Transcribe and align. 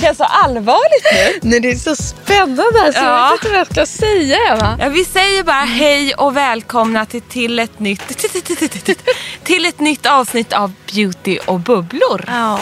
känns 0.00 0.18
så 0.18 0.24
allvarligt 0.24 1.04
nu. 1.42 1.48
Nej, 1.50 1.60
det 1.60 1.70
är 1.70 1.76
så 1.76 1.96
spännande. 1.96 2.82
Alltså, 2.84 3.02
Ja. 3.02 3.20
Jag 3.20 3.30
vet 3.30 3.44
inte 3.44 3.48
vad 3.48 3.58
jag 3.58 3.66
ska 3.66 3.86
säga, 3.86 4.36
Emma. 4.52 4.76
Ja, 4.80 4.88
vi 4.88 5.04
säger 5.04 5.42
bara 5.42 5.64
hej 5.64 6.14
och 6.14 6.36
välkomna 6.36 7.06
till, 7.06 7.22
till, 7.22 7.58
ett 7.58 7.80
nytt, 7.80 8.08
till 9.44 9.64
ett 9.66 9.80
nytt 9.80 10.06
avsnitt 10.06 10.52
av 10.52 10.72
Beauty 10.94 11.38
och 11.46 11.60
bubblor. 11.60 12.24
Ja. 12.26 12.60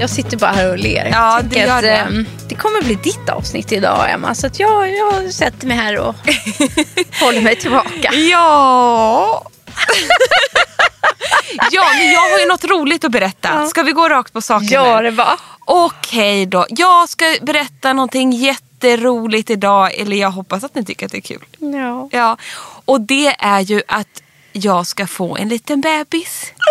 Jag 0.00 0.10
sitter 0.10 0.36
bara 0.36 0.50
här 0.50 0.70
och 0.70 0.78
ler. 0.78 1.08
Ja, 1.12 1.40
det 1.42 1.58
gör 1.58 1.76
att, 1.76 1.82
det. 1.82 1.96
ehm, 1.96 2.26
det 2.48 2.54
kommer 2.54 2.82
bli 2.82 2.94
ditt 2.94 3.28
avsnitt 3.28 3.72
idag, 3.72 4.10
Emma. 4.10 4.34
Så 4.34 4.46
att 4.46 4.60
jag, 4.60 4.94
jag 4.94 5.32
sätter 5.32 5.66
mig 5.66 5.76
här 5.76 5.98
och 5.98 6.14
håller 7.20 7.40
mig 7.40 7.56
tillbaka. 7.56 8.14
Ja. 8.14 9.44
ja, 11.70 11.84
men 11.98 12.12
jag 12.12 12.20
har 12.20 12.38
ju 12.38 12.46
något 12.46 12.64
roligt 12.64 13.04
att 13.04 13.12
berätta. 13.12 13.66
Ska 13.66 13.82
vi 13.82 13.92
gå 13.92 14.08
rakt 14.08 14.32
på 14.32 14.40
sak? 14.40 14.62
Gör 14.62 14.98
eller? 14.98 15.02
det 15.02 15.12
bara. 15.12 15.36
Okej 15.64 16.46
då. 16.46 16.66
Jag 16.68 17.08
ska 17.08 17.36
berätta 17.42 17.92
någonting 17.92 18.32
jätteroligt 18.32 19.50
idag. 19.50 19.94
Eller 19.94 20.16
jag 20.16 20.30
hoppas 20.30 20.64
att 20.64 20.74
ni 20.74 20.84
tycker 20.84 21.06
att 21.06 21.12
det 21.12 21.18
är 21.18 21.22
kul. 21.22 21.44
Ja. 21.58 22.08
Ja, 22.12 22.36
och 22.84 23.00
det 23.00 23.36
är 23.38 23.60
ju 23.60 23.82
att 23.88 24.22
jag 24.52 24.86
ska 24.86 25.06
få 25.06 25.36
en 25.36 25.48
liten 25.48 25.80
bebis. 25.80 26.52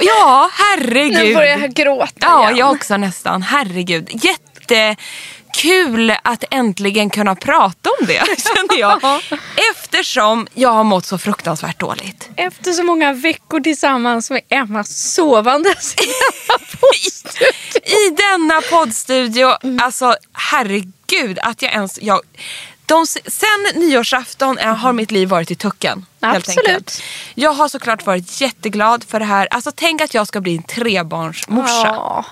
ja, 0.00 0.50
herregud. 0.52 1.12
Nu 1.12 1.34
börjar 1.34 1.58
jag 1.58 1.74
gråta 1.74 2.12
Ja, 2.20 2.44
igen. 2.44 2.56
jag 2.58 2.70
också 2.72 2.96
nästan. 2.96 3.42
Herregud. 3.42 4.08
Jättekul 4.12 6.14
att 6.24 6.44
äntligen 6.50 7.10
kunna 7.10 7.34
prata 7.34 7.90
om 8.00 8.06
det, 8.06 8.14
känner 8.38 8.78
jag. 8.80 9.20
Eftersom 9.70 10.46
jag 10.54 10.70
har 10.72 10.84
mått 10.84 11.06
så 11.06 11.18
fruktansvärt 11.18 11.80
dåligt. 11.80 12.28
Efter 12.36 12.72
så 12.72 12.82
många 12.82 13.12
veckor 13.12 13.60
tillsammans 13.60 14.30
med 14.30 14.40
Emma 14.48 14.84
sovandes 14.84 15.94
i 15.94 16.06
denna 16.06 16.58
poddstudio. 16.80 17.48
I 17.84 18.10
denna 18.16 18.60
poddstudio, 18.70 19.56
alltså 19.82 20.16
herregud 20.32 21.38
att 21.42 21.62
jag 21.62 21.72
ens... 21.72 21.98
Jag, 22.02 22.20
de, 22.86 23.06
sen 23.06 23.48
nyårsafton 23.74 24.58
är, 24.58 24.66
har 24.72 24.92
mitt 24.92 25.10
liv 25.10 25.28
varit 25.28 25.50
i 25.50 25.54
tucken. 25.54 26.06
Helt 26.22 26.36
Absolut. 26.36 26.68
enkelt. 26.68 27.02
Jag 27.34 27.52
har 27.52 27.68
såklart 27.68 28.06
varit 28.06 28.40
jätteglad 28.40 29.04
för 29.04 29.18
det 29.18 29.24
här. 29.26 29.48
Alltså 29.50 29.72
tänk 29.74 30.00
att 30.00 30.14
jag 30.14 30.26
ska 30.28 30.40
bli 30.40 30.56
en 30.56 30.62
trebarnsmorsa. 30.62 31.86
Ja. 31.86 32.24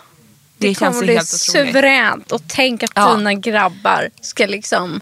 det, 0.58 0.68
Det, 0.68 0.74
känns 0.74 0.94
kommer 0.94 1.06
bli 1.06 1.14
helt 1.14 1.28
suveränt. 1.28 2.32
Och 2.32 2.42
tänk 2.48 2.82
att 2.82 2.90
Ja. 2.94 3.14
dina 3.14 3.34
grabbar 3.34 4.10
ska 4.20 4.46
liksom 4.46 5.00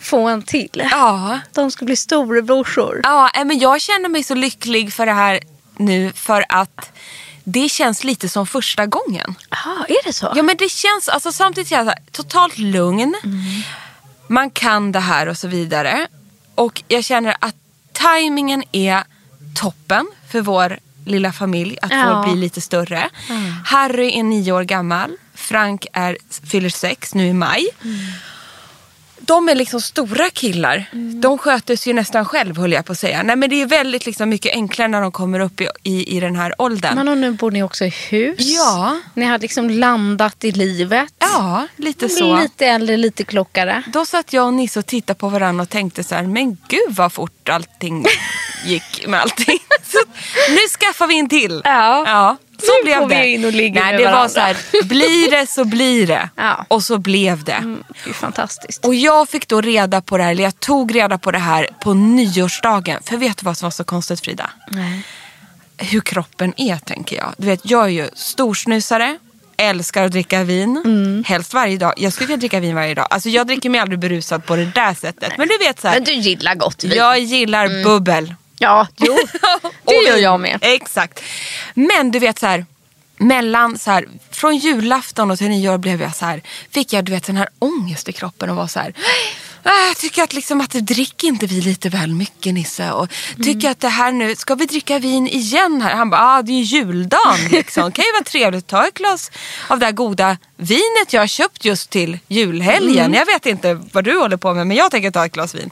få 0.00 0.28
en 0.28 0.42
till. 0.42 0.88
Ja. 0.90 1.40
De 1.52 1.70
ska 1.70 1.84
bli 1.84 1.96
storebrorsor. 1.96 3.00
Ja, 3.02 3.30
men 3.44 3.58
jag 3.58 3.80
känner 3.80 4.08
mig 4.08 4.22
så 4.22 4.34
lycklig 4.34 4.92
för 4.92 5.06
det 5.06 5.12
här 5.12 5.40
nu 5.76 6.12
för 6.12 6.44
att 6.48 6.92
det 7.44 7.68
känns 7.68 8.04
lite 8.04 8.28
som 8.28 8.46
första 8.46 8.86
gången. 8.86 9.34
Jaha, 9.50 9.84
är 9.88 10.04
det 10.04 10.12
så? 10.12 10.32
Ja 10.36 10.42
men 10.42 10.56
det 10.56 10.68
känns, 10.68 11.08
alltså 11.08 11.32
samtidigt 11.32 11.68
känns 11.70 11.86
jag 11.86 12.12
totalt 12.12 12.58
lugn. 12.58 13.14
Man 14.28 14.50
kan 14.50 14.92
det 14.92 15.00
här 15.00 15.26
och 15.28 15.36
så 15.38 15.48
vidare. 15.48 16.06
Och 16.54 16.82
jag 16.88 17.04
känner 17.04 17.36
att 17.40 17.54
tajmingen 17.92 18.62
är 18.72 19.04
toppen 19.54 20.06
för 20.30 20.40
vår 20.40 20.78
lilla 21.04 21.32
familj 21.32 21.78
att 21.82 21.90
Ja. 21.92 22.22
få 22.24 22.30
bli 22.32 22.40
lite 22.40 22.60
större. 22.60 23.10
Harry 23.64 24.18
är 24.18 24.22
nio 24.22 24.52
år 24.52 24.62
gammal. 24.64 25.16
Frank 25.34 25.86
är, 25.92 26.16
fyller 26.46 26.68
sex 26.68 27.14
nu 27.14 27.26
i 27.26 27.32
maj. 27.32 27.68
De 29.20 29.48
är 29.48 29.54
liksom 29.54 29.80
stora 29.80 30.30
killar. 30.30 30.84
De 31.20 31.38
sköter 31.38 31.76
sig 31.76 31.90
ju 31.90 31.94
nästan 31.94 32.24
själv 32.24 32.56
höll 32.56 32.72
jag 32.72 32.84
på 32.84 32.92
att 32.92 32.98
säga. 32.98 33.22
Nej, 33.22 33.36
men 33.36 33.50
det 33.50 33.62
är 33.62 33.66
väldigt 33.66 34.06
liksom 34.06 34.28
mycket 34.28 34.52
enklare 34.52 34.88
när 34.88 35.00
de 35.00 35.12
kommer 35.12 35.40
upp 35.40 35.60
i, 35.60 35.68
i, 35.82 36.16
i 36.16 36.20
den 36.20 36.36
här 36.36 36.54
åldern. 36.58 36.94
Men 36.94 37.08
och 37.08 37.18
nu 37.18 37.32
bor 37.32 37.50
ni 37.50 37.62
också 37.62 37.84
i 37.84 37.88
hus. 37.88 38.36
Ja. 38.38 39.00
Ni 39.14 39.24
har 39.24 39.38
liksom 39.38 39.70
landat 39.70 40.44
i 40.44 40.52
livet. 40.52 41.14
Ja, 41.18 41.66
lite 41.76 42.08
så. 42.08 42.40
lite 42.40 42.66
äldre, 42.66 42.96
lite 42.96 43.24
klokare. 43.24 43.82
Då 43.92 44.04
satt 44.04 44.32
jag 44.32 44.46
och 44.46 44.54
Nisse 44.54 44.78
och 44.78 44.86
tittade 44.86 45.18
på 45.18 45.28
varandra 45.28 45.62
och 45.62 45.68
tänkte 45.68 46.04
så 46.04 46.14
här, 46.14 46.22
men 46.22 46.56
gud 46.68 46.96
vad 46.96 47.12
fort 47.12 47.48
allting 47.48 48.04
gick 48.66 49.06
med 49.06 49.20
allting. 49.20 49.58
Så 49.82 49.98
nu 50.50 50.58
skaffar 50.78 51.06
vi 51.06 51.18
en 51.18 51.28
till. 51.28 51.60
Ja. 51.64 52.04
ja 52.06 52.36
så 52.62 52.72
Nu 52.82 52.84
blev 52.84 53.08
det. 53.08 53.26
in 53.28 53.44
och 53.44 53.52
ligger 53.52 53.80
Nej, 53.80 53.92
med 53.92 54.00
det 54.00 54.04
var 54.04 54.12
varandra. 54.12 54.28
så 54.28 54.40
här, 54.40 54.84
blir 54.84 55.30
det 55.30 55.46
så 55.46 55.64
blir 55.64 56.06
det. 56.06 56.28
Ja. 56.36 56.64
Och 56.68 56.84
så 56.84 56.98
blev 56.98 57.44
det. 57.44 57.52
Mm, 57.52 57.82
det 58.04 58.10
är 58.10 58.14
fantastiskt. 58.14 58.84
Och 58.84 58.94
jag 58.94 59.28
fick 59.28 59.48
då 59.48 59.60
reda 59.60 60.00
på 60.00 60.16
det 60.16 60.22
här, 60.24 60.30
eller 60.30 60.44
jag 60.44 60.60
tog 60.60 60.94
reda 60.94 61.18
på 61.18 61.30
det 61.30 61.38
här 61.38 61.68
på 61.80 61.94
nyårsdagen. 61.94 63.00
För 63.04 63.16
vet 63.16 63.36
du 63.36 63.44
vad 63.44 63.56
som 63.58 63.66
var 63.66 63.70
så 63.70 63.84
konstigt 63.84 64.20
Frida? 64.20 64.50
Nej. 64.70 65.02
Hur 65.78 66.00
kroppen 66.00 66.54
är 66.56 66.76
tänker 66.76 67.16
jag. 67.16 67.34
Du 67.38 67.46
vet, 67.46 67.60
jag 67.70 67.84
är 67.84 67.88
ju 67.88 68.08
storsnusare. 68.14 69.18
Älskar 69.56 70.04
att 70.04 70.12
dricka 70.12 70.44
vin. 70.44 70.82
Mm. 70.84 71.24
Helst 71.26 71.54
varje 71.54 71.76
dag. 71.78 71.92
Jag 71.96 72.12
skulle 72.12 72.26
kunna 72.26 72.36
dricka 72.36 72.60
vin 72.60 72.74
varje 72.74 72.94
dag. 72.94 73.06
Alltså 73.10 73.28
jag 73.28 73.46
dricker 73.46 73.70
mig 73.70 73.80
aldrig 73.80 73.98
berusad 73.98 74.46
på 74.46 74.56
det 74.56 74.64
där 74.64 74.94
sättet. 74.94 75.32
Men 75.38 75.48
du 75.48 75.58
vet 75.58 75.80
så 75.80 75.88
här, 75.88 75.94
Men 75.94 76.04
du 76.04 76.12
gillar 76.12 76.54
gott 76.54 76.84
vin. 76.84 76.92
Jag 76.96 77.18
gillar 77.18 77.84
bubbel. 77.84 78.34
Ja, 78.58 78.86
jo. 78.96 79.18
Det 79.84 79.94
gör 79.94 80.16
jag 80.16 80.40
med. 80.40 80.58
Exakt. 80.62 81.22
Men 81.74 82.10
du 82.10 82.18
vet 82.18 82.38
så 82.38 82.46
här. 82.46 82.66
Mellan 83.20 83.78
så 83.78 83.90
här, 83.90 84.08
från 84.30 84.56
julafton 84.56 85.30
och 85.30 85.38
till 85.38 85.48
nyår 85.48 85.78
blev 85.78 86.02
jag 86.02 86.14
så 86.16 86.24
här, 86.24 86.42
fick 86.70 86.92
jag 86.92 87.04
du 87.04 87.12
vet 87.12 87.26
den 87.26 87.36
här 87.36 87.48
ångest 87.58 88.08
i 88.08 88.12
kroppen 88.12 88.50
och 88.50 88.56
var 88.56 88.66
så 88.66 88.80
här. 88.80 88.94
"Ah, 89.70 89.86
Jag 89.88 89.96
tycker 89.96 90.22
att, 90.22 90.32
liksom 90.32 90.60
att 90.60 90.70
dricker 90.70 91.28
inte 91.28 91.46
vi 91.46 91.60
lite 91.60 91.88
väl 91.88 92.14
mycket 92.14 92.54
Nisse? 92.54 92.92
Och 92.92 93.08
tycker 93.42 93.70
att 93.70 93.80
det 93.80 93.88
här 93.88 94.12
nu, 94.12 94.36
ska 94.36 94.54
vi 94.54 94.66
dricka 94.66 94.98
vin 94.98 95.28
igen 95.28 95.82
här? 95.82 95.94
Han 95.94 96.10
bara, 96.10 96.20
ah, 96.20 96.42
det 96.42 96.52
är 96.52 96.56
ju 96.56 96.62
juldagen 96.62 97.48
liksom. 97.50 97.92
Kan 97.92 98.04
ju 98.04 98.12
vara 98.12 98.24
trevligt 98.24 98.64
att 98.64 98.66
ta 98.70 98.86
ett 98.86 98.94
glas 98.94 99.30
av 99.68 99.78
det 99.78 99.84
här 99.86 99.92
goda 99.92 100.36
vinet 100.56 101.12
jag 101.12 101.22
har 101.22 101.26
köpt 101.26 101.64
just 101.64 101.90
till 101.90 102.18
julhelgen. 102.28 103.14
Jag 103.14 103.26
vet 103.26 103.46
inte 103.46 103.74
vad 103.92 104.04
du 104.04 104.18
håller 104.18 104.36
på 104.36 104.54
med 104.54 104.66
men 104.66 104.76
jag 104.76 104.90
tänker 104.90 105.10
ta 105.10 105.24
ett 105.26 105.32
glas 105.32 105.54
vin. 105.54 105.70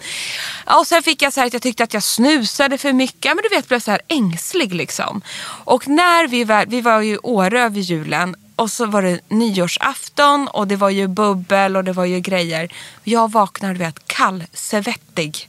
Och 0.64 0.86
sen 0.86 1.02
fick 1.02 1.22
jag 1.22 1.32
så 1.32 1.40
här 1.40 1.46
att 1.46 1.52
jag 1.52 1.62
tyckte 1.62 1.84
att 1.84 1.94
jag 1.94 2.02
snusade 2.02 2.78
för 2.78 2.92
mycket. 2.92 3.34
Men 3.34 3.42
du 3.50 3.56
vet, 3.56 3.68
blev 3.68 3.80
så 3.80 3.90
här 3.90 4.00
ängslig 4.08 4.74
liksom. 4.74 5.22
Och 5.64 5.88
när 5.88 6.26
vi 6.28 6.44
var, 6.44 6.66
vi 6.66 6.80
var 6.80 7.00
ju 7.00 7.14
i 7.14 7.18
Åre 7.22 7.62
över 7.62 7.80
julen 7.80 8.36
och 8.56 8.70
så 8.70 8.86
var 8.86 9.02
det 9.02 9.20
nyårsafton 9.28 10.48
och 10.48 10.66
det 10.66 10.76
var 10.76 10.90
ju 10.90 11.06
bubbel 11.08 11.76
och 11.76 11.84
det 11.84 11.92
var 11.92 12.04
ju 12.04 12.20
grejer. 12.20 12.72
Jag 13.04 13.32
vaknade 13.32 13.74
du 13.74 13.78
vet 13.78 14.06
kallsvettig. 14.06 15.48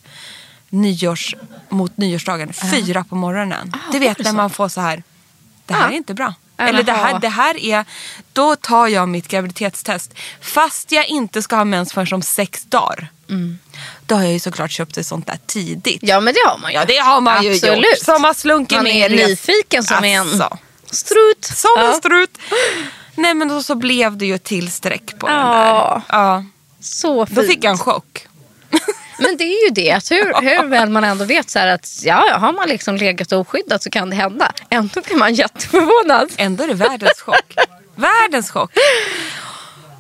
nyårs, 0.70 1.36
mot 1.70 1.98
nyårsdagen, 1.98 2.54
fyra 2.54 3.04
på 3.10 3.16
morgonen. 3.16 3.74
du 3.92 4.00
vet 4.00 4.20
när 4.20 4.34
man 4.34 4.50
får 4.50 4.70
så 4.70 4.82
här, 4.82 5.04
det 5.66 5.74
här 5.74 5.82
Ja. 5.82 5.88
är 5.90 5.98
inte 5.98 6.14
bra. 6.14 6.34
Eller 6.58 6.84
det 6.84 6.92
här, 6.94 7.20
det 7.20 7.30
här 7.30 7.58
är, 7.64 7.86
då 8.34 8.56
tar 8.56 8.88
jag 8.88 9.10
mitt 9.10 9.28
graviditetstest. 9.28 10.14
Fast 10.42 10.92
jag 10.92 11.08
inte 11.08 11.42
ska 11.42 11.56
ha 11.56 11.66
mens 11.66 11.94
förrän 11.94 12.14
om 12.14 12.22
sex 12.22 12.64
dagar. 12.66 13.08
Då 14.06 14.16
har 14.16 14.24
jag 14.24 14.34
ju 14.34 14.40
såklart 14.40 14.72
köpt 14.72 14.98
ett 14.98 15.06
sånt 15.08 15.28
där 15.28 15.40
tidigt. 15.46 16.00
Ja 16.02 16.20
men 16.20 16.34
det 16.34 16.40
har 16.50 16.58
man 16.58 16.72
ju. 16.72 16.78
Ja, 16.78 16.86
det 16.86 16.98
har 16.98 17.22
man 17.22 17.44
ju 17.44 17.52
Absolut. 17.54 17.78
gjort. 17.78 18.06
Som 18.06 18.24
har 18.24 18.34
slunkit 18.34 18.78
Man 18.78 18.84
med 18.84 18.96
är 18.96 19.14
i 19.14 19.18
res- 19.18 19.28
nyfiken 19.28 19.84
som 19.84 20.04
en 20.04 20.22
Alltså. 20.22 20.58
strut. 20.92 21.46
Som 21.56 21.72
Ja. 21.78 21.88
en 21.88 21.96
strut. 21.96 22.38
Nej 23.18 23.34
men 23.34 23.48
då 23.48 23.62
så 23.64 23.76
blev 23.76 24.18
det 24.18 24.26
ju 24.26 24.36
ett 24.36 24.44
till 24.44 24.72
streck 24.72 25.20
på 25.20 25.28
den 25.28 25.36
Ja. 25.36 26.02
där. 26.10 26.18
Ja. 26.18 26.44
Så 26.80 27.26
Då 27.26 27.36
fint. 27.36 27.48
fick 27.48 27.64
jag 27.64 27.72
en 27.72 27.78
chock. 27.78 28.28
Men 29.20 29.38
det 29.38 29.44
är 29.44 29.66
ju 29.68 29.70
det, 29.74 29.92
att 29.92 30.12
hur, 30.12 30.42
hur 30.42 30.68
väl 30.70 30.90
man 30.90 31.04
ändå 31.04 31.26
vet 31.26 31.50
så 31.50 31.60
att 31.60 32.00
ja, 32.04 32.38
har 32.40 32.54
man 32.54 32.70
liksom 32.70 32.96
legat 32.96 33.32
oskyddat 33.32 33.84
så 33.84 33.90
kan 33.90 34.10
det 34.10 34.16
hända. 34.16 34.52
Ändå 34.70 35.02
blir 35.02 35.16
man 35.16 35.34
jätteförvånad. 35.34 36.30
Ändå 36.38 36.64
är 36.64 36.68
det 36.68 36.74
världens 36.74 37.22
chock. 37.22 37.56
världens 37.96 38.52
chock. 38.52 38.72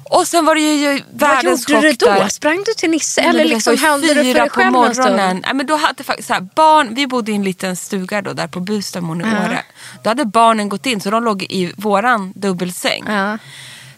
Och 0.09 0.27
sen 0.27 0.45
var 0.45 0.55
det 0.55 0.61
ju 0.61 1.01
Vad 1.11 1.29
världens 1.29 1.69
gjorde 1.69 1.81
du 1.81 1.89
chock 1.89 1.99
då? 1.99 2.05
där. 2.05 2.29
Sprang 2.29 2.63
du 2.65 2.73
till 2.73 2.89
Nisse 2.89 3.21
eller 3.21 3.45
liksom 3.45 3.75
du 3.75 4.07
det 4.07 4.13
för 4.13 4.23
dig 4.23 4.33
på 4.33 4.55
själv 4.55 4.93
stund? 4.93 5.05
morgonen. 5.05 5.41
Nej, 5.45 5.53
men 5.53 5.65
då 5.65 5.75
hade 5.75 6.03
faktiskt 6.03 6.27
så 6.27 6.33
här, 6.33 6.47
barn, 6.55 6.95
vi 6.95 7.07
bodde 7.07 7.31
i 7.31 7.35
en 7.35 7.43
liten 7.43 7.75
stuga 7.75 8.21
då, 8.21 8.33
där 8.33 8.47
på 8.47 8.59
Bustamon 8.59 9.21
i 9.21 9.23
Åre. 9.23 9.63
Då 10.03 10.09
hade 10.09 10.25
barnen 10.25 10.69
gått 10.69 10.85
in 10.85 11.01
så 11.01 11.09
de 11.09 11.23
låg 11.23 11.43
i 11.43 11.73
våran 11.77 12.33
dubbelsäng. 12.35 13.03
Ja. 13.07 13.37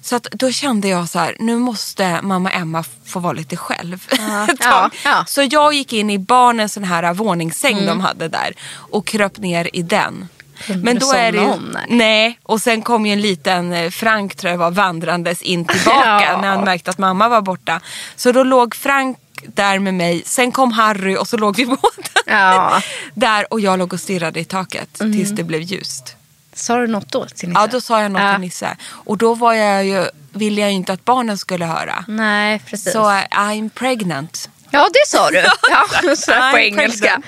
Så 0.01 0.15
att 0.15 0.27
då 0.31 0.51
kände 0.51 0.87
jag 0.87 1.09
så 1.09 1.19
här, 1.19 1.35
nu 1.39 1.57
måste 1.57 2.19
mamma 2.21 2.51
Emma 2.51 2.83
få 3.05 3.19
vara 3.19 3.33
lite 3.33 3.57
själv. 3.57 4.07
ett 4.49 4.57
Ja, 4.59 4.89
ja. 5.05 5.23
Så 5.27 5.47
jag 5.51 5.73
gick 5.73 5.93
in 5.93 6.09
i 6.09 6.19
barnens 6.19 6.73
sån 6.73 6.83
här 6.83 7.13
våningssäng 7.13 7.73
Mm. 7.73 7.85
de 7.85 8.01
hade 8.01 8.27
där 8.27 8.53
och 8.73 9.07
kröp 9.07 9.37
ner 9.37 9.69
i 9.73 9.81
den. 9.81 10.27
Kunde 10.65 10.83
Men 10.83 10.99
då 10.99 11.11
är 11.13 11.31
det 11.31 11.37
ju, 11.37 11.53
nej? 11.87 12.39
och 12.43 12.61
sen 12.61 12.81
kom 12.81 13.05
ju 13.05 13.13
en 13.13 13.21
liten 13.21 13.73
eh, 13.73 13.89
Frank 13.89 14.35
tror 14.35 14.51
jag 14.51 14.57
var 14.57 14.71
vandrandes 14.71 15.41
in 15.41 15.65
tillbaka 15.65 16.21
Ja. 16.31 16.41
när 16.41 16.47
han 16.47 16.63
märkte 16.63 16.89
att 16.91 16.97
mamma 16.97 17.29
var 17.29 17.41
borta. 17.41 17.81
Så 18.15 18.31
då 18.31 18.43
låg 18.43 18.75
Frank 18.75 19.17
där 19.47 19.79
med 19.79 19.93
mig, 19.93 20.23
sen 20.25 20.51
kom 20.51 20.71
Harry 20.71 21.15
och 21.17 21.27
så 21.27 21.37
låg 21.37 21.55
vi 21.55 21.65
båda 21.65 21.79
Ja. 22.25 22.81
där 23.13 23.53
och 23.53 23.59
jag 23.59 23.79
låg 23.79 23.93
och 23.93 23.99
stirrade 23.99 24.39
i 24.39 24.45
taket 24.45 24.93
tills 24.93 25.29
det 25.31 25.43
blev 25.43 25.61
ljust. 25.61 26.15
Sa 26.53 26.77
du 26.77 26.87
något 26.87 27.11
då 27.11 27.25
till 27.25 27.49
Nisse? 27.49 27.61
Ja, 27.61 27.67
då 27.67 27.81
sa 27.81 28.01
jag 28.01 28.11
något 28.11 28.21
Ja. 28.21 28.31
till 28.33 28.41
Nisse. 28.41 28.77
Och 28.89 29.17
då 29.17 29.33
var 29.33 29.53
jag 29.53 29.85
ju, 29.85 30.05
ville 30.31 30.61
jag 30.61 30.69
ju 30.69 30.75
inte 30.75 30.93
att 30.93 31.05
barnen 31.05 31.37
skulle 31.37 31.65
höra. 31.65 32.03
Nej, 32.07 32.61
precis. 32.65 32.93
Så 32.93 33.09
eh, 33.11 33.23
I'm 33.31 33.69
pregnant. 33.69 34.49
Ja, 34.71 34.89
det 34.93 35.07
sa 35.07 35.29
du. 35.29 35.37
Ja, 35.71 36.15
så 36.15 36.31
på 36.51 36.57
engelska. 36.59 37.21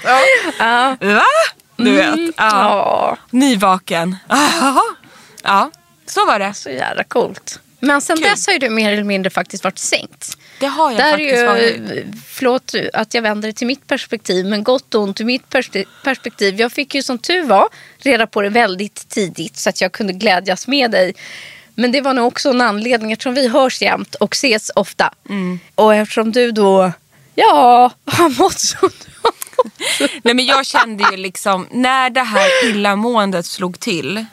Ja. 0.60 0.96
Va? 1.02 1.22
Du 1.86 1.92
vet. 1.92 2.16
Ja. 2.18 2.34
Ja, 2.38 3.18
Nyvaken. 3.30 4.16
Ja, 5.44 5.72
så 6.06 6.26
var 6.26 6.40
det. 6.40 6.54
så 6.54 6.70
jävla 6.70 7.04
coolt. 7.04 7.60
Men 7.80 8.02
sen 8.02 8.18
Kul. 8.18 8.24
dess 8.26 8.48
har 8.48 8.54
ju 8.54 8.60
du 8.60 8.70
mer 8.70 8.94
eller 8.94 9.04
mindre 9.04 9.30
faktiskt 9.30 9.64
varit 9.64 9.78
sänkt. 9.80 10.38
Det 10.60 10.66
har 10.68 10.92
jag 10.92 11.00
Där 11.00 11.06
är 11.06 11.12
faktiskt 11.12 11.38
ju, 11.42 11.46
varit. 11.46 12.06
förlåt 12.28 12.74
att 12.94 13.14
jag 13.14 13.22
vänder 13.22 13.48
det 13.48 13.54
till 13.54 13.68
mitt 13.68 13.88
perspektiv, 13.88 14.46
men 14.46 14.64
gott 14.64 14.96
och 14.96 15.02
ont 15.02 15.20
i 15.20 15.24
mitt 15.24 15.44
perspe- 15.50 15.86
perspektiv. 16.04 16.60
Jag 16.60 16.72
fick 16.72 16.96
ju 16.96 17.04
som 17.04 17.18
tur 17.18 17.44
var 17.44 17.68
reda 17.98 18.28
på 18.28 18.42
det 18.42 18.50
väldigt 18.50 19.10
tidigt 19.10 19.58
så 19.58 19.70
att 19.70 19.82
jag 19.82 19.92
kunde 19.92 20.14
glädjas 20.14 20.68
med 20.68 20.92
dig. 20.92 21.14
Men 21.76 21.92
det 21.92 22.02
var 22.02 22.14
nog 22.14 22.28
också 22.28 22.50
en 22.50 22.62
anledning 22.62 23.12
eftersom 23.12 23.34
vi 23.34 23.48
hörs 23.48 23.82
jämt 23.82 24.16
och 24.16 24.34
ses 24.34 24.72
ofta. 24.76 25.14
Mm. 25.30 25.60
Och 25.76 25.96
eftersom 25.96 26.32
du 26.32 26.52
då, 26.52 26.92
ja, 27.36 27.92
har 28.06 28.30
mått 28.30 28.60
som 28.60 28.90
du 29.06 29.12
har 29.24 29.32
Nej, 30.24 30.34
men 30.36 30.46
jag 30.46 30.66
kände 30.66 31.08
ju 31.12 31.18
liksom, 31.18 31.68
när 31.72 32.10
det 32.10 32.24
här 32.24 32.66
illamåendet 32.70 33.46
slog 33.46 33.80
till 33.80 34.26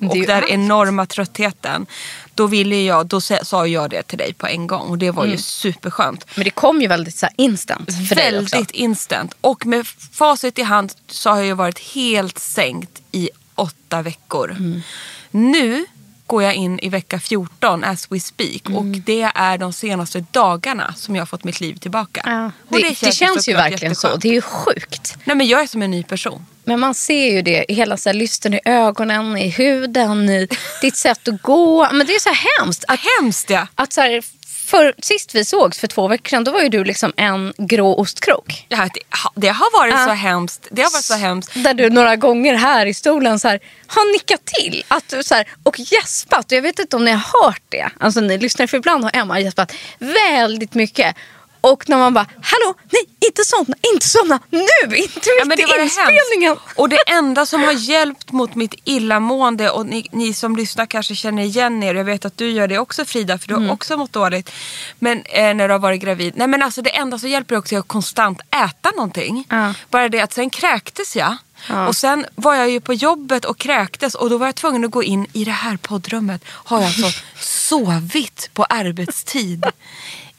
och 0.00 0.16
den 0.26 0.44
enorma 0.48 1.06
tröttheten. 1.06 1.86
Då 2.34 2.46
ville 2.46 2.82
jag, 2.82 3.06
då 3.06 3.20
sa- 3.20 3.66
jag 3.66 3.90
det 3.90 4.02
till 4.02 4.18
dig 4.18 4.34
på 4.34 4.46
en 4.46 4.66
gång 4.66 4.88
och 4.88 4.98
det 4.98 5.10
var 5.10 5.24
ju 5.26 5.36
superskönt. 5.36 6.26
Men 6.34 6.44
det 6.44 6.50
kom 6.50 6.80
ju 6.82 6.88
väldigt 6.88 7.16
så 7.16 7.26
instant 7.36 8.08
för 8.08 8.14
dig 8.14 8.38
också. 8.38 8.56
Väldigt 8.56 8.70
instant. 8.70 9.34
Och 9.40 9.66
med 9.66 9.86
facit 10.12 10.58
i 10.58 10.62
hand 10.62 10.92
så 11.08 11.30
har 11.30 11.40
jag 11.40 11.56
varit 11.56 11.78
helt 11.78 12.38
sänkt 12.38 13.02
i 13.12 13.30
åtta 13.54 14.02
veckor. 14.02 14.50
Mm. 14.50 14.82
Nu 15.30 15.86
går 16.26 16.42
jag 16.42 16.54
in 16.54 16.78
i 16.78 16.88
vecka 16.88 17.20
14 17.20 17.84
as 17.84 18.06
we 18.12 18.20
speak 18.20 18.62
och 18.64 18.80
Mm. 18.82 19.02
det 19.06 19.22
är 19.34 19.58
de 19.58 19.72
senaste 19.72 20.24
dagarna 20.30 20.94
som 20.96 21.14
jag 21.16 21.20
har 21.20 21.26
fått 21.26 21.44
mitt 21.44 21.60
liv 21.60 21.74
tillbaka. 21.76 22.20
Ja. 22.24 22.50
Och 22.68 22.80
Det, 22.80 23.00
det, 23.00 23.12
känns 23.12 23.48
ju 23.48 23.54
verkligen 23.54 23.94
så. 23.94 24.06
jätteskönt. 24.06 24.22
Det 24.22 24.28
är 24.28 24.32
ju 24.32 24.40
sjukt. 24.42 25.16
Nej 25.24 25.36
men 25.36 25.46
jag 25.46 25.62
är 25.62 25.66
som 25.66 25.82
en 25.82 25.90
ny 25.90 26.02
person. 26.02 26.46
Men 26.64 26.80
man 26.80 26.94
ser 26.94 27.32
ju 27.32 27.42
det 27.42 27.64
hela 27.68 27.96
så 27.96 28.08
här, 28.08 28.14
lysten 28.14 28.54
i 28.54 28.60
ögonen, 28.64 29.36
i 29.36 29.48
huden, 29.48 30.28
i 30.30 30.48
ditt 30.82 30.96
sätt 30.96 31.28
att 31.28 31.42
gå. 31.42 31.88
Men 31.92 32.06
det 32.06 32.14
är 32.14 32.20
så 32.20 32.28
här 32.28 32.60
hemskt. 32.60 32.84
Att, 32.88 33.00
Hemskt 33.20 33.50
ja. 33.50 33.66
att 33.74 33.92
så 33.92 34.00
här, 34.00 34.22
för, 34.66 34.94
sist 34.98 35.34
vi 35.34 35.44
sågs 35.44 35.78
för 35.78 35.86
två 35.86 36.08
veckor 36.08 36.28
sedan, 36.28 36.44
då 36.44 36.52
var 36.52 36.60
ju 36.60 36.68
du 36.68 36.84
liksom 36.84 37.12
en 37.16 37.52
grå 37.58 37.94
ostkrok. 37.94 38.66
Här, 38.70 38.90
det, 38.94 39.00
det 39.34 39.48
har 39.48 39.78
varit 39.80 39.94
Ja. 39.94 40.04
så 40.06 40.10
hemskt. 40.12 40.68
Det 40.70 40.82
har 40.82 40.90
varit 40.90 41.04
så 41.04 41.14
hemskt. 41.14 41.52
Där 41.54 41.74
du 41.74 41.90
några 41.90 42.16
gånger 42.16 42.54
här 42.54 42.86
i 42.86 42.94
stolen 42.94 43.40
så 43.40 43.48
här, 43.48 43.60
har 43.86 44.12
nickat 44.12 44.44
till 44.44 44.84
att 44.88 45.08
du, 45.08 45.22
så 45.22 45.34
här, 45.34 45.48
och 45.62 45.80
gäspat. 45.80 46.52
Jag 46.52 46.62
vet 46.62 46.78
inte 46.78 46.96
om 46.96 47.04
ni 47.04 47.10
har 47.10 47.42
hört 47.42 47.62
det. 47.68 47.88
Alltså 48.00 48.20
ni 48.20 48.38
lyssnar 48.38 48.66
för 48.66 48.76
ibland 48.76 49.04
har 49.04 49.10
Emma 49.16 49.40
gäspat 49.40 49.72
väldigt 49.98 50.74
mycket. 50.74 51.16
Och 51.72 51.88
när 51.88 51.96
man 51.96 52.14
bara, 52.14 52.26
hallå, 52.42 52.74
nej, 52.90 53.02
inte 53.26 53.44
somna, 53.44 53.74
inte 53.94 54.08
somna, 54.08 54.40
nu, 54.50 54.60
inte 54.96 54.96
mitt 55.14 55.26
Ja, 55.38 55.44
men 55.44 55.56
det 55.56 55.62
i 55.62 55.66
det 55.76 55.82
inspelningen. 55.82 56.48
hemskt. 56.56 56.78
Och 56.78 56.88
det 56.88 56.98
enda 57.06 57.46
som 57.46 57.62
har 57.64 57.72
hjälpt 57.72 58.32
mot 58.32 58.54
mitt 58.54 58.74
illamående 58.84 59.70
och 59.70 59.86
ni, 59.86 60.08
ni 60.12 60.34
som 60.34 60.56
lyssnar 60.56 60.86
kanske 60.86 61.14
känner 61.14 61.42
igen 61.42 61.82
er. 61.82 61.94
Jag 61.94 62.04
vet 62.04 62.24
att 62.24 62.36
du 62.38 62.50
gör 62.50 62.68
det 62.68 62.78
också 62.78 63.04
Frida 63.04 63.38
för 63.38 63.48
du 63.48 63.54
Mm. 63.54 63.66
har 63.66 63.74
också 63.74 63.96
mått 63.96 64.12
dåligt. 64.12 64.50
Men 64.98 65.22
eh, 65.24 65.54
när 65.54 65.68
du 65.68 65.74
har 65.74 65.78
varit 65.78 66.00
gravid. 66.02 66.32
Nej 66.36 66.46
men 66.48 66.62
alltså 66.62 66.82
det 66.82 66.90
enda 66.96 67.18
som 67.18 67.28
hjälper 67.28 67.56
också 67.56 67.74
är 67.74 67.78
att 67.78 67.88
konstant 67.88 68.40
äta 68.40 68.90
någonting. 68.96 69.44
Ja. 69.50 69.74
Bara 69.90 70.08
det 70.08 70.20
att 70.20 70.32
sen 70.32 70.50
kräktes 70.50 71.16
jag. 71.16 71.36
Och 71.88 71.96
sen 71.96 72.26
var 72.34 72.54
jag 72.54 72.70
ju 72.70 72.80
på 72.80 72.94
jobbet 72.94 73.44
och 73.44 73.58
kräktes 73.58 74.14
och 74.14 74.30
då 74.30 74.38
var 74.38 74.46
jag 74.46 74.54
tvungen 74.54 74.84
att 74.84 74.90
gå 74.90 75.02
in 75.02 75.26
i 75.32 75.44
det 75.44 75.50
här 75.50 75.76
poddrummet. 75.76 76.42
Har 76.48 76.76
jag 76.80 76.86
alltså 76.86 77.20
sovit 77.40 78.50
på 78.54 78.64
arbetstid 78.64 79.66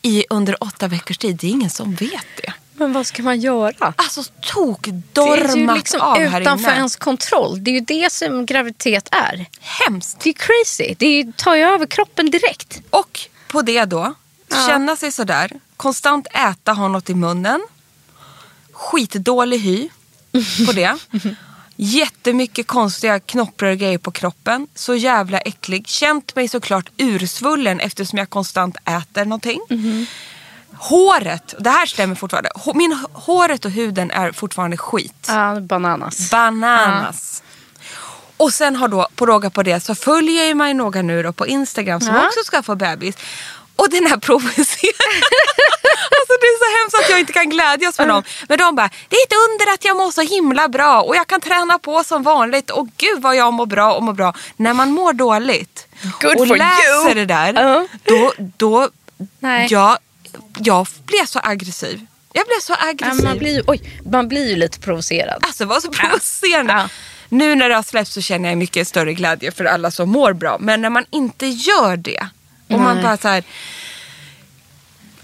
i 0.02 0.26
under 0.30 0.64
åtta 0.64 0.88
veckors 0.88 1.18
tid. 1.18 1.36
Det 1.38 1.48
är 1.48 1.52
ingen 1.52 1.70
som 1.70 1.96
vet 1.96 2.26
det. 2.44 2.54
Men 2.74 2.94
vad 2.94 3.08
ska 3.08 3.24
man 3.24 3.40
göra? 3.40 3.94
Alltså 3.96 4.22
Det 4.22 4.28
är 4.30 4.66
ju 4.66 4.76
tokdormat 4.76 5.78
liksom 5.78 6.02
av 6.02 6.20
här 6.20 6.42
utanför 6.42 6.68
inne. 6.70 6.76
ens 6.78 6.96
kontroll. 6.96 7.64
Det 7.64 7.72
är 7.72 7.74
ju 7.74 7.80
det 7.80 8.14
som 8.14 8.46
graviditet 8.46 9.10
är. 9.12 9.46
Hemskt. 9.60 10.20
Det 10.20 10.30
är 10.30 10.34
crazy. 10.34 10.96
Det 10.98 11.06
är, 11.08 11.32
tar 11.32 11.56
ju 11.56 11.64
över 11.64 11.86
kroppen 11.86 12.32
direkt. 12.32 12.82
Och 12.90 13.20
på 13.48 13.62
det 13.62 13.86
då, 13.86 14.14
känna 14.68 14.96
sig 14.96 15.12
sådär, 15.12 15.52
konstant 15.78 16.28
äta, 16.34 16.74
ha 16.74 16.88
något 16.88 17.10
i 17.10 17.14
munnen, 17.16 17.62
skitdålig 18.72 19.60
hy 19.60 19.90
på 20.66 20.72
det. 20.72 20.98
Jättemycket 21.80 22.68
konstiga 22.68 23.20
knopprar 23.20 23.70
och 23.72 23.78
grejer 23.78 23.98
på 23.98 24.12
kroppen. 24.12 24.68
Så 24.76 24.96
jävla 24.96 25.40
äcklig. 25.40 25.88
Känt 25.88 26.36
mig 26.36 26.48
såklart 26.48 26.90
ursvullen 26.98 27.80
eftersom 27.80 28.20
jag 28.20 28.30
konstant 28.30 28.76
äter 28.86 29.26
någonting. 29.26 29.62
Håret, 30.78 31.54
det 31.60 31.70
här 31.70 31.86
stämmer 31.86 32.16
fortfarande. 32.16 32.50
Min 32.76 32.94
håret 33.14 33.66
och 33.66 33.72
huden 33.72 34.12
är 34.12 34.32
fortfarande 34.32 34.78
skit. 34.78 35.26
Ja, 35.28 35.60
bananas. 35.60 36.32
Bananas. 36.32 37.44
Och 38.38 38.54
sen 38.54 38.76
har 38.76 38.88
då, 38.88 39.08
på 39.16 39.26
råga 39.26 39.50
på 39.50 39.64
det, 39.64 39.80
så 39.80 39.96
följer 39.96 40.36
jag 40.38 40.48
ju 40.48 40.54
mig 40.54 40.74
några 40.74 41.02
nu 41.02 41.24
då 41.24 41.34
på 41.34 41.48
Instagram 41.48 42.02
som 42.02 42.16
Ja. 42.16 42.26
också 42.28 42.40
ska 42.46 42.64
få 42.64 42.76
bebis. 42.76 43.16
Och 43.78 43.90
den 43.90 44.06
här 44.06 44.18
provoceringen. 44.18 44.96
alltså 46.18 46.34
det 46.42 46.48
är 46.48 46.58
så 46.66 46.80
hemskt 46.80 46.96
att 47.06 47.10
jag 47.10 47.20
inte 47.20 47.34
kan 47.34 47.50
glädjas 47.50 48.00
med 48.00 48.08
dem. 48.08 48.24
Men 48.50 48.58
de 48.58 48.76
bara, 48.76 48.90
det 49.10 49.16
är 49.16 49.24
ett 49.28 49.34
under 49.50 49.74
att 49.74 49.86
jag 49.86 49.98
mår 49.98 50.12
så 50.12 50.22
himla 50.22 50.68
bra 50.68 51.02
och 51.02 51.16
jag 51.16 51.28
kan 51.28 51.42
träna 51.42 51.80
på 51.80 52.04
som 52.04 52.24
vanligt. 52.24 52.70
Och 52.70 52.88
gud 52.98 53.22
vad 53.22 53.36
jag 53.36 53.54
mår 53.54 53.66
bra 53.66 53.94
och 53.94 54.04
mår 54.04 54.14
bra. 54.14 54.34
När 54.56 54.74
man 54.74 54.92
mår 54.92 55.14
dåligt 55.14 55.88
Good 56.22 56.36
och 56.38 56.58
läser 56.58 57.06
you. 57.08 57.14
det 57.14 57.26
där, 57.26 57.54
Ja. 57.54 57.88
då, 58.04 58.34
då 58.58 58.90
Nej. 59.40 59.68
jag, 59.70 59.98
jag 60.60 60.88
blev 61.06 61.26
så 61.26 61.40
aggressiv. 61.44 62.06
Jag 62.34 62.46
blev 62.48 62.60
så 62.62 62.74
Ja, 62.80 62.88
aggressiv. 62.90 63.24
man, 63.26 63.38
blir 63.38 63.54
ju, 63.56 63.64
oj, 63.68 63.82
man 64.12 64.28
blir 64.28 64.50
ju 64.50 64.56
lite 64.56 64.80
provocerad. 64.80 65.40
Alltså 65.44 65.66
var 65.66 65.80
så 65.80 65.90
provocerande. 65.92 66.74
Ja. 66.74 66.90
Nu 67.30 67.56
när 67.56 67.70
det 67.70 67.76
har 67.76 67.84
släppts 67.84 68.14
så 68.14 68.22
känner 68.22 68.50
jag 68.50 68.58
mycket 68.58 68.88
större 68.88 69.14
glädje 69.14 69.52
för 69.52 69.66
alla 69.66 69.92
som 69.92 70.10
mår 70.10 70.34
bra. 70.34 70.58
Men 70.60 70.82
när 70.82 70.90
man 70.90 71.06
inte 71.10 71.48
gör 71.48 71.98
det. 71.98 72.28
Och 72.70 72.80
man 72.80 73.02
bara 73.02 73.18
så 73.18 73.28
här. 73.28 73.44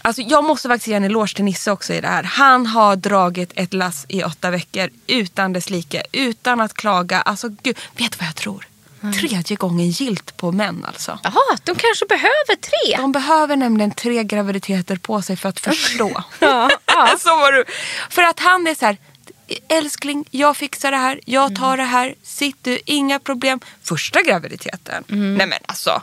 Alltså 0.02 0.22
jag 0.22 0.44
måste 0.44 0.68
faktiskt 0.68 0.88
ge 0.88 0.94
en 0.94 1.04
eloge 1.04 1.36
till 1.36 1.46
Nisse 1.46 1.72
också 1.72 1.94
i 1.94 2.02
det 2.02 2.08
här. 2.08 2.24
Han 2.24 2.66
har 2.66 2.96
dragit 2.96 3.52
ett 3.56 3.74
lass 3.74 4.06
i 4.10 4.24
åtta 4.24 4.52
veckor 4.52 4.90
utan 5.08 5.54
dess 5.54 5.70
like. 5.70 6.04
Utan 6.12 6.62
att 6.62 6.74
klaga. 6.74 7.22
Alltså 7.22 7.50
gud, 7.64 7.78
vet 7.98 8.12
du 8.12 8.18
vad 8.18 8.28
jag 8.28 8.36
tror? 8.36 8.68
Tredje 9.20 9.56
gången 9.56 9.90
gilt 9.90 10.38
på 10.38 10.52
män 10.52 10.86
alltså. 10.88 11.20
Jaha, 11.24 11.58
de 11.64 11.76
kanske 11.76 12.06
behöver 12.06 12.56
tre. 12.56 12.98
De 12.98 13.12
behöver 13.12 13.56
nämligen 13.56 13.92
tre 13.92 14.24
graviditeter 14.24 14.96
på 14.96 15.22
sig 15.22 15.36
för 15.36 15.50
att 15.50 15.60
förstå. 15.70 16.24
Ja, 16.40 16.70
Ja. 16.86 17.16
så 17.20 17.30
var 17.30 17.52
du. 17.52 17.64
För 18.10 18.24
att 18.24 18.40
han 18.40 18.68
är 18.68 18.76
så 18.76 18.86
här, 18.86 18.98
älskling, 19.70 20.26
jag 20.32 20.58
fixar 20.58 20.92
det 20.92 20.98
här, 20.98 21.20
jag 21.26 21.56
tar 21.56 21.78
det 21.78 21.84
här, 21.84 22.16
sitt 22.24 22.64
du, 22.64 22.80
inga 22.86 23.20
problem. 23.20 23.60
Första 23.84 24.22
graviditeten. 24.22 25.04
Mm. 25.10 25.36
Nej 25.36 25.48
men 25.48 25.60
alltså. 25.66 26.02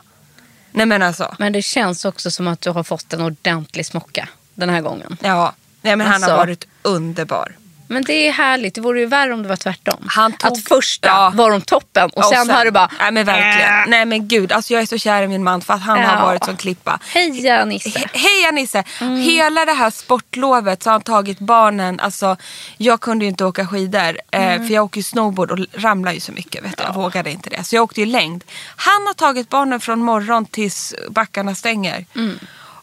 Nej 0.73 0.87
men 0.87 1.03
alltså. 1.03 1.35
Men 1.39 1.53
det 1.53 1.63
känns 1.63 2.05
också 2.05 2.31
som 2.31 2.49
att 2.49 2.61
du 2.61 2.71
har 2.71 2.83
fått 2.83 3.13
en 3.13 3.21
ordentlig 3.21 3.87
smocka 3.87 4.29
den 4.55 4.69
här 4.69 4.81
gången. 4.81 5.17
Ja, 5.23 5.55
nej 5.83 5.97
men 5.97 6.07
han 6.07 6.15
Alltså. 6.15 6.31
har 6.31 6.37
varit 6.39 6.67
underbar. 6.83 7.57
Men 7.91 8.05
det 8.05 8.29
är 8.29 8.33
härligt. 8.33 8.75
Det 8.75 8.81
vore 8.81 9.01
ju 9.01 9.07
värre 9.07 9.35
om 9.35 9.43
det 9.43 9.49
var 9.49 9.57
tvärtom. 9.57 10.05
Han 10.09 10.33
tog- 10.33 10.53
Att 10.53 10.65
första 10.69 11.09
Ja. 11.09 11.33
var 11.35 11.51
de 11.51 11.61
toppen 11.61 12.11
och, 12.11 12.25
sen, 12.25 12.51
har 12.51 12.65
det 12.65 12.73
bara... 12.73 12.91
Nej 13.01 13.13
men 13.13 13.27
verkligen. 13.27 13.91
Nej 13.91 14.05
men 14.05 14.29
gud, 14.29 14.53
alltså 14.53 14.73
jag 14.73 14.83
är 14.83 14.87
så 14.87 14.99
kär 14.99 15.23
i 15.23 15.29
min 15.29 15.45
man 15.45 15.61
för 15.61 15.75
att 15.75 15.81
han 15.83 16.01
Ja. 16.01 16.07
har 16.09 16.27
varit 16.27 16.45
som 16.45 16.57
klippa. 16.57 16.99
Heja 17.15 17.65
Nisse. 17.65 17.89
He- 17.89 18.09
Heja 18.19 18.51
Nisse! 18.51 18.85
Mm. 19.01 19.17
Hela 19.17 19.65
det 19.65 19.73
här 19.73 19.91
sportlovet 19.91 20.83
så 20.83 20.89
har 20.91 20.93
han 20.93 21.03
tagit 21.03 21.39
barnen. 21.39 22.01
Alltså, 22.01 22.37
jag 22.77 23.01
kunde 23.01 23.25
ju 23.25 23.29
inte 23.29 23.45
åka 23.45 23.67
skidor 23.67 24.19
eh, 24.31 24.41
Mm. 24.55 24.67
för 24.67 24.75
jag 24.75 24.85
åker 24.85 24.99
ju 24.99 25.03
snowboard 25.03 25.51
och 25.51 25.59
ramlar 25.73 26.13
ju 26.13 26.21
så 26.21 26.33
mycket. 26.33 26.65
Vet 26.65 26.77
du? 26.77 26.83
Jag 26.83 26.95
vågade 26.95 27.31
inte 27.31 27.51
det. 27.51 27.65
Så 27.65 27.77
jag 27.77 27.83
åkte 27.83 28.01
ju 28.01 28.07
längd. 28.07 28.45
Han 28.77 29.07
har 29.07 29.15
tagit 29.15 29.49
barnen 29.49 29.81
från 29.81 30.03
morgon 30.03 30.47
tills 30.47 30.95
backarna 31.09 31.55
stänger. 31.55 32.07
Mm. 32.17 32.39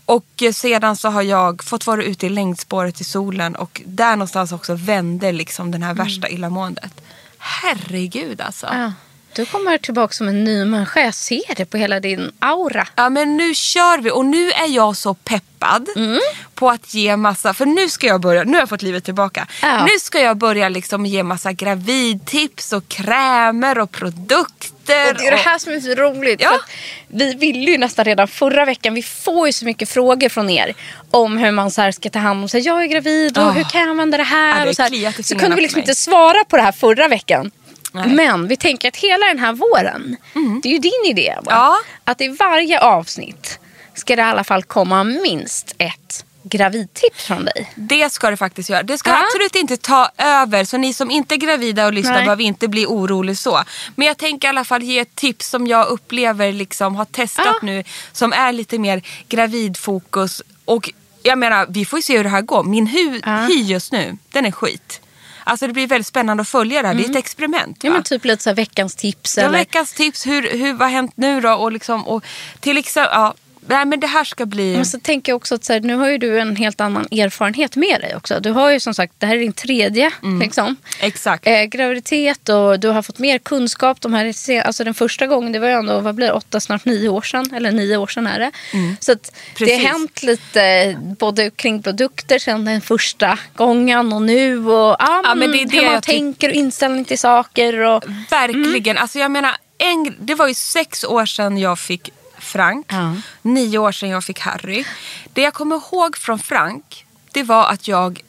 Och 0.08 0.44
sedan 0.54 0.96
så 0.96 1.10
har 1.10 1.22
jag 1.22 1.64
fått 1.64 1.88
vara 1.88 2.04
ute 2.04 2.26
i 2.26 2.30
längdspåret 2.30 3.02
i 3.02 3.04
solen 3.04 3.56
och 3.56 3.82
där 3.86 4.16
någonstans 4.16 4.52
också 4.52 4.76
vände 4.76 5.32
liksom 5.32 5.72
den 5.72 5.84
här 5.84 5.94
värsta 5.94 6.30
illamåendet. 6.30 7.02
Herregud 7.38 8.42
alltså. 8.42 8.68
Ja. 8.72 8.92
Du 9.38 9.46
kommer 9.46 9.78
tillbaka 9.78 10.14
som 10.14 10.28
en 10.28 10.44
ny 10.44 10.66
människa. 10.66 11.00
Jag 11.02 11.14
ser 11.14 11.56
det 11.56 11.66
på 11.66 11.78
hela 11.78 12.00
din 12.00 12.32
aura. 12.40 12.88
Ja 12.96 13.10
men 13.10 13.38
nu 13.38 13.54
kör 13.54 13.98
vi 14.02 14.12
och 14.12 14.26
nu 14.26 14.52
är 14.52 14.68
jag 14.76 14.98
så 14.98 15.14
peppad 15.14 15.88
Mm. 15.96 16.20
på 16.56 16.70
att 16.70 16.94
ge 16.94 17.18
massa, 17.18 17.54
för 17.54 17.66
nu 17.66 17.90
ska 17.90 18.08
jag 18.08 18.22
börja, 18.22 18.44
nu 18.44 18.52
har 18.52 18.60
jag 18.60 18.70
fått 18.70 18.82
livet 18.82 19.04
tillbaka. 19.04 19.48
Ja. 19.62 19.84
Nu 19.86 20.00
ska 20.00 20.20
jag 20.20 20.38
börja 20.38 20.70
liksom 20.70 21.06
ge 21.06 21.24
massa 21.24 21.52
gravidtips 21.54 22.74
och 22.74 22.88
krämer 22.88 23.80
och 23.80 23.92
produkter. 23.92 25.10
Och 25.10 25.18
det 25.20 25.28
är 25.28 25.32
det 25.32 25.38
här 25.38 25.58
som 25.58 25.74
är 25.74 25.80
så 25.80 25.96
roligt. 25.96 26.42
Ja. 26.42 26.60
Vi 27.08 27.34
ville 27.34 27.72
ju 27.72 27.78
nästan 27.78 28.06
redan 28.06 28.28
förra 28.28 28.66
veckan, 28.66 28.94
vi 28.94 29.04
får 29.04 29.48
ju 29.48 29.54
så 29.54 29.66
mycket 29.66 29.90
frågor 29.90 30.30
från 30.30 30.50
er 30.50 30.74
om 31.12 31.38
hur 31.38 31.52
man 31.52 31.72
så 31.72 31.92
ska 31.92 32.10
ta 32.10 32.20
hand 32.20 32.42
om 32.44 32.50
sig. 32.50 32.62
Jag 32.62 32.84
är 32.84 32.88
gravid 32.88 33.38
och 33.38 33.44
Ah. 33.44 33.50
hur 33.52 33.64
kan 33.64 33.82
jag 33.82 33.90
använda 33.90 34.18
det 34.18 34.24
här? 34.24 34.60
Ja, 34.60 34.66
det 34.66 34.76
så, 34.76 34.82
här. 34.82 35.24
så 35.24 35.36
kunde 35.40 35.56
vi 35.56 35.62
liksom 35.62 35.80
inte 35.80 35.96
svara 35.96 36.44
på 36.50 36.58
det 36.58 36.64
här 36.64 36.72
förra 36.72 37.08
veckan. 37.08 37.52
Nej. 37.92 38.08
Men 38.10 38.48
vi 38.48 38.58
tänker 38.58 38.88
att 38.88 38.96
hela 38.98 39.26
den 39.26 39.40
här 39.40 39.54
våren, 39.54 40.18
det 40.64 40.70
är 40.70 40.74
ju 40.74 40.80
din 40.80 41.06
idé. 41.06 41.36
Va? 41.44 41.52
Ja. 41.52 41.78
Att 42.04 42.22
i 42.22 42.28
varje 42.28 42.80
avsnitt 42.80 43.60
ska 43.94 44.16
det 44.16 44.22
i 44.22 44.26
alla 44.26 44.44
fall 44.44 44.64
komma 44.64 45.04
minst 45.04 45.76
ett 45.78 46.26
gravidtips 46.44 47.24
från 47.24 47.46
dig. 47.46 47.72
Det 47.76 48.10
ska 48.14 48.30
det 48.30 48.38
faktiskt 48.38 48.70
göra. 48.70 48.84
Det 48.84 48.98
ska 48.98 49.10
Ja. 49.10 49.24
absolut 49.26 49.56
inte 49.56 49.78
ta 49.78 50.10
över. 50.18 50.64
Så 50.66 50.78
ni 50.78 50.94
som 50.94 51.12
inte 51.12 51.36
är 51.36 51.38
gravida 51.38 51.86
och 51.86 51.94
lyssnar 51.94 52.14
Nej. 52.14 52.24
behöver 52.24 52.44
inte 52.44 52.68
bli 52.68 52.86
orolig 52.86 53.38
så. 53.38 53.64
Men 53.96 54.08
jag 54.08 54.18
tänker 54.18 54.48
i 54.48 54.50
alla 54.50 54.64
fall 54.64 54.84
ge 54.84 55.00
ett 55.00 55.16
tips 55.16 55.48
som 55.50 55.68
jag 55.68 55.88
upplever 55.88 56.52
liksom 56.52 56.96
har 56.96 57.06
testat 57.06 57.46
Ja. 57.46 57.60
nu. 57.62 57.84
Som 58.12 58.34
är 58.34 58.52
lite 58.54 58.80
mer 58.80 59.02
gravidfokus. 59.30 60.42
Och 60.66 60.90
jag 61.24 61.38
menar, 61.38 61.66
vi 61.70 61.86
får 61.86 62.00
ju 62.00 62.04
se 62.04 62.18
hur 62.18 62.24
det 62.24 62.30
här 62.30 62.42
går. 62.42 62.64
Min 62.64 62.88
hu- 62.88 63.22
Ja. 63.26 63.38
hy 63.38 63.62
just 63.64 63.92
nu, 63.92 64.18
den 64.32 64.46
är 64.46 64.52
skit. 64.52 65.02
Alltså 65.48 65.68
det 65.68 65.74
blir 65.74 65.88
väldigt 65.88 66.08
spännande 66.08 66.42
att 66.42 66.50
följa 66.50 66.82
det 66.82 66.88
här. 66.88 66.96
Det 66.96 67.06
är 67.06 67.10
ett 67.10 67.16
experiment. 67.16 67.66
Mm. 67.66 67.76
Ja, 67.82 67.90
va? 67.90 67.94
men 67.94 68.04
typ 68.04 68.26
lite 68.26 68.44
så 68.44 68.54
veckans 68.54 68.96
tips. 68.96 69.38
Ja, 69.38 69.44
eller... 69.44 69.58
veckans 69.58 69.94
tips, 69.94 70.28
hur, 70.28 70.58
hur, 70.58 70.74
vad 70.74 70.88
har 70.88 70.90
hänt 70.90 71.12
nu 71.16 71.42
då? 71.42 71.54
Och 71.54 71.72
liksom, 71.72 72.08
och 72.08 72.24
till 72.60 72.78
exempel, 72.78 73.12
ja, 73.14 73.34
nej 73.68 73.86
men 73.86 74.00
det 74.00 74.08
här 74.08 74.24
ska 74.24 74.46
bli... 74.46 74.76
Men 74.76 74.86
så 74.86 75.00
tänker 75.00 75.32
jag 75.32 75.36
också 75.38 75.56
att 75.56 75.64
så 75.66 75.74
här, 75.74 75.80
nu 75.80 75.96
har 75.96 76.08
ju 76.10 76.18
du 76.18 76.40
en 76.40 76.56
helt 76.56 76.82
annan 76.82 77.08
erfarenhet 77.12 77.76
med 77.76 78.02
dig 78.02 78.16
också. 78.16 78.40
Du 78.40 78.52
har 78.52 78.72
ju 78.72 78.80
som 78.80 78.94
sagt, 78.94 79.14
det 79.18 79.26
här 79.26 79.36
är 79.36 79.40
din 79.40 79.54
tredje 79.54 80.12
liksom, 80.42 80.76
Exakt. 81.00 81.48
eh, 81.48 81.64
graviditet 81.64 82.50
och 82.50 82.80
du 82.80 82.88
har 82.88 83.02
fått 83.02 83.20
mer 83.20 83.38
kunskap. 83.38 84.02
De 84.02 84.14
här, 84.14 84.34
alltså 84.66 84.84
den 84.84 84.94
första 84.94 85.28
gången, 85.28 85.52
det 85.52 85.60
var 85.60 85.68
ju 85.68 85.74
ändå 85.74 86.00
vad 86.00 86.16
blir 86.16 86.28
det, 86.28 86.34
åtta, 86.34 86.60
snart 86.60 86.86
nio 86.86 87.10
år 87.10 87.22
sedan. 87.22 87.54
Eller 87.56 87.72
nio 87.72 87.98
år 87.98 88.08
sedan 88.08 88.28
är 88.28 88.40
det. 88.40 88.52
Så 89.00 89.12
att 89.12 89.32
det 89.58 89.72
har 89.76 89.80
hänt 89.84 90.24
lite 90.24 90.96
både 91.20 91.50
kring 91.50 91.84
produkter 91.84 92.40
sedan 92.40 92.66
den 92.66 92.82
första 92.82 93.40
gången 93.56 94.14
och 94.14 94.22
nu. 94.22 94.58
Och 94.68 94.96
ja, 95.00 95.22
Ja, 95.24 95.36
men 95.36 95.52
det 95.52 95.58
är 95.58 95.60
hur 95.60 95.66
det 95.70 95.82
man 95.86 95.94
jag 95.94 96.04
ty- 96.04 96.12
tänker 96.12 96.50
och 96.50 96.56
inställning 96.56 97.06
till 97.06 97.20
saker. 97.20 97.80
Och, 97.80 98.04
Verkligen. 98.30 98.98
Alltså 98.98 99.20
jag 99.20 99.32
menar, 99.32 99.52
en, 99.78 100.16
det 100.20 100.36
var 100.36 100.48
ju 100.48 100.54
sex 100.54 101.04
år 101.04 101.26
sedan 101.26 101.58
jag 101.58 101.80
fick 101.80 102.10
Frank. 102.48 102.86
Ja. 102.90 103.16
Nio 103.42 103.78
år 103.78 103.92
sedan 103.92 104.10
jag 104.10 104.24
fick 104.24 104.40
Harry. 104.40 104.86
Det 105.34 105.42
jag 105.42 105.54
kommer 105.54 105.76
ihåg 105.76 106.18
från 106.18 106.40
Frank, 106.40 107.06
det 107.32 107.44
var 107.44 107.70
att 107.70 107.88
jag 107.88 108.22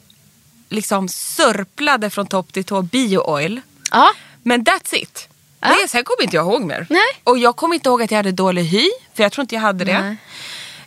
liksom 0.69 1.07
sörplade 1.09 2.09
från 2.09 2.27
topp 2.27 2.53
till 2.53 2.63
tå 2.63 2.81
bio-oil. 2.81 3.61
ja, 3.91 4.09
Men 4.43 4.65
that's 4.65 4.95
it. 4.95 5.27
Ja. 5.61 5.67
Det, 5.81 5.87
sen 5.87 6.03
kommer 6.03 6.23
inte 6.23 6.35
jag 6.35 6.45
ihåg 6.45 6.61
mer. 6.63 6.87
Nej. 6.89 7.01
Och 7.23 7.37
jag 7.37 7.55
kommer 7.55 7.75
inte 7.75 7.89
ihåg 7.89 8.01
att 8.01 8.11
jag 8.11 8.17
hade 8.17 8.31
dålig 8.31 8.63
hy, 8.63 8.89
för 9.13 9.23
jag 9.23 9.31
tror 9.31 9.43
inte 9.43 9.55
jag 9.55 9.61
hade 9.61 9.85
det. 9.85 10.01
Nej. 10.01 10.17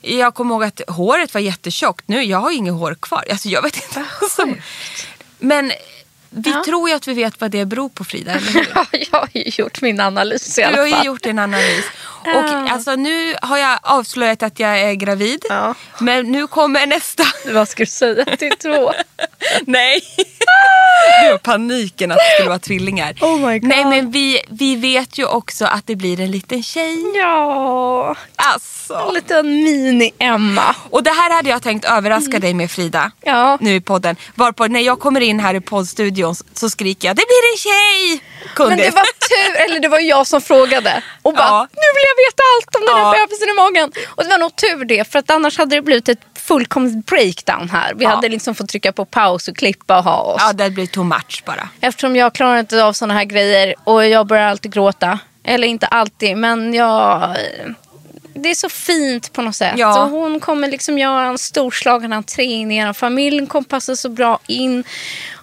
Jag 0.01 0.35
kommer 0.35 0.55
ihåg 0.55 0.65
att 0.65 0.81
håret 0.89 1.35
var 1.35 1.41
jättetjockt. 1.41 2.09
Nu, 2.09 2.23
jag 2.23 2.39
har 2.39 2.51
inget 2.51 2.75
hår 2.75 2.97
kvar. 3.01 3.25
Alltså, 3.31 3.49
jag 3.49 3.63
vet 3.63 3.77
inte. 3.77 4.05
Alltså, 4.23 4.47
men 5.39 5.73
vi 6.31 6.51
Ja. 6.51 6.63
tror 6.65 6.89
ju 6.89 6.95
att 6.95 7.09
vi 7.09 7.15
vet 7.15 7.41
vad 7.41 7.51
det 7.51 7.65
beror 7.65 7.89
på 7.89 8.05
Frida, 8.05 8.33
eller 8.33 8.53
hur? 8.53 8.67
jag 9.13 9.19
har 9.19 9.29
ju 9.33 9.43
gjort 9.47 9.81
min 9.81 10.01
analys 10.01 10.59
i 10.59 10.61
Du 10.61 10.67
alla 10.67 10.79
har 10.79 10.91
fall. 10.91 10.99
ju 11.01 11.07
gjort 11.07 11.27
en 11.27 11.39
analys. 11.39 11.85
Och 12.27 12.71
alltså, 12.73 12.97
nu 12.97 13.35
har 13.43 13.59
jag 13.59 13.79
avslöjat 13.83 14.43
att 14.43 14.61
jag 14.61 14.81
är 14.81 14.93
gravid. 14.95 15.45
Ja. 15.49 15.75
Men 15.99 16.33
nu 16.33 16.47
kommer 16.47 16.87
nästa. 16.87 17.25
Vad 17.53 17.69
ska 17.69 17.83
du 17.83 17.87
säga 17.87 18.37
till 18.37 18.53
två? 18.59 18.93
Nej. 19.67 20.03
Du 21.25 21.31
har 21.31 21.39
paniken 21.39 22.11
att 22.13 22.19
det 22.19 22.35
skulle 22.35 22.49
vara 22.49 22.59
tvillingar. 22.59 23.15
Oh 23.21 23.47
my 23.49 23.59
God. 23.59 23.69
Nej 23.69 23.85
men 23.85 24.11
vi, 24.11 24.41
vi 24.51 24.77
vet 24.77 25.19
ju 25.19 25.27
också 25.27 25.65
att 25.65 25.87
det 25.87 25.97
blir 25.97 26.21
en 26.21 26.31
liten 26.31 26.63
tjej. 26.63 26.99
Ja, 27.15 28.17
Alltså. 28.37 28.95
en 29.09 29.15
liten 29.15 29.47
mini-Emma. 29.47 30.75
Och 30.91 31.03
det 31.03 31.11
här 31.11 31.31
hade 31.35 31.51
jag 31.51 31.63
tänkt 31.63 31.85
överraska 31.85 32.39
dig 32.39 32.55
med 32.55 32.71
Frida. 32.71 32.99
Mm. 33.01 33.13
Ja. 33.39 33.59
Nu 33.61 33.75
i 33.75 33.81
podden. 33.81 34.17
Varpå 34.35 34.67
när 34.67 34.81
jag 34.81 35.01
kommer 35.01 35.21
in 35.21 35.41
här 35.41 35.55
i 35.55 35.61
poddstudion 35.61 36.35
så 36.55 36.71
skriker 36.71 37.09
jag 37.09 37.17
det 37.17 37.23
blir 37.27 37.53
en 37.53 37.59
tjej. 37.59 38.25
Kunde. 38.55 38.71
Men 38.77 38.79
det 38.85 38.91
var 38.91 39.05
tur, 39.05 39.65
eller 39.65 39.81
det 39.81 39.89
var 39.89 39.99
jag 40.01 40.27
som 40.27 40.41
frågade. 40.41 41.03
Och 41.23 41.33
bara, 41.35 41.47
Ja. 41.47 41.67
nu 41.73 41.87
vill 41.95 42.05
jag 42.13 42.25
veta 42.31 42.43
allt 42.57 42.75
om 42.77 42.83
den 42.87 42.97
Ja. 43.05 43.15
bebisen 43.27 43.49
i 43.49 43.53
magen. 43.53 43.93
Och 44.09 44.23
det 44.25 44.29
var 44.31 44.39
nog 44.39 44.57
tur 44.57 44.85
det, 44.85 45.13
för 45.13 45.19
att 45.19 45.31
annars 45.31 45.59
hade 45.59 45.77
det 45.77 45.83
blivit 45.83 46.09
ett 46.09 46.19
fullkomligt 46.35 47.07
breakdown 47.07 47.69
här. 47.71 47.95
Vi 47.95 48.05
Ja. 48.05 48.11
hade 48.11 48.29
liksom 48.29 48.55
fått 48.55 48.69
trycka 48.69 48.93
på 48.93 49.05
paus 49.05 49.49
och 49.49 49.57
klippa 49.57 49.99
och 49.99 50.05
ha 50.05 50.19
oss. 50.23 50.43
Ja 50.47 50.53
det 50.53 50.71
blir 50.71 50.87
too 50.87 51.05
much 51.05 51.43
bara. 51.47 51.69
Eftersom 51.81 52.17
jag 52.17 52.35
klarar 52.35 52.59
inte 52.59 52.85
av 52.85 52.93
såna 52.93 53.15
här 53.15 53.25
grejer 53.25 53.75
och 53.85 54.07
jag 54.07 54.27
börjar 54.27 54.49
alltid 54.49 54.73
gråta. 54.73 55.19
Eller 55.45 55.67
inte 55.69 55.87
alltid, 55.87 56.37
men 56.37 56.75
jag... 56.75 57.37
Det 58.35 58.51
är 58.51 58.55
så 58.55 58.69
fint 58.69 59.33
på 59.33 59.43
något 59.43 59.57
sätt. 59.57 59.75
Ja. 59.77 60.03
Och 60.05 60.11
hon 60.11 60.41
kommer 60.41 60.69
liksom 60.69 60.99
göra 60.99 61.27
en 61.27 61.39
storslagen 61.39 62.13
entré 62.13 62.45
in 62.45 62.71
i 62.73 62.77
er 62.77 62.93
familj. 62.93 63.47
kommer 63.47 63.65
passa 63.65 63.97
så 63.97 64.09
bra 64.09 64.39
in. 64.47 64.85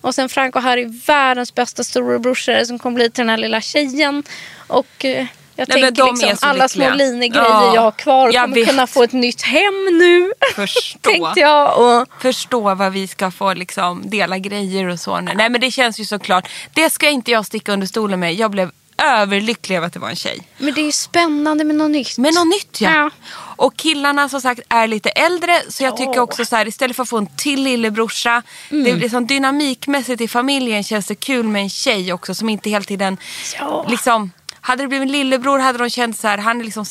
Och 0.02 0.16
sen 0.16 0.30
Frank 0.30 0.56
och 0.56 0.62
Harry, 0.62 0.86
världens 1.06 1.56
bästa 1.56 1.84
storebrorsor 1.84 2.64
som 2.66 2.80
kommer 2.80 2.96
bli 2.96 3.10
till 3.12 3.22
den 3.22 3.30
här 3.30 3.38
lilla 3.38 3.62
tjejen. 3.62 4.24
Och 4.68 5.06
eh, 5.06 5.26
jag 5.60 5.70
Nej, 5.70 5.82
tänker 5.84 6.04
de 6.06 6.16
liksom 6.28 6.50
alla 6.50 6.64
lyckliga. 6.64 6.88
små 6.90 6.98
linegrejer 6.98 7.46
Ja, 7.50 7.76
jag 7.76 7.82
har 7.82 7.92
kvar 7.92 8.32
jag 8.34 8.44
kommer 8.44 8.56
vet. 8.56 8.70
kunna 8.70 8.88
få 8.88 9.04
ett 9.04 9.14
nytt 9.14 9.42
hem 9.42 9.86
nu. 9.92 10.32
Förstå. 10.56 11.00
Tänkte 11.12 11.40
jag. 11.40 11.80
Och, 12.02 12.08
förstå 12.22 12.76
vad 12.76 12.92
vi 12.92 13.08
ska 13.08 13.32
få 13.32 13.54
liksom, 13.54 14.10
dela 14.10 14.38
grejer 14.38 14.88
och 14.88 15.00
så. 15.00 15.20
nu. 15.22 15.32
Nej 15.36 15.50
men 15.50 15.62
det 15.62 15.72
känns 15.72 16.00
ju 16.00 16.06
såklart. 16.06 16.50
Det 16.74 16.90
ska 16.90 17.10
inte 17.10 17.32
jag 17.32 17.46
sticka 17.46 17.74
under 17.74 17.88
stolen 17.88 18.20
med. 18.20 18.34
Jag 18.34 18.52
blev 18.52 18.72
överlycklig 19.02 19.76
över 19.76 19.88
att 19.88 19.94
det 19.94 20.00
var 20.00 20.10
en 20.10 20.16
tjej. 20.16 20.40
men 20.58 20.74
det 20.74 20.82
är 20.82 20.86
ju 20.86 20.92
spännande 20.92 21.64
med 21.64 21.76
något 21.76 21.92
nytt. 21.92 22.18
Men 22.18 22.34
något 22.34 22.48
nytt 22.48 22.82
ja. 22.82 22.90
Ja. 22.92 23.10
Och 23.56 23.76
killarna 23.78 24.30
som 24.30 24.42
sagt 24.42 24.60
är 24.70 24.88
lite 24.88 25.10
äldre 25.10 25.62
så 25.70 25.84
jag 25.84 25.98
tycker 25.98 26.20
också 26.20 26.46
så 26.46 26.56
här 26.56 26.68
istället 26.68 26.96
för 26.96 27.04
att 27.04 27.10
få 27.10 27.18
en 27.18 27.28
till 27.38 27.64
lillebrorsa. 27.64 28.42
Mm. 28.72 28.84
Det 28.84 28.92
är 28.92 28.96
liksom 28.96 29.28
dynamikmässigt 29.28 30.22
i 30.22 30.28
familjen 30.28 30.84
känns 30.84 31.06
det 31.08 31.16
kul 31.16 31.48
med 31.48 31.62
en 31.62 31.70
tjej 31.70 32.14
också 32.14 32.36
som 32.36 32.50
inte 32.50 32.70
hela 32.70 32.84
tiden 32.86 33.18
Ja. 33.60 33.86
liksom 33.90 34.32
hade 34.70 34.84
det 34.84 34.88
blivit 34.88 35.06
en 35.06 35.12
lillebror 35.12 35.60
hade 35.60 35.78
de 35.78 35.90
känt 35.90 36.18
så 36.18 36.28
här, 36.28 36.38
han 36.38 36.60
är 36.60 36.64
liksom 36.64 36.86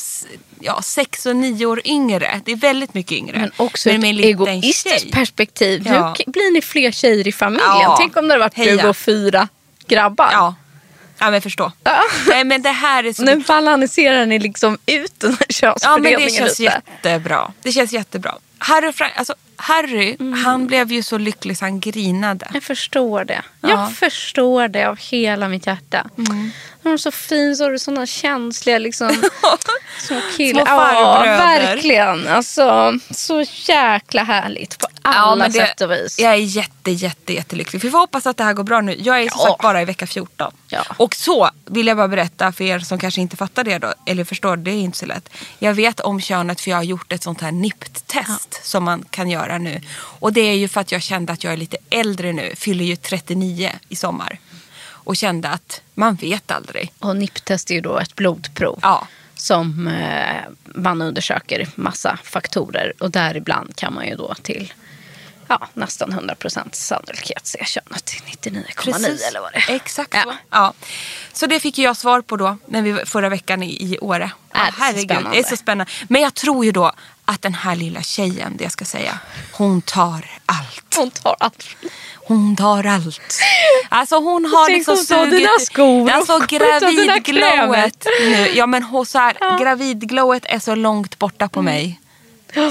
ja, 0.59 0.81
sex 0.81 1.25
och 1.25 1.35
nio 1.35 1.65
år 1.65 1.81
yngre. 1.85 2.41
Det 2.45 2.51
är 2.51 2.55
väldigt 2.55 2.93
mycket 2.93 3.11
yngre. 3.11 3.39
Men 3.39 3.51
också 3.57 3.89
med 3.89 4.03
en 4.03 4.19
ett 4.19 4.25
egoistiskt 4.25 4.99
tjej. 5.01 5.11
perspektiv. 5.11 5.87
Ja. 5.87 6.15
Nu 6.25 6.31
blir 6.31 6.53
ni 6.53 6.61
fler 6.61 6.91
tjejer 6.91 7.27
i 7.27 7.31
familjen. 7.31 7.67
Ja. 7.67 7.95
Tänk 7.99 8.17
om 8.17 8.27
det 8.27 8.33
hade 8.33 8.43
varit 8.43 8.57
Heja. 8.57 8.83
du 8.83 8.89
och 8.89 8.97
fyra 8.97 9.47
grabbar. 9.87 10.29
Ja. 10.31 10.55
ja, 11.19 11.31
men 11.31 11.41
förstå. 11.41 11.71
Ja. 11.83 12.03
Nej 12.27 12.43
men 12.43 12.61
det 12.61 12.69
här 12.69 13.03
är 13.03 13.13
så... 13.13 13.23
Nu 13.25 13.35
balanserar 13.35 14.25
ni 14.25 14.39
liksom 14.39 14.77
ut 14.85 15.19
den 15.19 15.31
här 15.31 15.37
Ja 15.61 15.97
men 15.97 16.11
könsfördelningen 16.11 16.25
det 16.25 16.31
känns 16.31 16.59
lite. 16.59 16.81
jättebra. 17.03 17.51
Det 17.61 17.71
känns 17.71 17.91
jättebra. 17.91 18.35
Harry, 18.57 18.89
och 18.89 18.95
Frank, 18.95 19.13
alltså, 19.15 19.35
Harry 19.61 20.15
Mm. 20.19 20.43
han 20.43 20.67
blev 20.67 20.91
ju 20.91 21.03
så 21.03 21.17
lycklig 21.17 21.57
så 21.57 21.65
han 21.65 21.79
grinade. 21.79 22.47
Jag 22.53 22.63
förstår 22.63 23.23
det. 23.25 23.41
Ja. 23.61 23.69
Jag 23.69 23.93
förstår 23.95 24.67
det 24.67 24.85
av 24.85 24.97
hela 24.99 25.47
mitt 25.47 25.67
hjärta. 25.67 26.07
Mm. 26.17 26.51
De 26.83 26.93
är 26.93 26.97
så 26.97 27.11
fin, 27.11 27.55
så 27.55 27.63
har 27.63 27.71
du 27.71 27.79
sådana 27.79 28.05
känsliga 28.05 28.77
liksom, 28.79 29.09
små 29.99 30.17
killar. 30.37 30.65
Små 30.65 30.71
Ja, 30.75 30.77
farbröder. 30.77 31.37
verkligen. 31.37 32.27
Alltså, 32.27 32.93
så 33.11 33.43
jäkla 33.67 34.23
härligt 34.23 34.77
på 34.79 34.87
alla 35.01 35.35
men 35.35 35.51
det- 35.51 35.59
sätt 35.59 35.81
och 35.81 35.91
vis. 35.91 36.19
Jag 36.19 36.31
är 36.33 36.35
jätte, 36.37 36.91
jätte, 36.91 37.33
jättelycklig. 37.33 37.81
Vi 37.83 37.91
får 37.91 37.97
hoppas 37.99 38.25
att 38.27 38.37
det 38.37 38.43
här 38.43 38.53
går 38.53 38.63
bra 38.63 38.81
nu. 38.81 38.95
Jag 38.99 39.19
är 39.21 39.29
som 39.29 39.39
Ja. 39.43 39.47
sagt 39.47 39.61
bara 39.63 39.81
i 39.81 39.85
vecka 39.85 40.07
14. 40.07 40.51
Ja. 40.67 40.81
Och 40.97 41.15
så 41.15 41.49
vill 41.65 41.87
jag 41.87 41.97
bara 41.97 42.07
berätta 42.07 42.51
för 42.51 42.63
er 42.63 42.79
som 42.79 42.99
kanske 42.99 43.21
inte 43.21 43.37
fattar 43.37 43.63
det 43.63 43.77
då, 43.77 43.93
eller 44.05 44.23
förstår, 44.23 44.57
det 44.57 44.71
är 44.71 44.75
inte 44.75 44.97
så 44.97 45.05
lätt. 45.05 45.29
Jag 45.59 45.73
vet 45.73 45.99
om 45.99 46.21
könet 46.21 46.61
för 46.61 46.71
jag 46.71 46.77
har 46.77 46.83
gjort 46.83 47.11
ett 47.11 47.23
sånt 47.23 47.41
här 47.41 47.51
NIPT-test 47.51 48.59
som 48.63 48.83
man 48.83 49.05
kan 49.09 49.29
göra 49.29 49.48
nu. 49.57 49.81
Och 49.95 50.33
det 50.33 50.41
är 50.41 50.53
ju 50.53 50.67
för 50.67 50.81
att 50.81 50.91
jag 50.91 51.01
kände 51.01 51.33
att 51.33 51.43
jag 51.43 51.53
är 51.53 51.57
lite 51.57 51.77
äldre 51.89 52.33
nu, 52.33 52.53
fyller 52.55 52.85
ju 52.85 52.95
39 52.95 53.71
i 53.89 53.95
sommar. 53.95 54.39
Och 55.09 55.17
kände 55.17 55.49
att 55.49 55.81
man 55.93 56.15
vet 56.15 56.51
aldrig. 56.51 56.91
Och 56.99 57.15
NIPT-test 57.15 57.71
är 57.71 57.75
ju 57.75 57.81
då 57.81 57.99
ett 57.99 58.15
blodprov. 58.15 58.79
Ja. 58.81 59.07
Som 59.35 59.87
eh, 59.87 60.41
man 60.63 61.01
undersöker 61.01 61.67
massa 61.75 62.17
faktorer. 62.23 62.93
Och 62.99 63.11
däribland 63.11 63.75
kan 63.75 63.93
man 63.93 64.07
ju 64.07 64.15
då 64.15 64.33
till 64.33 64.73
ja, 65.49 65.67
nästan 65.73 66.11
100% 66.11 66.67
sannolikhet 66.71 67.47
se 67.47 67.65
könet 67.65 68.05
till 68.05 68.51
99,9 68.53 69.27
eller 69.27 69.39
vad 69.39 69.53
det 69.53 69.57
är. 69.57 69.75
Exakt 69.75 70.13
Ja. 70.13 70.23
så. 70.23 70.33
Ja. 70.49 70.73
Så 71.33 71.45
det 71.45 71.59
fick 71.59 71.77
jag 71.77 71.97
svar 71.97 72.21
på 72.21 72.35
då 72.35 72.57
när 72.65 72.81
vi, 72.81 73.05
förra 73.05 73.29
veckan 73.29 73.63
i, 73.63 73.93
i 73.93 73.99
Åre. 73.99 74.31
Är 74.51 74.65
det 74.65 74.71
så 74.71 74.83
herregud, 74.83 75.03
spännande? 75.03 75.31
det 75.31 75.39
är 75.39 75.43
så 75.43 75.57
spännande. 75.57 75.91
Men 76.07 76.21
jag 76.21 76.33
tror 76.33 76.65
ju 76.65 76.71
då 76.71 76.91
att 77.29 77.41
den 77.41 77.53
här 77.53 77.75
lilla 77.75 78.01
tjejen, 78.01 78.57
det 78.57 78.63
jag 78.63 78.71
ska 78.71 78.85
säga, 78.85 79.19
hon 79.51 79.81
tar 79.81 80.25
allt. 80.45 80.95
Hon 80.95 81.11
tar 81.11 81.35
allt. 81.39 81.65
Hon 82.15 82.55
tar 82.55 82.83
allt. 82.83 83.21
Alltså 83.89 84.15
hon 84.19 84.45
har 84.45 84.65
Tänk 84.65 84.77
liksom 84.77 84.95
hon 84.95 85.05
sugit... 85.05 85.31
dina 85.39 85.49
skor 85.61 86.09
Alltså 86.11 86.39
gravidglowet 86.47 88.05
nu. 88.21 88.49
Ja 88.55 88.65
men 88.67 88.83
hon, 88.83 89.05
så 89.05 89.19
här, 89.19 89.59
gravidglowet 89.63 90.45
är 90.45 90.59
så 90.59 90.75
långt 90.75 91.19
borta 91.19 91.45
Mm. 91.45 91.49
på 91.49 91.61
mig. 91.61 91.99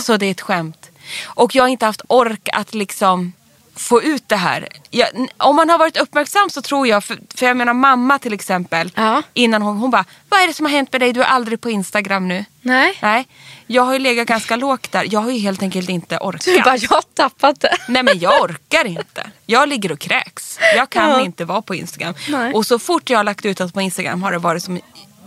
Så 0.02 0.16
det 0.16 0.26
är 0.26 0.30
ett 0.30 0.40
skämt. 0.40 0.90
Och 1.24 1.54
jag 1.54 1.62
har 1.62 1.68
inte 1.68 1.86
haft 1.86 2.02
ork 2.08 2.48
att 2.52 2.74
liksom 2.74 3.32
få 3.78 4.02
ut 4.02 4.28
det 4.28 4.36
här. 4.36 4.68
Jag, 4.90 5.08
om 5.36 5.56
man 5.56 5.70
har 5.70 5.78
varit 5.78 5.96
uppmärksam 5.96 6.50
så 6.50 6.62
tror 6.62 6.86
jag, 6.86 7.04
för, 7.04 7.18
för 7.34 7.46
jag 7.46 7.56
menar 7.56 7.72
mamma 7.74 8.18
till 8.18 8.32
exempel. 8.32 8.90
Ja. 8.94 9.22
Innan 9.34 9.62
hon, 9.62 9.76
hon 9.76 9.90
bara, 9.90 10.04
vad 10.28 10.40
är 10.40 10.46
det 10.46 10.52
som 10.54 10.66
har 10.66 10.70
hänt 10.72 10.92
med 10.92 11.00
dig? 11.00 11.12
Du 11.12 11.20
är 11.22 11.26
aldrig 11.26 11.60
på 11.60 11.70
Instagram 11.70 12.28
nu. 12.28 12.44
Nej. 12.62 12.98
Nej, 13.02 13.26
jag 13.66 13.82
har 13.82 13.92
ju 13.92 13.98
legat 13.98 14.26
ganska 14.28 14.56
lågt 14.56 14.92
där. 14.92 15.06
Jag 15.10 15.20
har 15.20 15.30
ju 15.30 15.38
helt 15.38 15.62
enkelt 15.62 15.88
inte 15.88 16.18
orkat. 16.18 16.44
Du 16.44 16.60
bara, 16.62 16.76
jag 16.76 16.88
har 16.90 17.02
tappat 17.14 17.60
det. 17.60 17.76
Nej 17.88 18.02
men 18.02 18.18
jag 18.18 18.42
orkar 18.42 18.84
inte. 18.84 19.30
Jag 19.46 19.68
ligger 19.68 19.92
och 19.92 19.98
kräks. 19.98 20.58
Jag 20.76 20.90
kan 20.90 21.10
Ja. 21.10 21.20
inte 21.20 21.44
vara 21.44 21.62
på 21.62 21.74
Instagram. 21.74 22.14
Nej. 22.28 22.52
Och 22.54 22.66
så 22.66 22.78
fort 22.78 23.10
jag 23.10 23.18
har 23.18 23.24
lagt 23.24 23.44
ut 23.44 23.58
något 23.58 23.74
på 23.74 23.80
Instagram 23.80 24.22
har 24.22 24.32
det 24.32 24.38
varit 24.38 24.62
som 24.64 24.80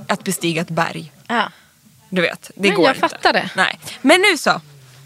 att 0.08 0.24
bestiga 0.24 0.62
ett 0.62 0.70
berg. 0.70 1.12
Ja. 1.28 1.44
Du 2.10 2.22
vet, 2.22 2.52
det 2.56 2.68
Men 2.70 2.76
går 2.78 2.86
jag 2.86 2.96
inte. 2.96 3.10
fattar 3.10 3.34
det. 3.34 3.50
Nej. 3.56 3.80
Men 4.02 4.22
nu 4.22 4.38
så. 4.38 4.62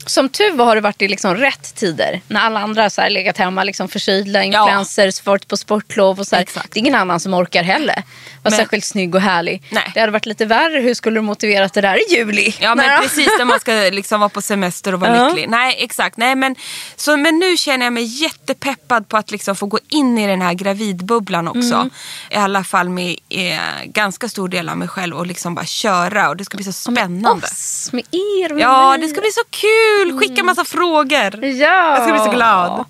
Som 0.05 0.29
tur 0.29 0.51
var 0.55 0.65
har 0.65 0.75
det 0.75 0.81
varit 0.81 1.01
i 1.01 1.07
liksom 1.07 1.35
rätt 1.35 1.75
tider. 1.75 2.21
När 2.27 2.39
alla 2.41 2.59
andra 2.59 2.89
så 2.89 3.01
här 3.01 3.09
legat 3.09 3.37
hemma 3.37 3.63
liksom 3.63 3.87
förkylda, 3.87 4.43
influencers, 4.43 5.25
varit 5.25 5.47
på 5.47 5.57
sportlov 5.57 6.19
och 6.19 6.27
så. 6.27 6.35
Det 6.35 6.41
är 6.57 6.77
ingen 6.77 6.95
annan 6.95 7.19
som 7.19 7.33
orkar 7.33 7.63
heller. 7.63 8.03
Var 8.43 8.51
Men- 8.51 8.59
särskilt 8.59 8.85
snygg 8.85 9.15
och 9.15 9.21
härlig. 9.21 9.63
Nej. 9.69 9.91
Det 9.93 9.99
hade 9.99 10.11
varit 10.11 10.25
lite 10.25 10.45
värre. 10.45 10.79
Hur 10.79 10.93
skulle 10.93 11.17
du 11.17 11.21
motivera 11.21 11.65
att 11.65 11.73
det 11.73 11.81
där 11.81 11.93
är 11.93 12.15
juli? 12.17 12.55
Ja 12.59 12.75
men 12.75 12.95
då. 12.95 13.01
precis 13.01 13.29
när 13.37 13.45
man 13.45 13.59
ska 13.59 13.71
liksom 13.73 14.19
vara 14.19 14.29
på 14.29 14.41
semester 14.41 14.93
och 14.93 14.99
vara 14.99 15.15
Ja. 15.17 15.27
lycklig. 15.29 15.49
Nej 15.49 15.75
exakt. 15.79 16.17
Nej, 16.17 16.35
men, 16.35 16.55
så, 16.95 17.17
men 17.17 17.39
nu 17.39 17.57
känner 17.57 17.85
jag 17.85 17.93
mig 17.93 18.03
jättepeppad 18.23 19.09
på 19.09 19.17
att 19.17 19.31
liksom 19.31 19.55
få 19.55 19.65
gå 19.65 19.79
in 19.89 20.17
i 20.17 20.27
den 20.27 20.41
här 20.41 20.53
gravidbubblan 20.53 21.47
också. 21.47 21.75
Mm. 21.75 21.89
I 22.29 22.35
alla 22.35 22.63
fall 22.63 22.89
med 22.89 23.15
eh, 23.29 23.59
ganska 23.85 24.29
stor 24.29 24.47
del 24.49 24.69
av 24.69 24.77
mig 24.77 24.87
själv 24.87 25.15
och 25.15 25.27
liksom 25.27 25.55
bara 25.55 25.65
köra. 25.65 26.29
Och 26.29 26.37
det 26.37 26.45
ska 26.45 26.57
bli 26.57 26.63
så 26.65 26.73
spännande. 26.73 27.47
Oss, 27.47 27.89
med 27.93 28.03
er, 28.11 28.53
med 28.53 28.61
Ja 28.63 28.89
mig. 28.89 28.99
det 28.99 29.07
ska 29.07 29.21
bli 29.21 29.31
så 29.31 29.41
kul. 29.49 29.94
Skicka 30.19 30.43
massa 30.43 30.65
frågor. 30.65 31.45
Ja. 31.45 31.95
Jag 31.95 32.03
ska 32.03 32.11
bli 32.11 32.21
så 32.21 32.31
glad. 32.37 32.85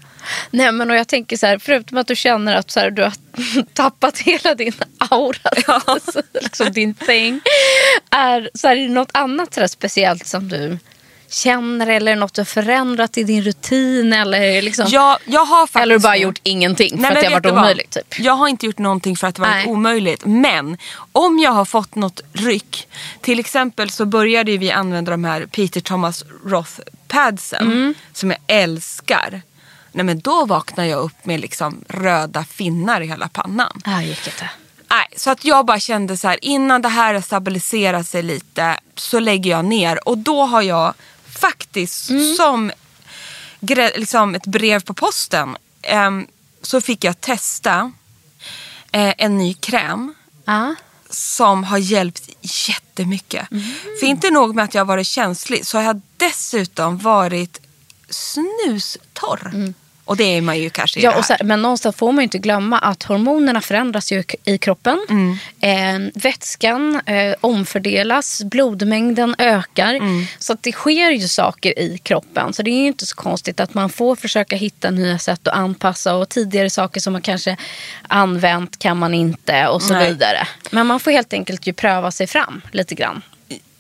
Nej 0.52 0.72
men 0.72 0.90
och 0.90 0.96
jag 0.96 1.08
tänker 1.08 1.38
så 1.38 1.48
här, 1.48 1.58
förutom 1.58 1.98
att 1.98 2.08
du 2.08 2.16
känner 2.16 2.56
att 2.56 2.72
så 2.72 2.80
här, 2.80 2.92
du 2.92 3.04
har 3.04 3.14
tappat 3.74 4.18
hela 4.18 4.56
din 4.56 4.74
aura, 4.98 5.52
alltså, 5.86 6.22
liksom 6.34 6.72
din 6.72 6.94
thing. 6.94 7.42
Är, 8.12 8.50
så 8.54 8.68
här, 8.68 8.76
är 8.76 8.88
det 8.88 8.94
något 8.94 9.12
annat 9.14 9.54
så 9.54 9.68
speciellt 9.68 10.28
som 10.28 10.50
du 10.50 10.80
känner 11.36 11.88
eller 11.88 12.16
något 12.16 12.34
du 12.34 12.42
har 12.42 12.46
förändrat 12.46 13.18
i 13.18 13.24
din 13.24 13.44
rutin? 13.44 14.14
Eller, 14.14 14.62
liksom, 14.62 14.86
Jag, 14.90 15.18
jag 15.26 15.46
har 15.46 15.68
faktiskt 15.68 15.76
eller 15.76 15.94
har 15.94 16.00
du 16.00 16.04
bara 16.04 16.18
gjort 16.18 16.40
ingenting 16.44 16.90
för 16.90 16.98
Nej, 16.98 17.12
att 17.12 17.22
det 17.22 17.26
har 17.26 17.32
varit 17.32 17.52
omöjligt? 17.52 17.92
Typ. 17.92 18.20
Jag 18.20 18.34
har 18.34 18.48
inte 18.48 18.66
gjort 18.66 18.78
någonting 18.78 19.18
för 19.18 19.28
att 19.28 19.36
det 19.36 19.42
varit 19.42 19.54
Nej. 19.54 19.68
omöjligt. 19.68 20.26
Men 20.26 20.78
om 21.12 21.40
jag 21.40 21.52
har 21.52 21.66
fått 21.66 21.96
något 21.96 22.22
ryck. 22.34 22.88
Till 23.22 23.40
exempel 23.40 23.90
så 23.90 24.06
började 24.06 24.58
vi 24.58 24.72
använda 24.72 25.12
de 25.12 25.24
här 25.24 25.46
Peter 25.46 25.82
Thomas 25.82 26.24
Roth 26.46 26.80
padsen. 27.08 27.72
Mm. 27.72 27.94
Som 28.14 28.32
jag 28.32 28.40
älskar. 28.48 29.42
Nej 29.92 30.06
men 30.06 30.20
då 30.20 30.46
vaknar 30.46 30.86
jag 30.86 31.00
upp 31.00 31.26
med 31.26 31.40
liksom 31.40 31.84
röda 31.88 32.44
finnar 32.44 33.02
i 33.02 33.08
hela 33.08 33.28
pannan. 33.28 33.82
Ah, 33.86 34.02
gick 34.02 34.28
inte. 34.28 34.50
Nej, 34.90 35.08
så 35.16 35.32
att 35.32 35.46
jag 35.46 35.66
bara 35.66 35.80
kände 35.80 36.18
så 36.18 36.28
här 36.28 36.38
innan 36.42 36.82
det 36.82 36.90
här 36.90 37.14
har 37.14 37.22
stabiliserat 37.22 38.08
sig 38.08 38.24
lite 38.24 38.80
så 38.96 39.20
lägger 39.20 39.52
jag 39.52 39.66
ner. 39.66 40.08
Och 40.08 40.18
då 40.18 40.44
har 40.44 40.62
jag 40.62 40.94
faktiskt 41.40 42.12
som 42.38 42.72
gre- 43.62 43.98
liksom 43.98 44.36
ett 44.36 44.46
brev 44.46 44.84
på 44.84 44.94
posten 44.94 45.58
ehm, 45.82 46.28
så 46.62 46.82
fick 46.82 47.04
jag 47.04 47.22
testa 47.22 47.92
eh, 48.92 49.14
en 49.18 49.38
ny 49.38 49.54
kräm 49.54 50.14
Ja. 50.46 50.76
som 51.10 51.64
har 51.64 51.78
hjälpt 51.78 52.30
jättemycket. 52.42 53.48
För 54.00 54.04
inte 54.06 54.30
nog 54.32 54.56
med 54.56 54.66
att 54.66 54.74
jag 54.74 54.82
har 54.82 54.86
varit 54.86 55.08
känslig 55.08 55.66
så 55.66 55.78
har 55.78 55.84
jag 55.84 56.02
dessutom 56.18 56.98
varit 56.98 57.62
snustorr. 58.10 59.74
Och 60.06 60.18
det 60.18 60.24
är 60.24 60.42
man 60.42 60.60
ju 60.60 60.70
kanske 60.70 61.00
Ja, 61.00 61.12
här. 61.12 61.24
här, 61.30 61.44
men 61.44 61.62
någonstans 61.62 61.96
får 61.96 62.12
man 62.12 62.24
inte 62.24 62.38
glömma 62.38 62.80
att 62.80 63.04
hormonerna 63.04 63.62
förändras 63.62 64.12
ju 64.12 64.24
i 64.44 64.58
kroppen. 64.58 65.06
Mm. 65.10 65.38
Eh, 65.62 66.12
vätskan 66.22 67.02
eh, 67.06 67.36
omfördelas, 67.42 68.44
blodmängden 68.44 69.36
ökar. 69.38 69.94
Mm. 69.94 70.26
Så 70.40 70.54
att 70.54 70.64
det 70.64 70.72
sker 70.72 71.12
ju 71.12 71.28
saker 71.28 71.80
i 71.80 71.98
kroppen. 71.98 72.54
Så 72.54 72.64
det 72.64 72.72
är 72.72 72.82
ju 72.82 72.88
inte 72.88 73.06
så 73.06 73.16
konstigt 73.16 73.60
att 73.60 73.74
man 73.74 73.90
får 73.90 74.16
försöka 74.16 74.56
hitta 74.56 74.92
nya 74.92 75.20
sätt 75.20 75.48
att 75.48 75.54
anpassa. 75.56 76.16
Och 76.16 76.30
tidigare 76.30 76.70
saker 76.70 77.02
som 77.02 77.14
man 77.14 77.22
kanske 77.22 77.58
använt 78.08 78.80
kan 78.80 78.98
man 78.98 79.14
inte 79.14 79.68
och 79.68 79.82
så 79.82 79.94
Nej. 79.94 80.08
vidare. 80.08 80.48
Men 80.72 80.88
man 80.88 81.00
får 81.00 81.12
helt 81.12 81.34
enkelt 81.34 81.68
ju 81.68 81.74
pröva 81.74 82.12
sig 82.12 82.28
fram 82.28 82.62
lite 82.72 82.96
grann. 82.96 83.22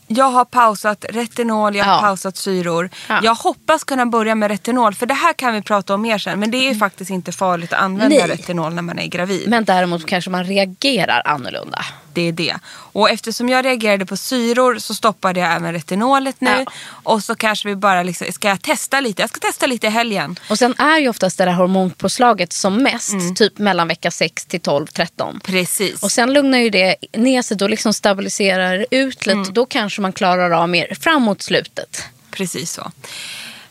Jag 0.07 0.25
har 0.29 0.45
pausat 0.45 1.05
retinol, 1.09 1.75
jag 1.75 1.85
har 1.85 1.93
Ja. 1.93 2.01
pausat 2.01 2.37
syror. 2.37 2.89
Ja. 3.09 3.19
Jag 3.23 3.35
hoppas 3.35 3.83
kunna 3.83 4.05
börja 4.05 4.35
med 4.35 4.51
retinol 4.51 4.93
för 4.93 5.05
det 5.05 5.13
här 5.13 5.33
kan 5.33 5.53
vi 5.53 5.61
prata 5.61 5.93
om 5.93 6.01
mer 6.01 6.17
sen. 6.17 6.39
Men 6.39 6.51
det 6.51 6.57
är 6.57 6.73
ju 6.73 6.79
faktiskt 6.79 7.11
inte 7.11 7.31
farligt 7.31 7.73
att 7.73 7.79
använda 7.79 8.15
Nej. 8.17 8.27
retinol 8.27 8.73
när 8.73 8.81
man 8.81 8.99
är 8.99 9.07
gravid. 9.07 9.49
Men 9.49 9.65
däremot 9.65 10.05
kanske 10.05 10.29
man 10.29 10.43
reagerar 10.43 11.21
annorlunda. 11.25 11.85
Det 12.15 12.28
är 12.28 12.32
det. 12.32 12.56
Och 12.67 13.10
eftersom 13.10 13.49
jag 13.49 13.65
reagerade 13.65 14.06
på 14.06 14.17
syror 14.17 14.78
så 14.80 14.95
stoppade 14.95 15.39
jag 15.39 15.54
även 15.54 15.73
retinolet 15.73 16.36
nu. 16.41 16.49
Ja. 16.65 16.65
Och 16.88 17.23
så 17.23 17.36
kanske 17.36 17.67
vi 17.67 17.75
bara 17.75 18.04
liksom, 18.04 18.28
ska 18.32 18.47
jag 18.47 18.62
testa 18.62 18.99
lite? 19.01 19.21
Jag 19.21 19.30
ska 19.30 19.39
testa 19.39 19.65
lite 19.65 19.88
i 19.88 19.89
helgen. 19.89 20.39
Och 20.49 20.58
sen 20.60 20.75
är 20.78 20.99
ju 20.99 21.10
oftast 21.10 21.38
det 21.38 21.45
där 21.45 21.54
hormonpåslaget 21.54 22.54
som 22.54 22.84
mest 22.84 23.12
Mm. 23.13 23.36
typ 23.36 23.58
mellan 23.58 23.88
vecka 23.88 24.12
6 24.12 24.45
till 24.45 24.60
12, 24.62 24.88
13. 24.88 25.39
Precis. 25.43 26.04
Och 26.04 26.12
sen 26.12 26.34
lugnar 26.34 26.58
ju 26.58 26.69
det 26.69 26.95
ner 27.17 27.41
sig, 27.41 27.58
då 27.58 27.67
liksom 27.67 27.93
stabiliserar 27.93 28.86
ut 28.91 29.25
lite. 29.25 29.32
Mm. 29.38 29.54
Då 29.54 29.65
kanske 29.65 30.01
man 30.01 30.13
klarar 30.13 30.51
av 30.51 30.69
mer 30.69 30.95
framåt 30.99 31.41
slutet. 31.41 32.04
Precis 32.32 32.71
så. 32.71 32.91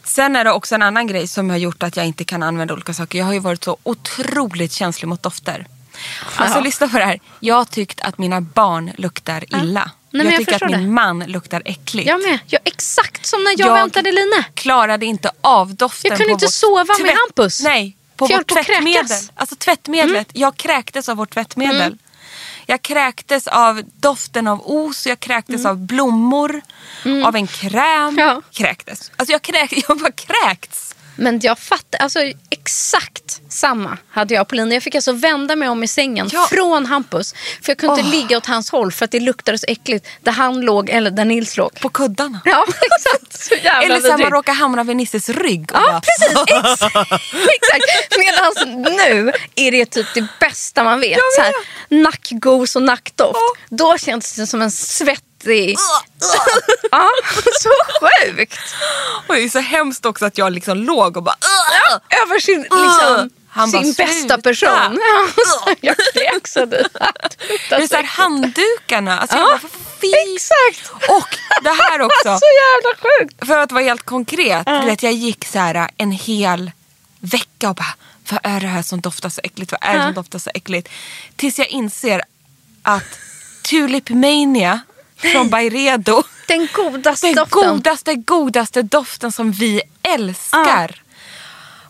Sen 0.05 0.37
är 0.37 0.45
det 0.45 0.53
också 0.53 0.75
en 0.75 0.83
annan 0.83 1.07
grej 1.07 1.29
som 1.29 1.51
har 1.51 1.57
gjort 1.57 1.83
att 1.83 1.97
jag 1.97 2.07
inte 2.07 2.25
kan 2.25 2.43
använda 2.43 2.75
olika 2.75 2.95
saker. 2.95 3.19
Jag 3.19 3.27
har 3.27 3.33
ju 3.33 3.39
varit 3.39 3.65
så 3.65 3.77
otroligt 3.83 4.73
känslig 4.73 5.09
mot 5.09 5.23
dofter. 5.23 5.67
Alltså 6.37 6.59
Ja. 6.59 6.63
lyssna 6.65 6.89
på 6.89 6.99
det 6.99 7.05
här. 7.05 7.21
Jag 7.41 7.55
har 7.55 7.65
tyckt 7.65 8.01
att 8.01 8.19
mina 8.19 8.41
barn 8.41 8.91
luktar 8.99 9.45
illa. 9.63 9.91
men 10.11 10.25
jag 10.27 10.33
jag 10.33 10.39
tycker 10.39 10.55
att 10.65 10.71
min 10.71 10.81
det. 10.83 10.89
man 10.91 11.19
luktar 11.19 11.63
äckligt. 11.65 12.09
Jag 12.09 12.23
med. 12.23 12.39
Ja, 12.47 12.59
exakt 12.65 13.27
som 13.27 13.45
när 13.45 13.55
jag, 13.59 13.75
väntade 13.75 14.13
Line. 14.13 14.45
klarade 14.55 15.07
inte 15.07 15.31
av 15.41 15.75
doften 15.75 16.09
Jag 16.09 16.19
kunde 16.19 16.29
på 16.31 16.33
inte 16.33 16.47
vårt 16.47 16.53
sova 16.53 16.95
med 17.03 17.15
Hampus. 17.27 17.61
Nej, 17.63 17.97
på 18.17 18.27
jag 18.31 18.39
vårt 18.39 18.49
tvättmedel. 18.53 18.93
kräkas. 18.95 19.23
Mm. 19.23 19.33
Alltså 19.37 19.57
tvättmedlet. 19.57 20.29
Jag 20.33 20.57
kräktes 20.57 21.09
av 21.09 21.17
vårt 21.17 21.31
tvättmedel. 21.35 21.99
Jag 22.67 22.83
kräktes 22.83 23.47
av 23.47 23.83
doften 23.97 24.49
av 24.49 24.61
os, 24.65 25.07
jag 25.07 25.21
kräktes 25.21 25.67
av 25.67 25.79
blommor, 25.79 26.61
av 27.25 27.37
en 27.37 27.47
kräm. 27.47 28.09
Mm. 28.09 28.19
Ja. 28.19 28.43
Kräktes. 28.53 29.13
Alltså 29.17 29.33
jag, 29.33 29.43
kräk, 29.43 29.85
jag 29.89 29.99
bara 29.99 30.11
kräkts. 30.13 30.94
Men 31.17 31.41
jag 31.43 31.59
fattar, 31.59 31.99
alltså 31.99 32.21
exakt 32.51 33.41
samma 33.49 33.99
hade 34.11 34.35
jag 34.35 34.49
på 34.49 34.55
linjen. 34.55 34.75
Jag 34.75 34.83
fick 34.83 34.95
alltså 34.95 35.13
vända 35.13 35.57
mig 35.57 35.69
om 35.69 35.85
i 35.85 35.89
sängen 35.89 36.29
ja. 36.33 36.47
från 36.51 36.87
Hampus. 36.87 37.35
För 37.63 37.71
jag 37.71 37.79
kunde 37.79 37.95
oh. 37.95 38.07
inte 38.07 38.17
ligga 38.17 38.37
åt 38.37 38.47
hans 38.47 38.71
håll 38.71 38.93
för 38.93 39.05
att 39.05 39.11
det 39.11 39.21
luktade 39.21 39.59
så 39.59 39.67
äckligt 39.69 40.07
där 40.21 40.33
han 40.33 40.61
låg 40.61 40.91
eller 40.91 41.11
där 41.11 41.25
Nils 41.25 41.57
låg. 41.57 41.81
På 41.81 41.89
kuddarna. 41.89 42.41
Ja, 42.45 42.67
exakt. 42.69 43.45
Så 43.49 43.55
jävla 43.55 43.97
eller 43.97 44.11
så 44.11 44.19
man 44.19 44.31
råkar 44.31 44.53
hamna 44.53 44.85
vid 44.85 44.97
Nisses 44.97 45.29
rygg. 45.29 45.71
Ja, 45.73 45.81
bara... 45.81 46.01
precis. 46.01 46.39
Ex 46.39 46.83
exakt. 47.63 48.19
Medan 48.19 48.83
nu 48.83 49.33
är 49.55 49.73
det 49.73 49.87
typ 49.87 50.07
det 50.15 50.27
bästa 50.41 50.85
man 50.85 51.01
vet. 51.01 51.11
vet. 51.11 51.19
Så 51.37 51.43
här, 51.43 51.53
nackgos 51.89 52.77
och 52.77 52.83
nackdoft. 52.83 53.37
Oh. 53.37 53.77
Då 53.77 53.99
känns 53.99 54.37
det 54.37 54.47
som 54.47 54.63
en 54.63 54.71
svett 54.71 55.34
80. 55.47 55.75
ja, 56.91 57.09
så 57.61 57.71
sjukt. 58.01 58.59
Och 59.27 59.35
det 59.35 59.45
är 59.45 59.49
så 59.49 59.59
hemskt 59.59 60.07
också 60.07 60.27
att 60.27 60.39
jag 60.39 60.53
liksom 60.53 60.79
låg 60.79 61.17
och 61.17 61.23
bara... 61.23 61.37
Ja, 61.41 62.01
över 62.23 62.41
sin, 62.41 62.63
liksom, 62.63 63.31
Han 63.49 63.71
sin 63.71 63.95
bara, 63.99 64.07
bästa 64.07 64.39
person. 64.39 65.01
jag 65.81 65.97
kräksade. 66.15 66.89
det 67.69 67.75
är 67.75 67.87
så 67.87 67.97
här, 67.97 68.03
handdukarna. 68.05 69.19
Alltså, 69.19 69.37
jag 69.37 69.47
bara, 69.47 69.61
Exakt. 70.35 71.11
Och 71.11 71.39
det 71.63 71.71
här 71.71 72.01
också. 72.07 72.39
så 72.39 72.47
jävla 72.63 72.97
sjukt. 73.03 73.47
För 73.47 73.59
att 73.59 73.73
vara 73.73 73.85
helt 73.85 74.03
konkret. 74.03 74.69
Mm. 74.69 74.87
Vet, 74.87 75.03
jag 75.03 75.13
gick 75.13 75.45
så 75.45 75.59
här 75.59 75.91
en 75.97 76.11
hel 76.13 76.71
vecka 77.21 77.69
och 77.69 77.75
bara 77.75 77.95
vad 78.31 78.41
är 78.43 78.61
det 78.61 78.67
här 78.67 78.83
som 78.83 79.01
doftar 79.01 79.29
så 79.29 79.41
äckligt? 79.45 79.73
Vad 79.73 79.79
är 79.83 79.99
det 79.99 80.05
som 80.05 80.15
doftar 80.15 80.39
så 80.39 80.51
äckligt? 80.55 80.89
Tills 81.37 81.59
jag 81.59 81.69
inser 81.69 82.23
att 82.83 83.19
Tulip 83.63 84.09
Mania 84.11 84.81
från 85.33 85.51
Byredo. 85.51 86.23
Den 86.49 86.69
godaste 86.75 87.27
Den 87.27 87.35
doften. 87.35 87.61
godaste, 87.69 88.15
godaste 88.15 88.83
doften 88.83 89.33
som 89.33 89.53
vi 89.53 89.81
älskar. 90.03 91.01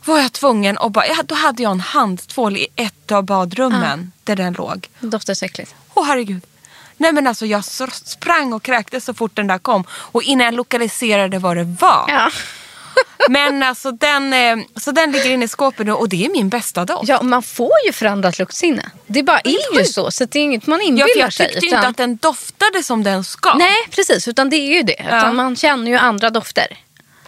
Var 0.05 0.19
jag 0.19 0.33
tvungen 0.33 0.79
att 0.79 0.93
bara, 0.93 1.07
ja, 1.07 1.17
då 1.25 1.35
hade 1.35 1.63
jag 1.63 1.73
en 1.73 1.81
handtvål 1.81 2.57
i 2.57 2.67
ett 2.77 3.13
av 3.13 3.23
badrummen 3.25 4.13
där 4.25 4.37
den 4.37 4.53
låg. 4.53 4.89
Den 5.01 5.11
doftar 5.11 5.35
så 5.35 5.45
äckligt. 5.45 5.75
Åh 5.95 6.07
herregud. 6.07 6.43
Nej 6.97 7.13
men 7.13 7.27
alltså 7.27 7.47
jag 7.47 7.65
sprang 7.65 8.53
och 8.53 8.63
kräktes 8.63 9.05
så 9.05 9.15
fort 9.15 9.37
den 9.37 9.47
där 9.47 9.59
kom. 9.59 9.85
Och 9.91 10.23
innan 10.23 10.45
jag 10.45 10.55
lokaliserade 10.55 11.39
vad 11.39 11.57
det 11.57 11.65
var. 11.81 12.05
Ja. 12.09 12.31
Men 13.29 13.63
alltså 13.63 13.91
den, 13.93 14.33
eh, 14.33 14.57
så 14.77 14.91
den 14.91 15.13
ligger 15.13 15.31
inne 15.31 15.45
i 15.45 15.49
skåpet 15.49 15.87
nu 15.87 15.93
och 15.93 16.09
det 16.09 16.25
är 16.25 16.29
min 16.31 16.49
bästa 16.49 16.85
doft. 16.85 17.09
ja, 17.09 17.23
man 17.23 17.43
får 17.43 17.73
ju 17.87 17.93
förändrat 17.93 18.39
luktsinne. 18.39 18.91
Det 19.07 19.23
bara 19.23 19.41
är 19.41 19.79
ju 19.79 19.85
så. 19.85 20.11
Så 20.11 20.25
det 20.25 20.39
är 20.39 20.43
inget 20.43 20.67
man 20.67 20.79
Ja, 20.81 20.85
inbillar 20.87 21.09
för 21.15 21.21
jag 21.21 21.33
sig. 21.33 21.47
tyckte 21.49 21.61
ju 21.67 21.69
utan- 21.69 21.79
inte 21.79 21.89
att 21.89 21.97
den 21.97 22.17
doftade 22.17 22.83
som 22.83 23.03
den 23.03 23.25
ska. 23.25 23.55
Nej, 23.55 23.77
precis. 23.91 24.29
Utan 24.29 24.51
det 24.51 24.57
är 24.57 24.75
ju 24.77 24.83
det. 24.83 25.05
Ja. 25.11 25.33
Man 25.33 25.57
känner 25.57 25.91
ju 25.91 25.97
andra 25.97 26.31
dofter. 26.31 26.67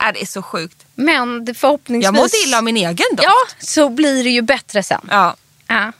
Äh, 0.00 0.12
det 0.14 0.22
är 0.22 0.26
så 0.26 0.42
sjukt. 0.42 0.84
Men 0.94 1.44
det 1.44 1.54
förhoppningsvis... 1.54 2.04
Jag 2.04 2.14
mådde 2.14 2.36
illa 2.46 2.58
av 2.58 2.64
min 2.64 2.76
egen 2.76 2.96
doft. 3.12 3.22
Ja, 3.22 3.34
så 3.58 3.88
blir 3.88 4.24
det 4.24 4.30
ju 4.30 4.42
bättre 4.42 4.82
sen. 4.82 5.08
Ja. 5.10 5.36
Ja. 5.68 5.92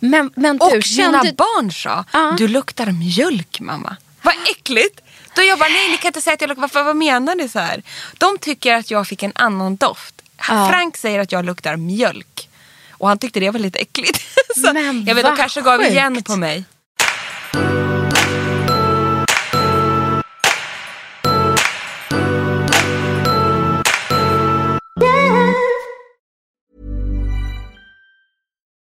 Men, 0.00 0.30
men 0.36 0.58
du, 0.58 0.64
Och 0.64 0.72
mina 0.72 0.82
kände... 0.82 1.32
barn 1.32 1.72
sa, 1.72 2.04
Ja. 2.12 2.34
du 2.38 2.48
luktar 2.48 2.86
mjölk 2.86 3.60
mamma. 3.60 3.96
Vad 4.22 4.34
äckligt. 4.50 5.00
Då 5.34 5.42
jag 5.42 5.58
bara, 5.58 5.68
nej 5.68 5.90
ni 5.90 5.96
kan 5.96 6.08
inte 6.08 6.20
säga 6.20 6.34
att 6.34 6.40
jag 6.40 6.48
luktar, 6.48 6.60
varför, 6.60 6.82
vad 6.82 6.96
menar 6.96 7.34
ni 7.34 7.48
så 7.48 7.58
här? 7.58 7.82
De 8.18 8.38
tycker 8.38 8.74
att 8.74 8.90
jag 8.90 9.06
fick 9.06 9.22
en 9.22 9.32
annan 9.34 9.76
doft. 9.76 10.14
Ja. 10.48 10.68
Frank 10.70 10.96
säger 10.96 11.20
att 11.20 11.32
jag 11.32 11.44
luktar 11.44 11.76
mjölk. 11.76 12.48
Och 12.90 13.08
han 13.08 13.18
tyckte 13.18 13.40
det 13.40 13.50
var 13.50 13.60
lite 13.60 13.78
äckligt. 13.78 14.20
så 14.56 14.72
Men 14.72 15.04
jag 15.04 15.14
vet, 15.14 15.24
de 15.24 15.30
vad 15.30 15.38
kanske 15.38 15.60
gav 15.60 15.82
igen 15.82 16.22
på 16.22 16.36
mig. 16.36 16.64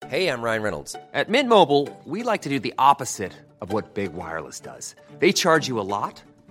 Hey, 0.08 0.26
I'm 0.28 0.40
Ryan 0.40 0.62
Reynolds. 0.62 0.96
At 1.12 1.28
Mint 1.28 1.50
Mobile, 1.50 1.86
we 2.06 2.22
like 2.22 2.40
to 2.42 2.48
do 2.48 2.58
the 2.58 2.72
opposite 2.78 3.34
of 3.60 3.72
what 3.72 3.92
Big 3.94 4.14
Wireless 4.14 4.58
does. 4.58 4.94
They 5.18 5.32
charge 5.32 5.68
you 5.68 5.78
a 5.78 5.84
lot, 5.84 6.22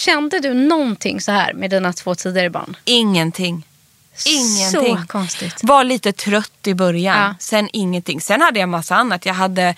Kände 0.00 0.40
du 0.40 0.54
någonting 0.54 1.20
så 1.20 1.32
här 1.32 1.52
med 1.52 1.70
dina 1.70 1.92
två 1.92 2.14
tidigare 2.14 2.50
barn? 2.50 2.76
Ingenting. 2.84 3.66
Ingenting. 4.26 4.96
Så 4.98 5.06
konstigt. 5.08 5.60
Var 5.62 5.84
lite 5.84 6.12
trött 6.12 6.66
i 6.66 6.74
början. 6.74 7.18
Ja. 7.18 7.34
Sen 7.38 7.68
ingenting. 7.72 8.20
Sen 8.20 8.40
hade 8.40 8.60
jag 8.60 8.68
massa 8.68 8.96
annat. 8.96 9.26
Jag 9.26 9.34
hade 9.34 9.74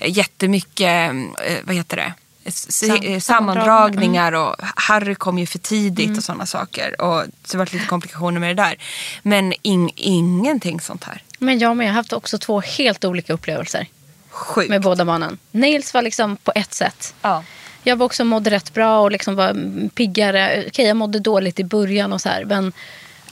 eh, 0.00 0.16
jättemycket, 0.18 1.10
eh, 1.10 1.56
vad 1.64 1.76
heter 1.76 1.96
det? 1.96 2.12
Sam- 2.50 3.02
eh, 3.02 3.20
sammandragningar 3.20 4.32
och 4.32 4.54
Harry 4.76 5.14
kom 5.14 5.38
ju 5.38 5.46
för 5.46 5.58
tidigt 5.58 6.16
och 6.18 6.24
sådana 6.24 6.46
saker. 6.46 7.00
Och 7.00 7.24
det 7.50 7.58
var 7.58 7.68
lite 7.72 7.86
komplikationer 7.86 8.40
med 8.40 8.56
det 8.56 8.62
där. 8.62 8.76
Men 9.22 9.52
ing, 9.62 9.90
ingenting 9.96 10.80
sånt 10.80 11.04
här. 11.04 11.22
Men 11.38 11.58
jag 11.58 11.76
med. 11.76 11.84
Jag 11.86 11.90
har 11.90 11.96
haft 11.96 12.12
också 12.12 12.38
två 12.38 12.60
helt 12.60 13.04
olika 13.04 13.32
upplevelser 13.32 13.86
Sjukt. 14.30 14.70
med 14.70 14.82
båda 14.82 15.04
barnen. 15.04 15.38
Nails 15.50 15.94
var 15.94 16.02
liksom 16.02 16.36
på 16.36 16.52
ett 16.54 16.74
sätt. 16.74 17.14
Ja. 17.22 17.44
Jag 17.86 17.96
var 17.96 18.06
också 18.06 18.24
mådde 18.24 18.50
rätt 18.50 18.74
bra 18.74 19.00
och 19.00 19.10
liksom 19.10 19.34
var 19.34 19.56
piggare. 19.88 20.64
Okej, 20.68 20.86
jag 20.86 20.96
mådde 20.96 21.18
dåligt 21.20 21.60
i 21.60 21.64
början 21.64 22.12
och 22.12 22.20
så 22.20 22.28
här. 22.28 22.44
Men 22.44 22.72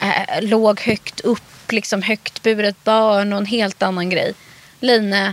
äh, 0.00 0.42
låg 0.42 0.80
högt 0.80 1.20
upp, 1.20 1.72
liksom 1.72 2.02
högt 2.02 2.42
buret 2.42 2.84
barn 2.84 3.32
och 3.32 3.38
en 3.38 3.46
helt 3.46 3.82
annan 3.82 4.10
grej. 4.10 4.34
Line, 4.80 5.32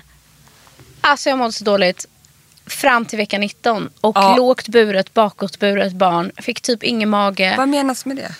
alltså 1.01 1.29
jag 1.29 1.37
mådde 1.37 1.51
så 1.51 1.63
dåligt. 1.63 2.07
Fram 2.65 3.05
till 3.05 3.17
vecka 3.17 3.37
19. 3.37 3.89
Och 4.01 4.17
Ja. 4.17 4.35
lågt 4.35 4.67
buret, 4.67 5.13
bakåtburet 5.13 5.93
barn. 5.93 6.31
Fick 6.37 6.61
typ 6.61 6.83
ingen 6.83 7.09
mage. 7.09 7.53
Vad 7.57 7.69
menas 7.69 8.05
med 8.05 8.17
det? 8.17 8.31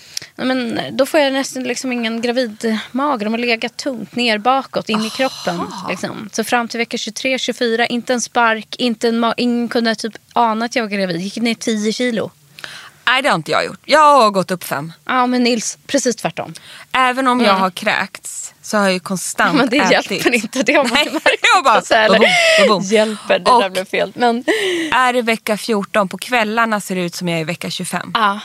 Men 0.48 0.82
då 0.98 1.06
får 1.06 1.20
jag 1.20 1.34
nästan 1.34 1.64
liksom 1.64 1.92
ingen 1.92 2.22
gravidmage. 2.22 3.20
De 3.20 3.34
har 3.34 3.38
legat 3.38 3.78
tungt 3.78 4.16
ner 4.16 4.38
bakåt, 4.38 4.90
in 4.90 5.02
i 5.06 5.10
kroppen. 5.10 5.62
Liksom. 5.90 6.30
Så 6.34 6.44
fram 6.44 6.68
till 6.68 6.78
vecka 6.78 6.98
23, 6.98 7.40
24, 7.40 7.88
inte 7.88 8.14
en 8.14 8.22
spark, 8.22 8.76
inte 8.78 9.08
en 9.08 9.26
ma- 9.26 9.34
ingen 9.38 9.70
kunde 9.70 9.96
typ 9.96 10.14
ana 10.34 10.66
att 10.66 10.76
jag 10.76 10.84
var 10.84 10.90
gravid. 10.90 11.22
Gick 11.22 11.36
ner 11.38 11.54
10 11.56 11.94
kilo. 11.94 12.32
Nej, 13.06 13.22
det 13.22 13.30
har 13.30 13.36
inte 13.36 13.52
jag 13.52 13.66
gjort. 13.66 13.80
Jag 13.86 14.18
har 14.20 14.30
gått 14.32 14.52
upp 14.52 14.64
fem. 14.64 14.94
Ja, 15.06 15.28
men 15.28 15.44
Nils, 15.44 15.78
precis 15.88 16.16
tvärtom. 16.16 16.54
Även 16.92 17.28
om 17.28 17.40
jag 17.42 17.50
Mm. 17.50 17.62
har 17.62 17.70
kräkts 17.70 18.54
så 18.62 18.78
har 18.78 18.84
jag 18.84 18.94
ju 18.94 19.00
konstant 19.00 19.58
men 19.58 19.70
det 19.70 19.78
ätit. 19.78 19.92
hjälper 20.12 20.34
inte. 20.36 20.64
Det 20.64 20.74
har 20.74 20.84
man 20.84 20.94
Nej, 20.94 21.02
inte 21.06 21.14
märkt. 21.14 21.46
jag 21.56 21.64
bara, 21.64 21.82
Så 21.82 21.96
boom, 22.08 22.68
boom. 22.68 22.84
Hjälper, 22.84 23.40
det 23.40 23.52
Och- 23.52 23.62
där 23.62 23.70
blev 23.70 23.86
fel. 23.86 24.12
Men 24.16 24.44
Är 24.94 25.14
det 25.14 25.22
vecka 25.22 25.58
14 25.58 26.08
på 26.08 26.18
kvällarna 26.18 26.82
ser 26.82 26.96
det 26.96 27.02
ut 27.02 27.16
som 27.16 27.28
jag 27.28 27.38
är 27.38 27.42
i 27.42 27.46
vecka 27.46 27.70
25. 27.70 28.12
ja, 28.14 28.40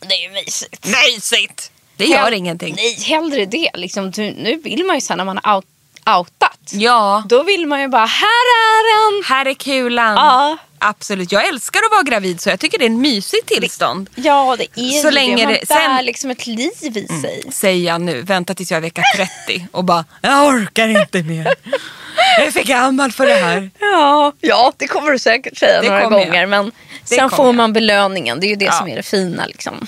det 0.00 0.14
är 0.14 0.22
ju 0.22 0.30
mysigt. 0.30 0.86
Mysigt! 0.86 1.70
Det 1.96 2.04
gör 2.04 2.18
Hell- 2.18 2.34
ingenting. 2.34 2.74
Nej, 2.76 2.94
hellre 3.04 3.44
det. 3.46 3.70
Liksom, 3.74 4.10
du, 4.10 4.22
nu 4.30 4.56
vill 4.56 4.84
man 4.84 4.96
ju 4.96 5.00
sen 5.00 5.18
när 5.18 5.24
man 5.24 5.40
har 5.42 5.56
out, 5.56 5.64
outat. 6.18 6.58
Ja, 6.70 7.22
Då 7.28 7.42
vill 7.42 7.66
man 7.66 7.80
ju 7.80 7.88
bara, 7.88 8.06
här 8.06 8.26
är 8.26 9.12
den! 9.16 9.24
här 9.28 9.46
är 9.46 9.54
kulan. 9.54 10.14
Ja. 10.14 10.56
Absolut. 10.80 11.32
Jag 11.32 11.48
älskar 11.48 11.80
att 11.84 11.90
vara 11.90 12.02
gravid 12.02 12.40
så 12.40 12.48
jag 12.48 12.60
tycker 12.60 12.78
det 12.78 12.84
är 12.84 12.90
en 12.90 13.00
mysig 13.00 13.46
tillstånd. 13.46 14.10
Ja, 14.14 14.56
det 14.58 14.64
är 14.80 15.00
Så 15.02 15.06
ju 15.08 15.10
länge 15.10 15.36
det. 15.36 15.44
Man 15.44 15.52
det- 15.52 15.68
bär 15.68 15.96
sen- 15.96 16.04
liksom 16.04 16.30
ett 16.30 16.46
liv 16.46 16.70
i 16.82 17.06
sig. 17.22 17.44
Säger 17.52 17.86
jag 17.86 18.00
nu. 18.00 18.22
Vänta 18.22 18.54
tills 18.54 18.70
jag 18.70 18.76
är 18.76 18.80
vecka 18.82 19.02
30 19.46 19.66
och 19.72 19.84
bara, 19.84 20.04
jag 20.22 20.46
orkar 20.46 20.88
inte 21.02 21.22
mer. 21.22 21.54
Jag 22.38 22.46
är 22.46 22.50
för 22.50 22.62
gammal 22.62 23.12
för 23.12 23.26
det 23.26 23.34
här. 23.34 23.70
Ja, 23.78 24.32
ja, 24.40 24.72
det 24.76 24.86
kommer 24.88 25.10
du 25.12 25.18
säkert 25.18 25.58
säga 25.58 25.80
Det 25.80 25.88
några 25.88 26.02
kommer 26.04 26.18
jag. 26.18 26.26
gånger. 26.26 26.46
Men 26.46 26.72
Sen 27.04 27.18
kommer 27.18 27.36
får 27.36 27.46
jag. 27.46 27.54
man 27.54 27.72
belöningen. 27.72 28.40
Det 28.40 28.46
är 28.46 28.48
ju 28.48 28.56
det 28.56 28.64
Ja. 28.64 28.72
som 28.72 28.88
är 28.88 28.96
det 28.96 29.02
fina. 29.02 29.46
Liksom. 29.46 29.86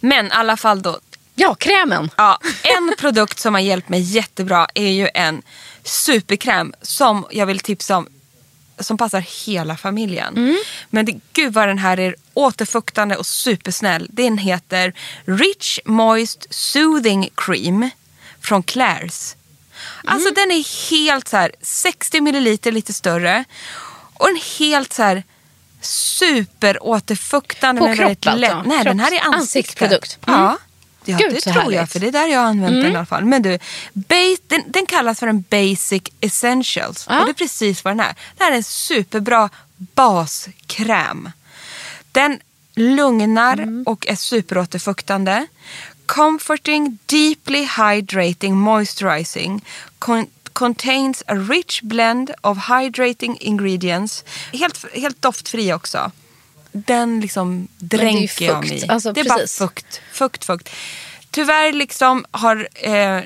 Men 0.00 0.26
i 0.26 0.30
alla 0.32 0.56
fall 0.56 0.82
då. 0.82 0.98
Ja, 1.34 1.54
krämen. 1.54 2.10
Ja, 2.16 2.38
en 2.62 2.94
produkt 2.98 3.38
som 3.38 3.54
har 3.54 3.60
hjälpt 3.60 3.88
mig 3.88 4.00
jättebra 4.00 4.66
är 4.74 4.88
ju 4.90 5.08
en 5.14 5.42
superkräm 5.84 6.74
som 6.82 7.26
jag 7.30 7.46
vill 7.46 7.60
tipsa 7.60 7.96
om. 7.96 8.06
Som 8.78 8.96
passar 8.98 9.24
hela 9.46 9.76
familjen. 9.76 10.36
Mm. 10.36 10.56
Men 10.90 11.06
det, 11.06 11.14
gud 11.32 11.52
vad 11.52 11.68
den 11.68 11.78
här 11.78 12.00
är 12.00 12.14
återfuktande 12.34 13.16
och 13.16 13.26
supersnäll. 13.26 14.06
Den 14.10 14.38
heter 14.38 14.92
Rich 15.24 15.78
Moist 15.84 16.46
Soothing 16.54 17.30
Cream 17.34 17.90
från 18.42 18.62
Claire's. 18.62 19.34
Alltså 20.04 20.28
Mm. 20.28 20.34
den 20.34 20.50
är 20.58 20.90
helt 20.90 21.28
så 21.28 21.36
här 21.36 21.52
60 21.62 22.20
milliliter 22.20 22.72
lite 22.72 22.92
större. 22.92 23.44
Och 24.14 24.28
en 24.28 24.40
helt 24.58 24.92
så 24.92 25.02
här 25.02 25.22
superåterfuktande. 25.80 27.80
På 27.80 27.86
men 27.86 27.96
kropp 27.96 28.10
alltså? 28.10 28.30
lätt- 28.40 28.66
Nej, 28.66 28.84
den 28.84 29.00
här 29.00 29.12
är 29.12 29.16
Kropps- 29.18 29.34
ansiktsprodukt. 29.34 30.18
Mm. 30.26 30.40
Ja. 30.40 30.58
Ja, 31.04 31.16
Gud, 31.16 31.34
det 31.34 31.40
tror 31.40 31.54
jag. 31.56 31.62
härligt. 31.62 31.92
För 31.92 32.00
det 32.00 32.06
är 32.06 32.12
där 32.12 32.26
jag 32.26 32.40
har 32.40 32.46
använt 32.46 32.82
den 32.82 32.92
i 32.92 32.96
alla 32.96 33.06
fall. 33.06 33.24
Men 33.24 33.42
du, 33.42 33.58
bas, 33.92 34.38
den, 34.46 34.62
den 34.66 34.86
kallas 34.86 35.20
för 35.20 35.26
en 35.26 35.44
basic 35.50 36.02
essentials. 36.20 37.06
Ja. 37.08 37.20
Och 37.20 37.26
det 37.26 37.32
är 37.32 37.34
precis 37.34 37.84
vad 37.84 37.90
den 37.92 38.00
är. 38.00 38.14
Det 38.36 38.44
här 38.44 38.52
är 38.52 38.56
en 38.56 38.62
superbra 38.64 39.50
baskräm. 39.76 41.30
Den 42.12 42.40
lugnar 42.74 43.52
Mm. 43.52 43.82
och 43.86 44.06
är 44.08 44.16
superåterfuktande. 44.16 45.46
Comforting, 46.10 46.98
deeply 47.06 47.64
hydrating, 47.64 48.54
moisturizing. 48.54 49.60
Con- 49.98 50.26
contains 50.52 51.22
a 51.26 51.34
rich 51.34 51.82
blend 51.82 52.30
of 52.40 52.58
hydrating 52.58 53.36
ingredients. 53.40 54.24
Helt, 54.52 54.84
helt 54.94 55.22
doftfri 55.22 55.72
också. 55.72 56.12
Den 56.72 57.20
liksom 57.20 57.68
dränker 57.78 58.44
jag 58.44 58.68
mig 58.68 58.84
i. 58.84 58.88
Alltså, 58.88 59.12
det 59.12 59.20
är 59.20 59.24
precis. 59.24 59.58
bara 59.58 59.68
fukt, 59.68 60.00
fukt, 60.12 60.44
fukt. 60.44 60.70
Tyvärr 61.30 61.72
liksom 61.72 62.24
har 62.30 62.68
eh, 62.74 63.20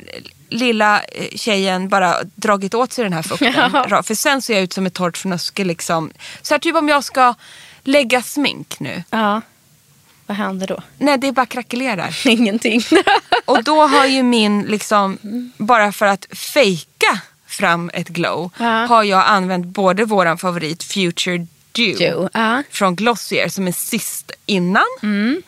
lilla 0.49 1.01
eh, 1.01 1.37
tjejen 1.37 1.89
bara 1.89 2.17
dragit 2.35 2.75
åt 2.75 2.93
sig 2.93 3.05
den 3.05 3.13
här 3.13 3.23
fukten. 3.23 3.55
Ja. 3.91 4.03
För 4.03 4.15
sen 4.15 4.43
ser 4.43 4.55
jag 4.55 4.63
ut 4.63 4.73
som 4.73 4.87
ett 4.87 4.95
torrt 4.95 5.17
fnöske. 5.17 5.65
Liksom. 5.65 6.11
Så 6.43 6.55
här, 6.55 6.59
typ 6.59 6.77
om 6.77 6.89
jag 6.89 7.05
ska 7.05 7.35
lägga 7.85 8.23
smink 8.23 8.81
nu. 8.81 9.05
Ja. 9.11 9.41
Vad 10.27 10.37
händer 10.37 10.67
då? 10.67 10.83
Nej, 10.99 11.19
det 11.19 11.29
är 11.29 11.33
bara 11.33 11.47
krackelerar. 11.47 12.21
Ingenting. 12.29 12.81
Och 13.45 13.65
då 13.65 13.83
har 13.87 14.07
ju 14.07 14.23
min, 14.23 14.63
liksom, 14.63 15.19
bara 15.57 15.93
för 15.93 16.07
att 16.07 16.27
fejka 16.33 17.21
fram 17.47 17.91
ett 17.95 18.09
glow, 18.09 18.51
Ja. 18.59 18.65
har 18.87 19.03
jag 19.05 19.25
använt 19.27 19.67
både 19.67 20.05
våran 20.05 20.39
favorit 20.39 20.83
Future 20.85 21.47
Dew 21.73 21.99
Dew, 21.99 22.29
ja. 22.35 22.63
från 22.71 22.97
Glossier 22.97 23.49
som 23.49 23.69
är 23.69 23.73
sist 23.73 24.31
innan. 24.47 24.85
Mm. 25.03 25.43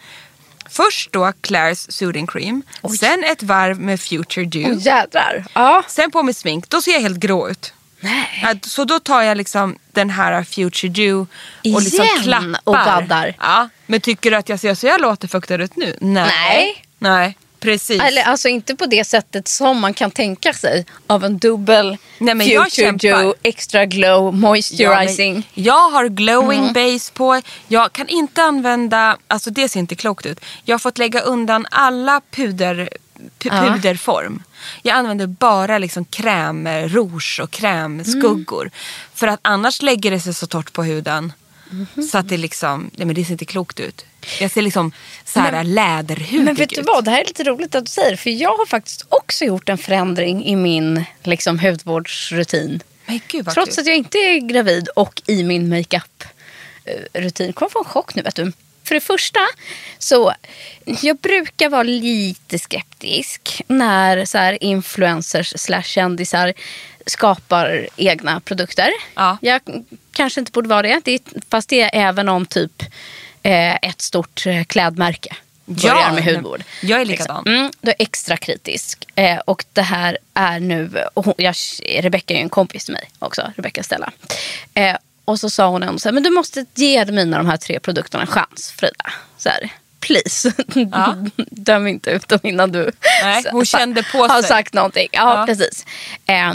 Först 0.70 1.12
då 1.12 1.24
Claire's 1.26 1.90
Soothing 1.92 2.26
Cream, 2.26 2.62
sen 3.00 3.24
ett 3.24 3.42
varv 3.42 3.80
med 3.80 4.00
Future 4.00 4.44
Dew. 4.46 4.72
Åh 4.76 4.82
jädrar. 4.86 5.44
Ja. 5.52 5.82
Sen 5.88 6.10
på 6.10 6.22
med 6.22 6.36
smink, 6.36 6.68
då 6.68 6.80
ser 6.82 6.92
jag 6.92 7.00
helt 7.00 7.18
grå 7.18 7.48
ut. 7.48 7.72
Nej. 8.10 8.28
Ja, 8.42 8.54
Så 8.62 8.84
då 8.84 9.00
tar 9.00 9.22
jag 9.22 9.36
liksom 9.36 9.78
den 9.92 10.10
här 10.10 10.44
Future 10.44 10.88
Dew 10.92 11.26
och 11.74 11.82
liksom 11.82 12.04
Igen 12.04 12.22
klappar. 12.22 12.60
och 12.64 12.72
baddar. 12.72 13.34
Ja. 13.40 13.68
Men 13.86 14.00
tycker 14.00 14.30
du 14.30 14.36
att 14.36 14.48
jag 14.48 14.60
ser 14.60 14.74
så 14.74 14.86
jävla 14.86 15.08
återfuktad 15.08 15.54
ut 15.62 15.76
nu? 15.76 15.96
Nej. 16.00 16.30
Nej. 16.30 16.82
Nej, 16.98 17.36
precis. 17.60 18.02
Eller 18.02 18.22
alltså 18.22 18.48
inte 18.48 18.76
på 18.76 18.86
det 18.86 19.04
sättet 19.04 19.48
som 19.48 19.80
man 19.80 19.94
kan 19.94 20.10
tänka 20.10 20.52
sig 20.52 20.86
av 21.06 21.24
en 21.24 21.38
dubbel 21.38 21.96
Nej, 22.18 22.34
men 22.34 22.48
jag 22.48 22.64
Future. 22.72 22.90
Dew 22.92 23.34
Extra 23.42 23.84
Glow 23.86 24.34
Moisturizing. 24.34 25.48
Ja, 25.54 25.62
jag 25.64 25.90
har 25.90 26.08
glowing 26.08 26.60
Mm. 26.60 26.72
base 26.72 27.12
på. 27.12 27.40
Jag 27.68 27.92
kan 27.92 28.08
inte 28.08 28.42
använda, 28.42 29.16
alltså 29.28 29.50
det 29.50 29.68
ser 29.68 29.80
inte 29.80 29.94
klokt 29.94 30.26
ut. 30.26 30.40
Jag 30.64 30.74
har 30.74 30.78
fått 30.78 30.98
lägga 30.98 31.20
undan 31.20 31.66
alla 31.70 32.20
puder. 32.30 32.88
Puderform. 33.38 34.42
Jag 34.82 34.96
använder 34.96 35.26
bara 35.26 35.78
liksom 35.78 36.04
kräm, 36.04 36.66
eh, 36.66 36.88
rouge 36.88 37.40
och 37.42 37.50
krämskuggor. 37.50 38.62
Mm. 38.62 38.72
För 39.14 39.26
att 39.26 39.40
annars 39.42 39.82
lägger 39.82 40.10
det 40.10 40.20
sig 40.20 40.34
så 40.34 40.46
torrt 40.46 40.72
på 40.72 40.82
huden. 40.82 41.32
Mhm. 41.70 42.02
Så 42.02 42.18
att 42.18 42.28
det 42.28 42.36
liksom, 42.36 42.90
nej 42.94 43.06
men 43.06 43.14
det 43.14 43.24
ser 43.24 43.32
inte 43.32 43.44
klokt 43.44 43.80
ut. 43.80 44.04
Jag 44.40 44.50
ser 44.50 44.62
liksom 44.62 44.92
så 45.24 45.40
här 45.40 45.64
läderhudig 45.64 46.44
Men 46.44 46.54
vet 46.54 46.68
du 46.68 46.80
ut. 46.80 46.86
vad, 46.86 47.04
det 47.04 47.10
här 47.10 47.20
är 47.20 47.24
lite 47.24 47.44
roligt 47.44 47.74
att 47.74 47.84
du 47.84 47.90
säger. 47.90 48.16
För 48.16 48.30
jag 48.30 48.56
har 48.56 48.66
faktiskt 48.66 49.06
också 49.08 49.44
gjort 49.44 49.68
en 49.68 49.78
förändring 49.78 50.44
i 50.44 50.56
min 50.56 51.04
liksom, 51.22 51.58
hudvårdsrutin. 51.58 52.82
Men 53.06 53.20
gud 53.28 53.48
Trots 53.50 53.76
kul. 53.76 53.82
att 53.82 53.86
jag 53.86 53.96
inte 53.96 54.18
är 54.18 54.38
gravid 54.38 54.88
och 54.88 55.22
i 55.26 55.44
min 55.44 55.68
makeup-rutin. 55.68 57.52
Kommer 57.52 57.70
få 57.70 57.78
en 57.78 57.84
chock 57.84 58.14
nu 58.14 58.22
vet 58.22 58.34
du. 58.36 58.52
För 58.86 58.94
det 58.94 59.00
första, 59.00 59.40
så 59.98 60.32
jag 61.02 61.16
brukar 61.16 61.68
vara 61.68 61.82
lite 61.82 62.58
skeptisk 62.58 63.62
när 63.66 64.24
så 64.24 64.38
här 64.38 64.64
influencers 64.64 65.52
slash 65.56 65.82
kändisar 65.82 66.52
skapar 67.06 67.88
egna 67.96 68.40
produkter. 68.40 68.90
Ja. 69.14 69.38
Jag 69.40 69.60
kanske 70.12 70.40
inte 70.40 70.52
borde 70.52 70.68
vara 70.68 70.82
det, 70.82 71.00
det 71.04 71.12
är, 71.12 71.20
fast 71.50 71.68
det 71.68 71.80
är 71.80 71.90
även 71.92 72.28
om 72.28 72.46
typ 72.46 72.82
eh, 73.42 73.74
ett 73.74 74.00
stort 74.00 74.46
eh, 74.46 74.64
klädmärke 74.64 75.36
börjar 75.66 75.96
Ja, 75.96 76.12
med 76.12 76.24
hudvård. 76.24 76.64
jag 76.82 77.00
är 77.00 77.04
likadan. 77.04 77.36
Liksom. 77.44 77.54
Mm, 77.54 77.72
då 77.80 77.90
är 77.90 77.94
extra 77.98 78.36
kritisk. 78.36 79.04
Eh, 79.14 79.38
och 79.38 79.64
det 79.72 79.82
här 79.82 80.18
är 80.34 80.60
nu, 80.60 80.90
och 81.14 81.24
hon, 81.24 81.34
jag, 81.38 81.54
Rebecca 82.00 82.34
är 82.34 82.38
ju 82.38 82.42
en 82.42 82.48
kompis 82.48 82.84
till 82.84 82.94
mig 82.94 83.10
också, 83.18 83.52
Rebecca 83.56 83.82
Stella. 83.82 84.12
Eh, 84.74 84.96
och 85.26 85.40
så 85.40 85.50
sa 85.50 85.68
hon 85.68 85.82
ändå 85.82 85.98
så 85.98 86.08
här, 86.08 86.12
men 86.12 86.22
du 86.22 86.30
måste 86.30 86.64
ge 86.74 87.04
mina 87.04 87.36
de 87.36 87.46
här 87.46 87.56
tre 87.56 87.80
produkterna 87.80 88.22
en 88.22 88.26
chans 88.26 88.72
Frida. 88.76 89.12
Så 89.38 89.48
här, 89.48 89.70
please, 90.00 90.52
Ja. 90.92 91.16
döm 91.50 91.86
inte 91.86 92.10
ut 92.10 92.28
dem 92.28 92.38
innan 92.42 92.72
du 92.72 92.90
Nej, 93.22 93.44
hon 93.50 93.64
kände 93.66 94.02
på 94.02 94.18
har 94.18 94.40
sig. 94.42 94.48
sagt 94.48 94.74
någonting. 94.74 95.08
Ja, 95.12 95.40
Ja. 95.40 95.46
precis. 95.46 95.86
Eh, 96.26 96.54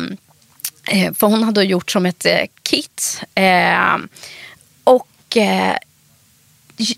för 1.13 1.27
hon 1.27 1.43
hade 1.43 1.63
gjort 1.63 1.91
som 1.91 2.05
ett 2.05 2.25
eh, 2.25 2.41
kit. 2.63 3.21
Ehm, 3.35 4.09
och 4.83 5.37
eh, 5.37 5.75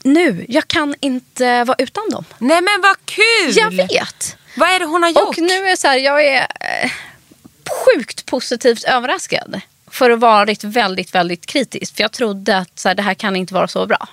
nu, 0.04 0.46
jag 0.50 0.68
kan 0.68 0.96
inte 1.00 1.64
vara 1.64 1.76
utan 1.80 2.10
dem. 2.10 2.26
Nej 2.38 2.62
men 2.62 2.82
vad 2.82 3.06
kul! 3.06 3.54
Jag 3.58 3.72
vet. 3.72 4.38
Vad 4.58 4.70
är 4.70 4.80
det 4.80 4.86
hon 4.86 5.04
har 5.04 5.10
gjort? 5.10 5.24
Och 5.28 5.38
nu 5.38 5.54
är 5.54 5.70
jag 5.70 5.80
så 5.80 5.88
här, 5.88 5.98
jag 5.98 6.26
är 6.26 6.48
eh, 6.60 6.92
sjukt 7.86 8.26
positivt 8.26 8.84
överraskad. 8.84 9.62
För 9.94 10.10
att 10.10 10.20
vara 10.20 10.34
varit 10.46 10.64
väldigt, 10.64 11.16
väldigt 11.16 11.46
kritisk. 11.46 11.96
För 11.96 12.04
jag 12.04 12.12
trodde 12.12 12.58
att 12.58 12.80
så 12.80 12.88
här, 12.88 12.96
det 12.96 13.02
här 13.02 13.14
kan 13.14 13.36
inte 13.36 13.54
vara 13.54 13.68
så 13.68 13.86
bra. 13.86 14.08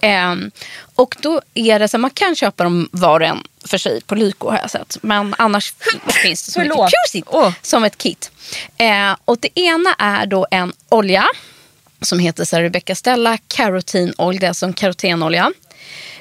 Ehm, 0.00 0.50
och 0.94 1.16
då 1.20 1.40
är 1.54 1.78
det 1.78 1.88
så 1.88 1.96
här, 1.96 2.00
man 2.00 2.10
kan 2.10 2.36
köpa 2.36 2.64
dem 2.64 2.88
var 2.92 3.20
och 3.20 3.26
en 3.26 3.46
för 3.64 3.78
sig 3.78 4.00
på 4.00 4.14
Lyko 4.14 4.50
har 4.50 4.58
jag 4.58 4.70
sett. 4.70 4.98
Men 5.02 5.34
annars 5.38 5.74
finns 6.22 6.46
det 6.46 6.52
som, 6.52 6.62
ett, 6.62 6.68
Förlåt. 6.68 6.90
Prosit! 6.90 7.24
Åh. 7.26 7.52
som 7.62 7.84
ett 7.84 7.98
kit. 7.98 8.30
Eh, 8.76 9.16
och 9.24 9.38
det 9.40 9.60
ena 9.60 9.94
är 9.98 10.26
då 10.26 10.46
en 10.50 10.72
olja. 10.88 11.24
Som 12.00 12.18
heter 12.18 12.44
så 12.44 12.56
här, 12.56 12.62
Rebecca 12.62 12.94
Stella. 12.94 13.38
Det 13.56 13.62
är 13.62 14.48
alltså 14.48 14.66
en 14.66 14.72
karotenolja. 14.72 15.52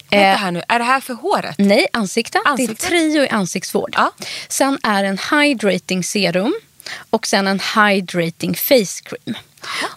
Vänta 0.09 0.39
här 0.39 0.51
nu, 0.51 0.63
är 0.67 0.79
det 0.79 0.85
här 0.85 0.99
för 0.99 1.13
håret? 1.13 1.55
Nej, 1.57 1.87
ansikte. 1.93 2.39
Det 2.43 2.49
Ansikte? 2.49 2.85
är 2.85 2.89
trio 2.89 3.23
i 3.23 3.29
ansiktsvård. 3.29 3.93
Ja. 3.97 4.11
Sen 4.47 4.79
är 4.83 5.03
en 5.03 5.17
hydrating 5.31 6.03
serum 6.03 6.53
och 7.09 7.27
sen 7.27 7.47
en 7.47 7.61
hydrating 7.75 8.55
face 8.55 9.01
cream. 9.03 9.37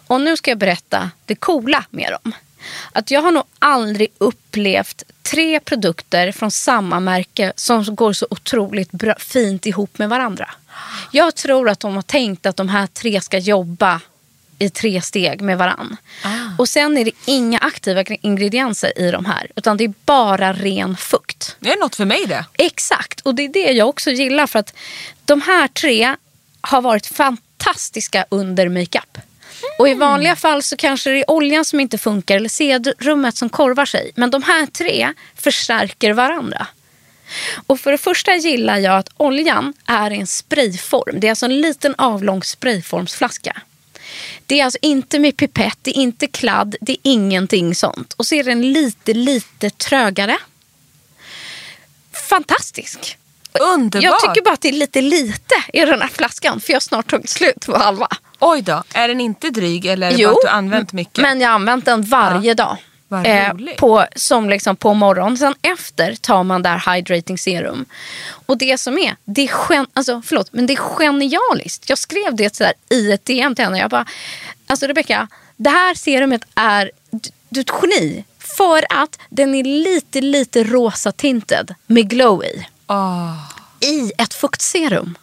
Och 0.07 0.21
nu 0.21 0.37
ska 0.37 0.51
jag 0.51 0.59
berätta 0.59 1.11
det 1.27 1.35
coola 1.35 1.85
med 1.91 2.13
dem. 2.23 2.33
Att 2.93 3.11
jag 3.11 3.23
har 3.23 3.31
nog 3.31 3.45
aldrig 3.59 4.09
upplevt 4.19 5.03
tre 5.23 5.61
produkter 5.61 6.33
från 6.33 6.51
samma 6.51 7.01
märke 7.01 7.53
som 7.57 7.97
går 7.97 8.13
så 8.13 8.27
otroligt 8.31 8.91
bra, 8.91 9.15
fint 9.19 9.67
ihop 9.67 9.99
med 9.99 10.09
varandra. 10.09 10.51
Jag 11.13 11.35
tror 11.35 11.69
att 11.69 11.81
de 11.81 11.95
har 11.95 12.03
tänkt 12.03 12.47
att 12.47 12.57
de 12.57 12.69
här 12.69 12.87
tre 12.87 13.21
ska 13.21 13.39
jobba 13.39 14.01
i 14.59 14.71
tre 14.71 15.03
steg 15.03 15.41
med 15.41 15.59
varann. 15.59 15.97
Och 16.59 16.69
sen 16.69 16.99
är 16.99 17.05
det 17.05 17.11
inga 17.27 17.59
aktiva 17.59 18.03
ingredienser 18.03 18.99
i 18.99 19.11
de 19.11 19.25
här. 19.25 19.51
Utan 19.57 19.77
det 19.77 19.85
är 19.85 19.95
bara 20.05 20.53
ren 20.53 20.97
fukt. 20.97 21.57
Det 21.61 21.73
är 21.73 21.81
något 21.81 21.97
för 21.97 22.05
mig 22.05 22.27
det. 22.27 22.45
Exakt, 22.53 23.21
och 23.21 23.35
det 23.35 23.45
är 23.45 23.49
det 23.49 23.73
jag 23.73 23.89
också 23.89 24.11
gillar. 24.11 24.47
För 24.47 24.59
att 24.59 24.75
de 25.25 25.41
här 25.41 25.69
tre 25.69 26.17
har 26.65 26.83
varit 26.83 27.07
fantastiska 27.07 28.27
under 28.29 28.69
makeup. 28.69 29.19
Och 29.79 29.89
i 29.89 29.95
vanliga 29.95 30.37
fall 30.37 30.63
så 30.63 30.77
kanske 30.77 31.11
det 31.11 31.19
är 31.19 31.31
oljan 31.31 31.65
som 31.65 31.81
inte 31.81 31.99
funkar 31.99 32.37
eller 32.37 32.49
serummet 32.49 33.37
som 33.37 33.49
korvar 33.49 33.87
sig. 33.87 34.13
Men 34.15 34.31
de 34.31 34.43
här 34.43 34.67
tre 34.67 35.13
förstärker 35.35 36.13
varandra. 36.13 36.67
Och 37.67 37.81
för 37.81 37.93
det 37.93 37.99
första 37.99 38.37
gillar 38.37 38.79
jag 38.79 38.97
att 38.99 39.09
oljan 39.17 39.75
är 39.87 40.11
en 40.11 40.27
sprayform. 40.27 41.21
Det 41.21 41.27
är 41.27 41.31
alltså 41.31 41.47
en 41.47 41.61
liten 41.61 41.95
avlång 41.99 42.43
sprayformsflaska. 42.43 43.63
Det 44.47 44.61
är 44.61 44.65
alltså 44.65 44.79
inte 44.83 45.19
med 45.19 45.37
pipett, 45.37 45.79
det 45.83 45.91
är 45.91 46.03
inte 46.03 46.27
kladd, 46.27 46.77
det 46.81 46.93
är 46.93 46.99
ingenting 47.03 47.75
sånt. 47.75 48.13
Och 48.13 48.27
så 48.27 48.35
är 48.35 48.45
den 48.45 48.73
lite, 48.73 49.15
lite 49.15 49.71
trögare. 49.71 50.39
Fantastisk. 52.29 53.17
Underbart. 53.61 54.05
Jag 54.05 54.21
tycker 54.21 54.43
bara 54.43 54.55
att 54.55 54.61
det 54.61 54.69
är 54.69 54.73
lite 54.73 55.01
lite 55.01 55.55
i 55.73 55.81
den 55.81 56.01
här 56.01 56.09
flaskan 56.09 56.61
för 56.61 56.73
jag 56.73 56.77
har 56.77 56.81
snart 56.81 57.11
tagit 57.11 57.29
slut 57.31 57.67
på 57.67 57.77
halva. 57.79 58.09
Oj 58.39 58.63
då, 58.63 58.83
är 58.95 59.09
den 59.09 59.21
inte 59.21 59.51
dryg 59.51 59.87
eller 59.87 60.13
Jo, 60.17 60.29
bara 60.29 60.33
att 60.33 60.43
du 60.43 60.49
använt 60.49 60.93
mycket? 60.93 61.23
Men 61.23 61.41
jag 61.41 61.49
har 61.49 61.55
använt 61.55 61.85
den 61.85 62.03
varje 62.03 62.55
dag. 62.55 62.77
Vad 63.09 63.27
Eh, 63.27 63.53
på, 63.77 64.07
som 64.17 64.51
liksom 64.51 64.77
på 64.77 64.95
morgonen. 64.95 65.39
Sen 65.39 65.55
efter 65.63 66.15
tar 66.15 66.43
man 66.43 66.63
där 66.63 66.95
hydrating 66.95 67.39
serum. 67.39 67.85
Och 68.47 68.59
det 68.59 68.79
som 68.79 68.99
är, 68.99 69.17
det 69.25 69.43
är, 69.43 69.51
gen, 69.71 69.87
alltså, 69.93 70.23
förlåt, 70.25 70.53
men 70.53 70.67
det 70.67 70.73
är 70.73 70.77
genialiskt. 70.77 71.89
Jag 71.89 71.99
skrev 71.99 72.35
det 72.37 72.57
så 72.57 72.65
i 72.91 73.13
ett 73.13 73.25
DM 73.25 73.55
till 73.55 73.65
henne. 73.65 73.79
Jag 73.79 73.91
bara, 73.91 74.07
alltså 74.67 74.87
Rebecca, 74.87 75.29
det 75.57 75.71
här 75.71 75.95
serumet 75.95 76.43
är, 76.55 76.91
du, 77.11 77.31
du 77.49 77.61
är 77.61 77.65
ett 77.65 77.73
geni. 77.83 78.25
För 78.57 78.87
att 78.91 79.19
den 79.29 79.55
är 79.55 79.65
lite, 79.65 80.21
lite 80.21 80.65
rosa 80.65 81.13
tinted 81.13 81.75
med 81.87 82.11
glow 82.11 82.45
i. 82.45 82.67
Ah. 82.87 83.33
I 83.81 84.13
ett 84.19 84.35
fuktserum. 84.35 85.19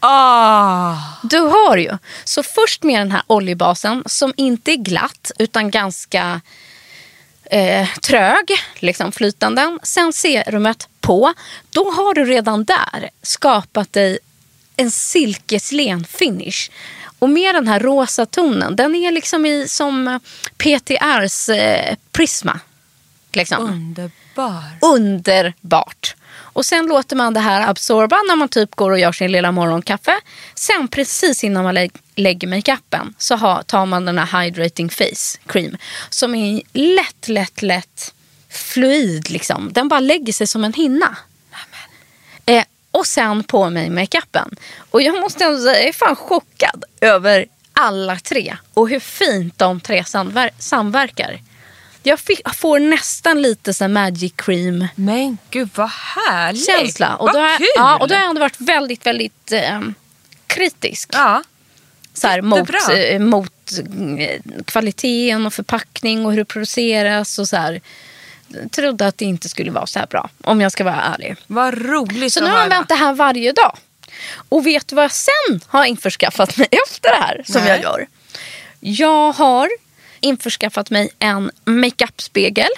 Ah. 0.00 0.96
Du 1.22 1.38
har 1.38 1.76
ju. 1.76 1.98
Så 2.24 2.42
först 2.42 2.82
med 2.82 3.00
den 3.00 3.10
här 3.10 3.22
oljebasen 3.26 4.02
som 4.06 4.32
inte 4.36 4.72
är 4.72 4.76
glatt 4.76 5.30
utan 5.38 5.70
ganska 5.70 6.40
eh, 7.44 7.88
trög, 8.02 8.50
liksom 8.74 9.12
flytande. 9.12 9.78
Sen 9.82 10.12
serumet 10.12 10.88
på. 11.00 11.34
Då 11.70 11.90
har 11.90 12.14
du 12.14 12.24
redan 12.24 12.64
där 12.64 13.10
skapat 13.22 13.92
dig 13.92 14.18
en 14.76 14.90
silkeslen 14.90 16.04
finish. 16.04 16.70
Och 17.18 17.30
med 17.30 17.54
den 17.54 17.68
här 17.68 17.80
rosa 17.80 18.26
tonen, 18.26 18.76
den 18.76 18.94
är 18.94 19.12
liksom 19.12 19.46
i 19.46 19.68
som 19.68 20.20
PTRs 20.56 21.48
eh, 21.48 21.96
Prisma. 22.12 22.60
Liksom 23.32 23.64
Underbar. 23.64 24.21
Underbart. 24.80 26.14
Och 26.34 26.66
sen 26.66 26.86
låter 26.86 27.16
man 27.16 27.34
det 27.34 27.40
här 27.40 27.68
absorba 27.70 28.16
när 28.28 28.36
man 28.36 28.48
typ 28.48 28.74
går 28.74 28.90
och 28.90 28.98
gör 28.98 29.12
sin 29.12 29.32
lilla 29.32 29.52
morgonkaffe. 29.52 30.20
Sen 30.54 30.88
precis 30.88 31.44
innan 31.44 31.64
man 31.64 31.74
lä- 31.74 31.88
lägger 32.16 32.48
makeupen 32.48 33.14
så 33.18 33.36
har, 33.36 33.62
tar 33.62 33.86
man 33.86 34.04
den 34.04 34.18
här 34.18 34.42
hydrating 34.44 34.88
face 34.90 35.38
cream. 35.46 35.76
Som 36.10 36.34
är 36.34 36.62
lätt, 36.72 37.28
lätt, 37.28 37.62
lätt 37.62 38.14
fluid 38.50 39.30
liksom. 39.30 39.72
Den 39.72 39.88
bara 39.88 40.00
lägger 40.00 40.32
sig 40.32 40.46
som 40.46 40.64
en 40.64 40.72
hinna. 40.72 41.16
Eh, 42.46 42.64
och 42.90 43.06
sen 43.06 43.44
på 43.44 43.70
mig 43.70 43.90
makeupen. 43.90 44.56
Och 44.90 45.02
jag 45.02 45.20
måste 45.20 45.44
ändå 45.44 45.58
säga, 45.58 45.78
jag 45.78 45.88
är 45.88 45.92
fan 45.92 46.16
chockad 46.16 46.84
över 47.00 47.46
alla 47.72 48.16
tre. 48.16 48.56
Och 48.74 48.88
hur 48.88 49.00
fint 49.00 49.58
de 49.58 49.80
tre 49.80 50.02
samver- 50.02 50.50
samverkar. 50.58 51.40
Jag 52.02 52.20
fick, 52.20 52.54
får 52.54 52.78
nästan 52.78 53.42
lite 53.42 53.74
så 53.74 53.88
magic 53.88 54.32
cream 54.36 54.86
Men 54.94 55.38
gud 55.50 55.68
vad 55.74 55.90
härligt. 55.90 56.66
känsla. 56.66 57.16
Och 57.16 57.26
vad 57.26 57.34
då, 57.34 57.40
har, 57.40 57.58
kul. 57.58 57.66
ja, 57.76 57.98
och 57.98 58.08
då 58.08 58.14
har 58.14 58.20
jag 58.20 58.28
ändå 58.28 58.40
varit 58.40 58.60
väldigt, 58.60 59.06
väldigt 59.06 59.52
eh, 59.52 59.80
kritisk. 60.46 61.10
Ja. 61.12 61.42
så 62.14 62.26
här, 62.28 62.42
mot, 62.42 62.58
jättebra. 62.58 62.98
eh, 62.98 63.18
mot 63.20 63.72
eh, 64.18 64.40
kvaliteten 64.64 65.46
och 65.46 65.54
förpackning 65.54 66.26
och 66.26 66.32
hur 66.32 66.38
det 66.38 66.44
produceras. 66.44 67.38
Och 67.38 67.48
så 67.48 67.56
här. 67.56 67.80
Trodde 68.70 69.06
att 69.06 69.18
det 69.18 69.24
inte 69.24 69.48
skulle 69.48 69.70
vara 69.70 69.86
så 69.86 69.98
här 69.98 70.06
bra, 70.06 70.30
om 70.44 70.60
jag 70.60 70.72
ska 70.72 70.84
vara 70.84 71.02
ärlig. 71.02 71.36
Vad 71.46 71.74
roligt 71.86 72.32
Så 72.32 72.40
nu 72.40 72.46
har 72.46 72.52
jag 72.56 72.62
använt 72.62 72.88
det 72.88 72.94
här 72.94 73.12
varje 73.12 73.52
dag. 73.52 73.76
Och 74.48 74.66
vet 74.66 74.88
du 74.88 74.96
vad 74.96 75.04
jag 75.04 75.12
sen 75.12 75.60
har 75.66 75.84
införskaffat 75.84 76.56
mig 76.56 76.68
efter 76.86 77.10
det 77.10 77.16
här? 77.16 77.42
Som 77.46 77.62
Nej. 77.62 77.70
jag 77.70 77.82
gör. 77.82 78.06
Jag 78.80 79.32
har 79.32 79.68
införskaffat 80.22 80.90
mig 80.90 81.10
en 81.18 81.50
makeup-spegel. 81.64 82.68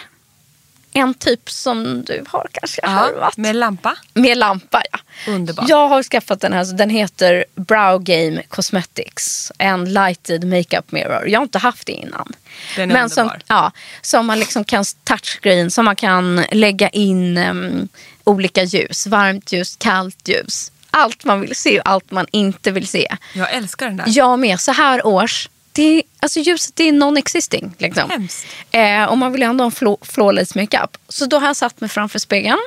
En 0.97 1.15
typ 1.15 1.51
som 1.51 2.05
du 2.05 2.25
har 2.29 2.47
kanske 2.53 2.81
Ja, 2.83 2.89
harvat. 2.89 3.37
med 3.37 3.57
lampa. 3.57 3.97
Med 4.15 4.39
lampa, 4.39 4.83
ja. 4.93 4.99
Underbart. 5.33 5.69
Jag 5.69 5.89
har 5.89 6.03
skaffat 6.03 6.41
den 6.41 6.53
här. 6.53 6.65
så 6.65 6.73
Den 6.75 6.91
heter 6.91 7.45
Brow 7.55 8.03
Game 8.03 8.43
Cosmetics. 8.49 9.53
En 9.59 9.93
lighted 9.93 10.45
makeup 10.45 10.93
mirror. 10.93 11.29
Jag 11.29 11.39
har 11.41 11.43
inte 11.45 11.59
haft 11.59 11.87
det 11.87 11.93
innan. 11.93 12.33
Den 12.77 12.91
är 12.91 12.95
Men 12.95 13.11
som, 13.11 13.23
underbar. 13.23 13.43
ja, 13.47 13.73
som 14.03 14.27
man 14.27 14.39
liksom 14.39 14.65
kan 14.65 14.85
touchscreen. 15.05 15.71
Som 15.71 15.85
man 15.85 15.97
kan 15.97 16.45
lägga 16.53 16.89
in 16.89 17.39
em, 17.39 17.89
olika 18.25 18.63
ljus. 18.63 19.07
Varmt 19.07 19.53
ljus, 19.53 19.77
kallt 19.77 20.29
ljus. 20.29 20.73
Allt 20.91 21.25
man 21.25 21.41
vill 21.41 21.57
se 21.57 21.81
och 21.81 21.89
allt 21.89 22.11
man 22.11 22.27
inte 22.33 22.71
vill 22.71 22.89
se. 22.89 23.17
Jag 23.33 23.53
älskar 23.53 23.87
den 23.87 23.97
där. 23.97 24.05
Jag 24.09 24.39
med. 24.39 24.61
Så 24.61 24.73
här 24.73 25.07
års. 25.07 25.49
Det 25.75 26.03
alltså 26.21 26.41
ljuset 26.41 26.81
är 26.81 26.93
non-existing. 26.93 27.71
Liksom. 27.79 28.29
Eh, 28.71 29.05
och 29.05 29.19
man 29.19 29.33
vill 29.33 29.43
ändå 29.43 29.65
ha 29.65 29.67
en 29.71 29.73
flo- 29.77 30.05
flawless 30.05 30.55
makeup. 30.55 30.97
Så 31.09 31.27
då 31.27 31.39
har 31.39 31.47
jag 31.47 31.57
satt 31.57 31.81
mig 31.81 31.91
framför 31.91 32.19
spegeln. 32.19 32.59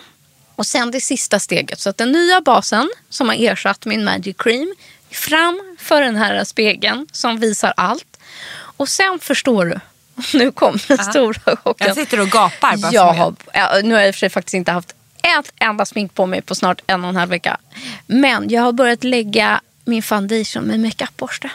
Och 0.55 0.65
sen 0.65 0.91
det 0.91 1.01
sista 1.01 1.39
steget. 1.39 1.79
Så 1.79 1.89
att 1.89 1.97
den 1.97 2.11
nya 2.11 2.41
basen 2.41 2.89
som 3.09 3.29
har 3.29 3.35
ersatt 3.35 3.85
min 3.85 4.03
Magic 4.03 4.35
Cream. 4.39 4.75
Framför 5.11 6.01
den 6.01 6.15
här 6.15 6.43
spegeln 6.43 7.07
som 7.11 7.39
visar 7.39 7.73
allt. 7.77 8.17
Och 8.77 8.89
sen 8.89 9.19
förstår 9.19 9.65
du. 9.65 9.79
Nu 10.37 10.51
kom 10.51 10.77
den 10.87 10.97
stora 10.97 11.55
chocken. 11.55 11.87
Jag 11.87 11.95
sitter 11.95 12.19
och 12.19 12.27
gapar 12.29 12.77
bara 12.77 12.91
Jag 12.93 13.13
har, 13.13 13.33
nu 13.83 13.93
har 13.93 14.01
jag 14.01 14.07
i 14.07 14.11
och 14.11 14.15
för 14.15 14.19
sig 14.19 14.29
faktiskt 14.29 14.53
inte 14.53 14.71
haft 14.71 14.95
ett 15.23 15.51
enda 15.59 15.85
smink 15.85 16.13
på 16.13 16.25
mig 16.25 16.41
på 16.41 16.55
snart 16.55 16.81
en 16.87 17.03
och 17.03 17.09
en 17.09 17.15
halv 17.15 17.29
vecka. 17.29 17.57
Men 18.07 18.49
jag 18.49 18.61
har 18.61 18.71
börjat 18.71 19.03
lägga 19.03 19.61
min 19.85 20.03
foundation 20.03 20.63
med 20.63 20.79
makeupborste. 20.79 21.49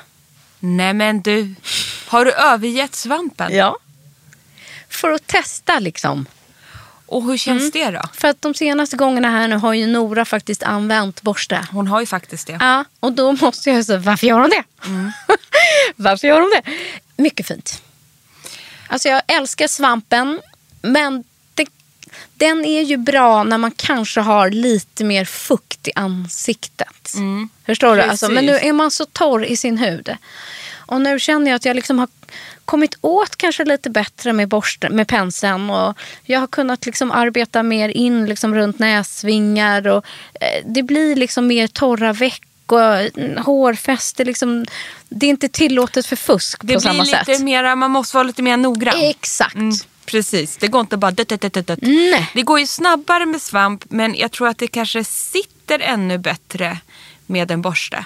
Nej 0.65 0.95
men 0.95 1.21
du, 1.23 1.55
har 2.07 2.25
du 2.25 2.33
övergett 2.33 2.95
svampen? 2.95 3.55
Ja. 3.57 3.77
För 4.89 5.11
att 5.13 5.27
testa 5.27 5.79
liksom. 5.79 6.27
Och 7.07 7.23
hur 7.25 7.37
känns 7.37 7.61
Mm. 7.61 7.71
det 7.93 7.99
då? 7.99 8.03
För 8.13 8.29
att 8.29 8.43
de 8.43 8.55
senaste 8.55 8.97
gångerna 8.97 9.31
här 9.31 9.49
nu 9.49 9.57
har 9.57 9.73
ju 9.73 9.87
Nora 9.87 10.25
faktiskt 10.25 10.63
använt 10.63 11.23
borste. 11.23 11.67
Hon 11.73 11.87
har 11.89 12.01
ju 12.01 12.07
faktiskt 12.07 12.47
det. 12.47 12.57
Ja, 12.61 12.85
och 13.01 13.13
då 13.13 13.33
måste 13.33 13.71
jag 13.71 13.85
säga, 13.85 13.99
varför 13.99 14.27
gör 14.27 14.41
hon 14.41 14.51
det? 14.51 14.63
varför 15.97 16.29
gör 16.29 16.41
hon 16.41 16.51
det? 16.51 16.71
Mycket 17.23 17.47
fint. 17.47 17.83
Alltså 18.87 19.09
jag 19.09 19.23
älskar 19.29 19.67
svampen, 19.67 20.41
men 20.83 21.25
det, 21.55 21.67
den 22.35 22.65
är 22.65 22.83
ju 22.83 22.97
bra 22.97 23.45
när 23.45 23.59
man 23.59 23.71
kanske 23.71 24.21
har 24.21 24.51
lite 24.51 25.05
mer 25.05 25.25
fukt 25.25 25.72
i 25.89 25.93
ansiktet. 25.95 27.15
Förstår 27.67 27.97
du? 27.97 28.03
Alltså, 28.03 28.29
men 28.29 28.47
nu 28.47 28.53
är 28.53 28.73
man 28.73 28.91
så 28.91 29.05
torr 29.05 29.45
i 29.45 29.57
sin 29.57 29.79
hud. 29.79 30.17
Och 30.87 31.01
nu 31.01 31.19
känner 31.19 31.51
jag 31.51 31.57
att 31.57 31.65
jag 31.65 31.77
liksom 31.77 31.99
har 31.99 32.09
kommit 32.65 32.95
åt 33.01 33.37
kanske 33.37 33.65
lite 33.65 33.91
bättre 33.91 34.33
med 34.33 34.49
borsten, 34.49 34.97
med 34.97 35.09
penseln. 35.09 35.71
Och 35.71 35.99
jag 36.25 36.41
har 36.41 36.47
kunnat 36.47 36.87
liksom 36.87 37.11
arbeta 37.11 37.63
mer 37.63 37.89
in 37.89 38.27
liksom 38.27 38.55
runt 38.55 38.79
näsvingar. 38.79 39.89
Och, 39.89 40.05
eh, 40.41 40.65
det 40.67 40.83
blir 40.83 41.17
liksom 41.17 41.47
mer 41.47 41.67
torra 41.67 42.13
veck 42.13 42.43
och 42.67 43.19
mm, 43.19 43.43
hårfäste. 43.43 44.25
Liksom, 44.25 44.67
det 45.09 45.27
är 45.27 45.31
inte 45.31 45.49
tillåtet 45.49 46.07
för 46.07 46.17
fusk 46.17 46.61
Det 46.61 46.75
på 46.75 46.81
blir 46.81 46.91
samma 46.91 47.03
lite 47.03 47.25
sätt. 47.25 47.41
mera, 47.41 47.77
man 47.77 47.91
måste 47.91 48.17
vara 48.17 48.25
lite 48.25 48.43
mer 48.43 48.57
noggrann. 48.57 49.01
Exakt. 49.01 49.55
Mm, 49.55 49.75
precis, 50.13 50.57
det 50.57 50.69
går 50.69 50.81
inte 50.81 50.97
bara 50.97 51.11
dött, 51.11 51.29
dött, 51.29 51.41
dött, 51.53 51.67
dött. 51.67 51.79
Nej. 51.83 52.31
Det 52.35 52.43
går 52.43 52.61
ju 52.61 52.67
snabbare 52.67 53.27
med 53.27 53.43
svamp 53.43 53.85
men 53.89 54.15
jag 54.15 54.31
tror 54.33 54.49
att 54.49 54.59
det 54.59 54.67
kanske 54.67 55.05
sitter 55.05 55.79
ännu 55.79 56.19
bättre 56.19 56.79
med 57.27 57.51
en 57.51 57.63
borste. 57.63 58.05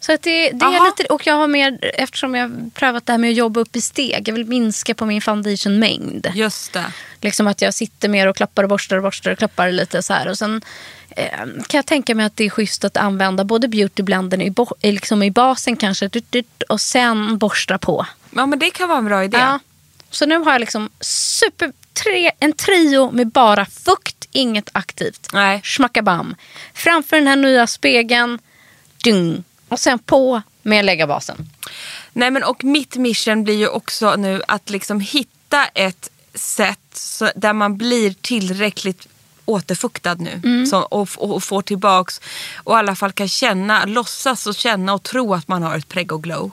Så 0.00 0.12
att 0.12 0.22
det, 0.22 0.50
det 0.50 0.64
är 0.64 0.84
lite, 0.86 1.04
och 1.04 1.26
jag 1.26 1.34
har 1.34 1.46
mer, 1.46 1.78
eftersom 1.94 2.34
jag 2.34 2.48
har 2.48 2.70
prövat 2.74 3.06
det 3.06 3.12
här 3.12 3.18
med 3.18 3.30
att 3.30 3.36
jobba 3.36 3.60
upp 3.60 3.76
i 3.76 3.80
steg. 3.80 4.28
Jag 4.28 4.34
vill 4.34 4.46
minska 4.46 4.94
på 4.94 5.06
min 5.06 5.20
foundation-mängd. 5.20 6.26
Just 6.34 6.72
det. 6.72 6.92
Liksom 7.20 7.46
att 7.46 7.62
jag 7.62 7.74
sitter 7.74 8.08
mer 8.08 8.26
och 8.26 8.36
klappar 8.36 8.62
och 8.62 8.68
borstar 8.68 8.96
och 8.96 9.02
borstar 9.02 9.30
och 9.30 9.38
klappar 9.38 9.70
lite 9.72 10.02
så 10.02 10.12
här. 10.12 10.28
Och 10.28 10.38
sen 10.38 10.62
eh, 11.10 11.38
kan 11.66 11.78
jag 11.78 11.86
tänka 11.86 12.14
mig 12.14 12.26
att 12.26 12.36
det 12.36 12.44
är 12.44 12.50
schysst 12.50 12.84
att 12.84 12.96
använda 12.96 13.44
både 13.44 13.68
beautyblenden 13.68 14.40
i, 14.42 14.50
bo- 14.50 14.74
liksom 14.82 15.22
i 15.22 15.30
basen 15.30 15.76
kanske 15.76 16.10
och 16.68 16.80
sen 16.80 17.38
borsta 17.38 17.78
på. 17.78 18.06
Ja 18.30 18.46
men 18.46 18.58
det 18.58 18.70
kan 18.70 18.88
vara 18.88 18.98
en 18.98 19.04
bra 19.04 19.24
idé. 19.24 19.38
Ja. 19.38 19.58
Så 20.10 20.26
nu 20.26 20.38
har 20.38 20.52
jag 20.52 20.60
liksom 20.60 20.90
super, 21.00 21.72
tre, 21.92 22.30
en 22.38 22.52
trio 22.52 23.10
med 23.10 23.28
bara 23.28 23.66
fukt, 23.66 24.28
inget 24.32 24.68
aktivt. 24.72 25.28
Nej. 25.32 25.60
Schmackabam. 25.62 26.36
Framför 26.74 27.16
den 27.16 27.26
här 27.26 27.36
nya 27.36 27.66
spegeln. 27.66 28.38
Dung. 29.04 29.44
Och 29.68 29.80
sen 29.80 29.98
på 29.98 30.42
med 30.62 30.84
läggarbasen. 30.84 31.50
Nej 32.12 32.30
men 32.30 32.44
och 32.44 32.64
mitt 32.64 32.96
mission 32.96 33.44
blir 33.44 33.56
ju 33.56 33.68
också 33.68 34.16
nu 34.16 34.42
att 34.48 34.70
liksom 34.70 35.00
hitta 35.00 35.66
ett 35.66 36.10
sätt 36.34 36.78
så, 36.92 37.30
där 37.36 37.52
man 37.52 37.76
blir 37.76 38.14
tillräckligt 38.20 39.08
återfuktad 39.44 40.14
nu. 40.14 40.40
Mm. 40.44 40.66
Så, 40.66 40.78
och, 40.80 41.08
och, 41.16 41.34
och 41.34 41.42
får 41.42 41.62
tillbaks 41.62 42.20
och 42.56 42.74
i 42.74 42.76
alla 42.76 42.94
fall 42.94 43.12
kan 43.12 43.28
känna, 43.28 43.84
låtsas 43.84 44.46
och 44.46 44.54
känna 44.54 44.94
och 44.94 45.02
tro 45.02 45.34
att 45.34 45.48
man 45.48 45.62
har 45.62 45.76
ett 45.78 45.88
preggo 45.88 46.18
glow. 46.18 46.50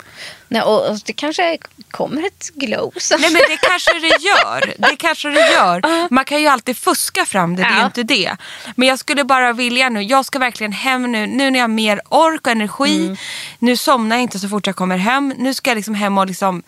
Nej, 0.49 0.61
och, 0.61 0.89
och 0.89 0.99
det 1.05 1.13
kanske 1.13 1.57
kommer 1.91 2.27
ett 2.27 2.49
glow. 2.53 2.93
Så. 2.97 3.17
Nej 3.17 3.31
men 3.31 3.41
det 3.49 3.57
kanske 3.57 3.99
det 3.99 4.07
gör. 4.21 4.73
Det 4.77 4.95
kanske 4.95 5.29
det 5.29 5.51
gör. 5.51 5.81
Man 6.13 6.25
kan 6.25 6.41
ju 6.41 6.47
alltid 6.47 6.77
fuska 6.77 7.25
fram 7.25 7.55
det, 7.55 7.61
det 7.61 7.67
är 7.67 7.79
ju 7.79 7.85
inte 7.85 8.03
det. 8.03 8.37
Men 8.75 8.87
jag 8.87 8.99
skulle 8.99 9.23
bara 9.23 9.53
vilja 9.53 9.89
nu, 9.89 10.01
jag 10.01 10.25
ska 10.25 10.39
verkligen 10.39 10.71
hem 10.71 11.11
nu, 11.11 11.27
nu 11.27 11.51
när 11.51 11.59
jag 11.59 11.63
har 11.63 11.67
mer 11.67 12.01
ork 12.09 12.47
och 12.47 12.51
energi. 12.51 13.05
Mm. 13.05 13.17
Nu 13.59 13.77
somnar 13.77 14.15
jag 14.15 14.23
inte 14.23 14.39
så 14.39 14.49
fort 14.49 14.67
jag 14.67 14.75
kommer 14.75 14.97
hem. 14.97 15.33
Nu 15.37 15.53
ska 15.53 15.69
jag 15.69 15.75
liksom 15.75 15.95
hem 15.95 16.17
och 16.17 16.27
liksom 16.27 16.63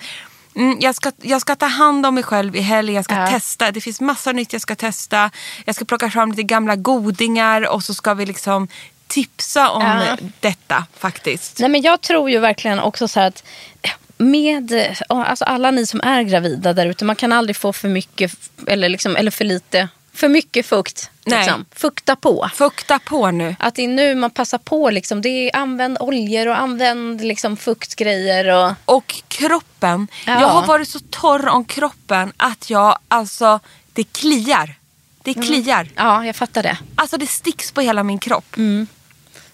Mm, 0.56 0.78
jag, 0.80 0.96
ska, 0.96 1.12
jag 1.22 1.42
ska 1.42 1.56
ta 1.56 1.66
hand 1.66 2.06
om 2.06 2.16
mig 2.16 2.24
själv 2.24 2.56
i 2.56 2.62
helgen, 2.62 2.96
jag 2.96 3.06
ska 3.06 3.16
Ja. 3.16 3.28
testa. 3.28 3.72
Det 3.72 3.82
finns 3.82 4.02
massor 4.02 4.34
nytt 4.34 4.54
jag 4.54 4.62
ska 4.62 4.76
testa. 4.76 5.32
Jag 5.66 5.76
ska 5.76 5.86
plocka 5.86 6.10
fram 6.10 6.30
lite 6.30 6.44
gamla 6.44 6.76
godingar 6.76 7.68
och 7.70 7.84
så 7.84 7.94
ska 7.94 8.14
vi 8.14 8.26
liksom 8.26 8.68
tipsa 9.08 9.70
om 9.70 9.82
Ja. 9.84 10.18
detta 10.40 10.86
faktiskt. 10.98 11.60
Nej, 11.60 11.70
men 11.70 11.82
jag 11.82 12.02
tror 12.02 12.30
ju 12.30 12.40
verkligen 12.40 12.80
också 12.80 13.08
så 13.08 13.20
att 13.20 13.44
med 14.18 14.72
eh, 14.72 14.98
alltså 15.10 15.46
alla 15.46 15.72
ni 15.72 15.86
som 15.86 16.02
är 16.02 16.22
gravida 16.24 16.74
där 16.74 16.86
ute, 16.86 17.06
man 17.06 17.16
kan 17.16 17.32
aldrig 17.34 17.56
få 17.56 17.74
för 17.74 17.88
mycket 17.88 18.32
eller, 18.68 18.90
liksom, 18.90 19.16
eller 19.16 19.32
för 19.32 19.46
lite, 19.46 19.88
för 20.20 20.28
mycket 20.30 20.66
fukt. 20.66 21.10
Nej. 21.26 21.40
Liksom. 21.40 21.66
Fukta 21.76 22.16
på. 22.16 22.50
Fukta 22.54 23.00
på 23.00 23.32
nu. 23.32 23.56
Att 23.60 23.76
det 23.76 23.84
är 23.84 23.88
nu 23.88 24.16
man 24.16 24.32
passar 24.32 24.58
på. 24.58 24.90
Liksom. 24.90 25.22
Det 25.22 25.30
är, 25.30 25.56
använd 25.56 25.98
oljor 26.00 26.48
och 26.48 26.60
använd 26.60 27.22
liksom, 27.22 27.58
fuktgrejer. 27.58 28.56
Och... 28.56 28.96
Och 28.96 29.16
kroppen. 29.28 30.08
Ja. 30.28 30.42
Jag 30.42 30.48
har 30.48 30.66
varit 30.66 30.88
så 30.90 31.00
torr 31.00 31.48
om 31.48 31.66
kroppen 31.66 32.34
att 32.38 32.70
jag 32.70 32.98
alltså, 33.08 33.60
det 33.94 34.04
kliar. 34.04 34.76
Det 35.24 35.36
Mm. 35.36 35.48
kliar. 35.48 35.88
Ja, 35.96 36.26
jag 36.26 36.36
fattar 36.36 36.64
det. 36.64 36.78
Alltså 36.96 37.18
det 37.18 37.28
sticks 37.28 37.72
på 37.72 37.82
hela 37.82 38.04
min 38.04 38.20
kropp. 38.20 38.56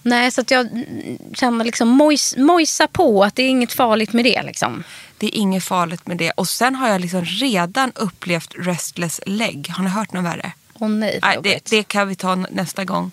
Nej, 0.02 0.30
så 0.30 0.40
att 0.40 0.50
jag 0.50 0.66
mm, 0.66 1.18
känner 1.34 1.64
liksom 1.64 1.88
mojs, 1.88 2.36
mojsa 2.36 2.86
på 2.86 3.24
att 3.24 3.34
det 3.36 3.42
är 3.42 3.48
inget 3.48 3.72
farligt 3.72 4.12
med 4.12 4.24
det. 4.24 4.42
Liksom. 4.42 4.84
Det 5.18 5.26
är 5.26 5.40
inget 5.40 5.64
farligt 5.64 6.06
med 6.06 6.16
det. 6.16 6.30
Och 6.30 6.48
sen 6.48 6.74
har 6.74 6.88
jag 6.88 7.00
liksom 7.00 7.24
redan 7.24 7.92
upplevt 7.94 8.54
restless 8.58 9.20
leg. 9.26 9.68
Har 9.76 9.84
ni 9.84 9.90
hört 9.90 10.12
något 10.12 10.24
värre? 10.24 10.52
Åh 10.74 10.88
nej, 10.88 11.18
Nej, 11.22 11.34
jobbigt. 11.34 11.64
det, 11.64 11.76
det 11.76 11.82
kan 11.82 12.08
vi 12.08 12.14
ta 12.14 12.34
nästa 12.34 12.84
gång. 12.84 13.10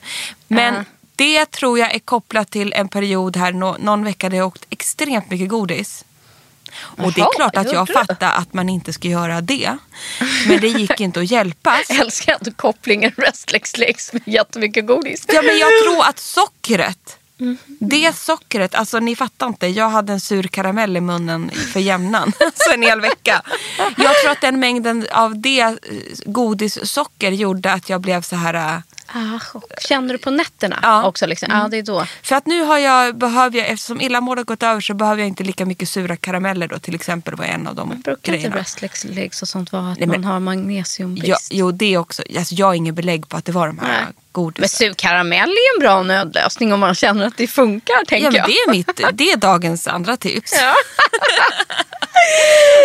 Men 0.47 0.73
Ja. 0.73 0.83
det 1.15 1.51
tror 1.51 1.79
jag 1.79 1.95
är 1.95 1.99
kopplat 1.99 2.49
till 2.51 2.73
en 2.73 2.87
period 2.89 3.37
här, 3.37 3.51
nå- 3.53 3.77
någon 3.79 4.03
vecka 4.03 4.29
där 4.29 4.37
jag 4.37 4.47
åkt 4.47 4.65
extremt 4.69 5.29
mycket 5.31 5.49
godis. 5.49 6.05
Och 6.75 7.13
det 7.13 7.21
är 7.21 7.35
klart 7.35 7.55
att 7.57 7.71
jag 7.73 7.87
fattar 7.89 8.31
att 8.33 8.53
man 8.53 8.69
inte 8.69 8.93
ska 8.93 9.07
göra 9.07 9.41
det. 9.41 9.77
Men 10.47 10.59
det 10.61 10.67
gick 10.67 10.99
inte 10.99 11.19
att 11.19 11.31
hjälpas. 11.31 11.79
Jag 11.89 11.99
älskar 11.99 12.33
ändå 12.39 12.51
kopplingen 12.51 13.11
restless 13.17 13.77
legs 13.77 14.13
med 14.13 14.21
jättemycket 14.25 14.87
godis. 14.87 15.25
Ja, 15.27 15.41
men 15.41 15.57
jag 15.57 15.69
tror 15.83 16.05
att 16.09 16.19
sockret, 16.19 17.17
Mm-hmm. 17.37 17.57
det 17.79 18.15
sockret, 18.15 18.75
alltså 18.75 18.99
ni 18.99 19.15
fattar 19.15 19.47
inte, 19.47 19.67
jag 19.67 19.89
hade 19.89 20.13
en 20.13 20.19
sur 20.19 20.43
karamell 20.43 20.97
i 20.97 21.01
munnen 21.01 21.51
för 21.73 21.79
jämnan. 21.79 22.31
Så 22.53 22.73
en 22.73 22.81
hel 22.81 23.01
vecka. 23.01 23.41
Jag 23.77 24.21
tror 24.21 24.31
att 24.31 24.41
den 24.41 24.59
mängden 24.59 25.07
av 25.11 25.41
det 25.41 25.61
eh, 25.61 25.75
godissocker 26.25 27.31
gjorde 27.31 27.73
att 27.73 27.89
jag 27.89 28.01
blev 28.01 28.21
så 28.21 28.35
här... 28.35 28.53
Eh, 28.53 28.81
Ah, 29.15 29.39
chock. 29.39 29.63
Känner 29.81 30.13
du 30.13 30.17
på 30.17 30.31
nätterna 30.31 30.79
Ja. 30.81 31.03
också? 31.05 31.25
Liksom? 31.25 31.47
Ja, 31.51 31.67
det 31.71 31.77
är 31.77 31.83
då. 31.83 32.05
För 32.23 32.35
att 32.35 32.45
nu 32.45 32.61
har 32.63 32.77
jag, 32.77 33.17
behöver 33.17 33.57
jag, 33.57 33.67
eftersom 33.69 34.01
illamåendet 34.01 34.45
gått 34.47 34.63
över 34.63 34.81
så 34.81 34.93
behöver 34.93 35.19
jag 35.21 35.27
inte 35.27 35.43
lika 35.43 35.65
mycket 35.65 35.89
sura 35.89 36.15
karameller 36.15 36.67
då 36.67 36.79
till 36.79 36.95
exempel 36.95 37.35
var 37.35 37.45
en 37.45 37.67
av 37.67 37.75
de 37.75 37.89
Brukar 37.89 38.11
inte 38.11 38.31
grejerna. 38.31 38.55
restless 38.55 39.03
legs 39.03 39.41
och 39.41 39.47
sånt 39.47 39.71
vara 39.71 39.91
att 39.91 39.99
Nej, 39.99 40.07
men- 40.07 40.21
man 40.21 40.31
har 40.31 40.39
magnesiumbrist? 40.39 41.27
Ja, 41.27 41.37
jo 41.51 41.71
det 41.71 41.97
också. 41.97 42.23
Alltså, 42.37 42.55
jag 42.55 42.65
har 42.65 42.73
ingen 42.73 42.95
belägg 42.95 43.29
på 43.29 43.37
att 43.37 43.45
det 43.45 43.51
var 43.51 43.67
de 43.67 43.79
här 43.79 43.87
Nej. 43.87 44.01
Men 44.05 44.13
godisarna. 44.31 44.67
sur 44.67 44.93
karamell 44.93 45.49
är 45.49 45.75
en 45.75 45.79
bra 45.79 46.03
nödlösning 46.03 46.73
om 46.73 46.79
man 46.79 46.95
känner 46.95 47.25
att 47.27 47.37
det 47.37 47.47
funkar. 47.47 48.05
Tänker 48.05 48.25
Ja, 48.25 48.31
men 48.31 48.37
jag. 48.39 48.47
det, 48.47 48.53
är 48.53 48.71
mitt, 48.71 49.17
det 49.17 49.31
är 49.31 49.37
dagens 49.37 49.87
andra 49.87 50.17
tips. 50.17 50.53
Ja. 50.61 50.73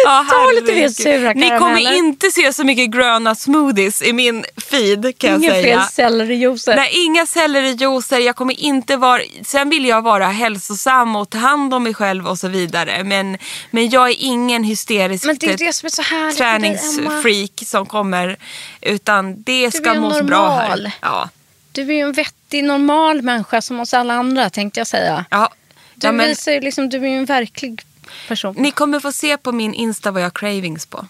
Ja, 0.05 0.27
Ta 0.31 0.51
lite 0.61 0.73
mer 0.81 0.89
sura 0.89 1.33
Ni 1.33 1.49
karameller. 1.49 1.59
kommer 1.59 1.95
inte 1.97 2.31
se 2.31 2.53
så 2.53 2.65
mycket 2.65 2.91
gröna 2.91 3.35
smoothies 3.35 4.03
i 4.03 4.13
min 4.13 4.45
feed 4.71 5.19
kan 5.19 5.35
Inga 5.45 5.47
jag 5.55 5.63
säga. 5.65 5.81
Sellerijuicer. 6.19 6.77
Nej, 6.77 6.91
inga 7.05 7.27
sellerijuicer. 7.27 8.19
Jag 8.19 8.37
kommer 8.37 8.61
inte 8.61 8.97
vara... 8.97 9.23
Sen 9.43 9.71
vill 9.71 9.85
jag 9.85 10.03
vara 10.03 10.27
hälsosam 10.27 11.17
och 11.17 11.31
ta 11.31 11.39
hand 11.39 11.75
om 11.75 11.83
mig 11.83 11.95
själv 11.95 12.27
och 12.27 12.39
så 12.39 12.49
vidare. 12.49 13.05
Men, 13.05 13.39
men 13.71 13.89
jag 13.91 14.11
är 14.11 14.17
ingen 14.19 14.65
hysterisk 14.65 15.25
Men 15.25 15.37
det 15.39 15.47
är 15.47 15.57
det 15.57 15.73
som 15.73 15.87
är 15.87 15.91
så 15.91 16.03
härligt 16.03 16.39
träningsfreak 16.39 17.51
som 17.67 17.87
kommer. 17.87 18.37
Utan 18.81 19.43
det 19.43 19.71
ska 19.75 19.95
mås 19.95 20.23
bra 20.23 20.51
här. 20.51 20.93
Ja. 21.01 21.29
Du 21.73 21.83
är 21.83 21.95
ju 21.95 22.01
en 22.01 22.13
vettig, 22.13 22.65
normal 22.65 23.23
människa 23.23 23.63
som 23.63 23.81
oss 23.81 23.95
alla 23.95 24.15
andra 24.15 24.51
tänkte 24.51 24.81
jag 24.81 24.87
säga. 24.87 25.25
Ja. 25.31 25.49
Du 25.95 26.07
Ja, 26.07 26.13
men, 26.13 26.29
visar 26.29 26.61
liksom, 26.61 26.89
du 26.89 26.97
är 26.97 27.09
ju 27.09 27.19
en 27.19 27.25
verklig 27.25 27.83
person. 28.29 28.55
ni 28.59 28.71
kommer 28.71 29.01
få 29.01 29.13
se 29.13 29.37
på 29.37 29.53
min 29.53 29.75
Insta 29.75 30.11
vad 30.11 30.23
jag 30.23 30.27
har 30.27 30.31
cravings 30.31 30.87
på. 30.87 31.07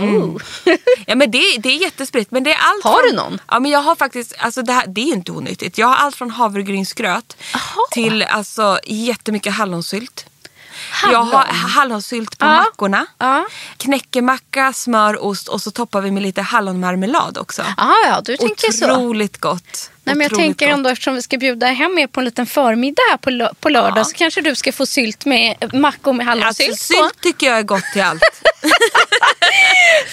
Oh. 0.00 0.36
Ja, 1.06 1.14
men 1.14 1.30
det, 1.30 1.42
det 1.58 1.68
är 1.68 1.76
jättespritt. 1.82 2.30
Men 2.30 2.44
det 2.44 2.50
är 2.52 2.58
allt 2.60 2.84
Har 2.84 2.92
från, 2.92 3.10
du 3.10 3.16
någon? 3.16 3.40
Ja, 3.48 3.60
men 3.60 3.70
jag 3.70 3.80
har 3.80 3.94
faktiskt, 3.96 4.34
alltså 4.38 4.62
det, 4.62 4.72
här, 4.72 4.86
det 4.86 5.00
är 5.00 5.04
ju 5.04 5.12
inte 5.12 5.32
onyttigt. 5.32 5.78
Jag 5.78 5.86
har 5.86 5.96
allt 5.96 6.16
från 6.16 6.30
havregrynsgröt 6.30 7.36
till 7.90 8.22
alltså, 8.22 8.78
jättemycket 8.86 9.54
hallonsylt. 9.54 10.26
Jag 11.12 11.22
har 11.22 11.44
hallonsylt 11.68 12.38
på 12.38 12.46
Ja. 12.46 12.52
mackorna. 12.56 13.06
Ja. 13.18 13.46
Knäckemacka, 13.76 14.72
smör, 14.72 15.24
ost 15.24 15.48
och 15.48 15.62
så 15.62 15.70
toppar 15.70 16.00
vi 16.00 16.10
med 16.10 16.22
lite 16.22 16.42
hallonmarmelad 16.42 17.38
också. 17.38 17.62
Ah, 17.76 17.92
ja, 18.08 18.20
du 18.24 18.36
tänker 18.36 18.72
så. 18.72 18.84
Otroligt 18.92 19.38
gott. 19.40 19.90
Nej, 20.08 20.16
men 20.16 20.28
jag 20.30 20.38
tänker 20.38 20.66
gott. 20.66 20.72
ändå 20.74 20.90
eftersom 20.90 21.14
vi 21.14 21.22
ska 21.22 21.36
bjuda 21.38 21.66
hem 21.66 21.98
er 21.98 22.06
på 22.06 22.20
en 22.20 22.24
liten 22.24 22.46
förmiddag 22.46 23.02
här 23.10 23.16
på, 23.16 23.30
lö- 23.30 23.54
på 23.60 23.68
lördag 23.68 23.98
Ja. 23.98 24.04
så 24.04 24.12
kanske 24.16 24.40
du 24.40 24.54
ska 24.54 24.72
få 24.72 24.86
sylt 24.86 25.24
med 25.24 25.74
mackor 25.74 26.12
med 26.12 26.26
hallonsylt 26.26 26.70
Alltså, 26.70 26.94
på. 26.94 27.02
sylt 27.02 27.20
tycker 27.20 27.46
jag 27.46 27.58
är 27.58 27.62
gott 27.62 27.84
till 27.92 28.02
allt. 28.02 28.22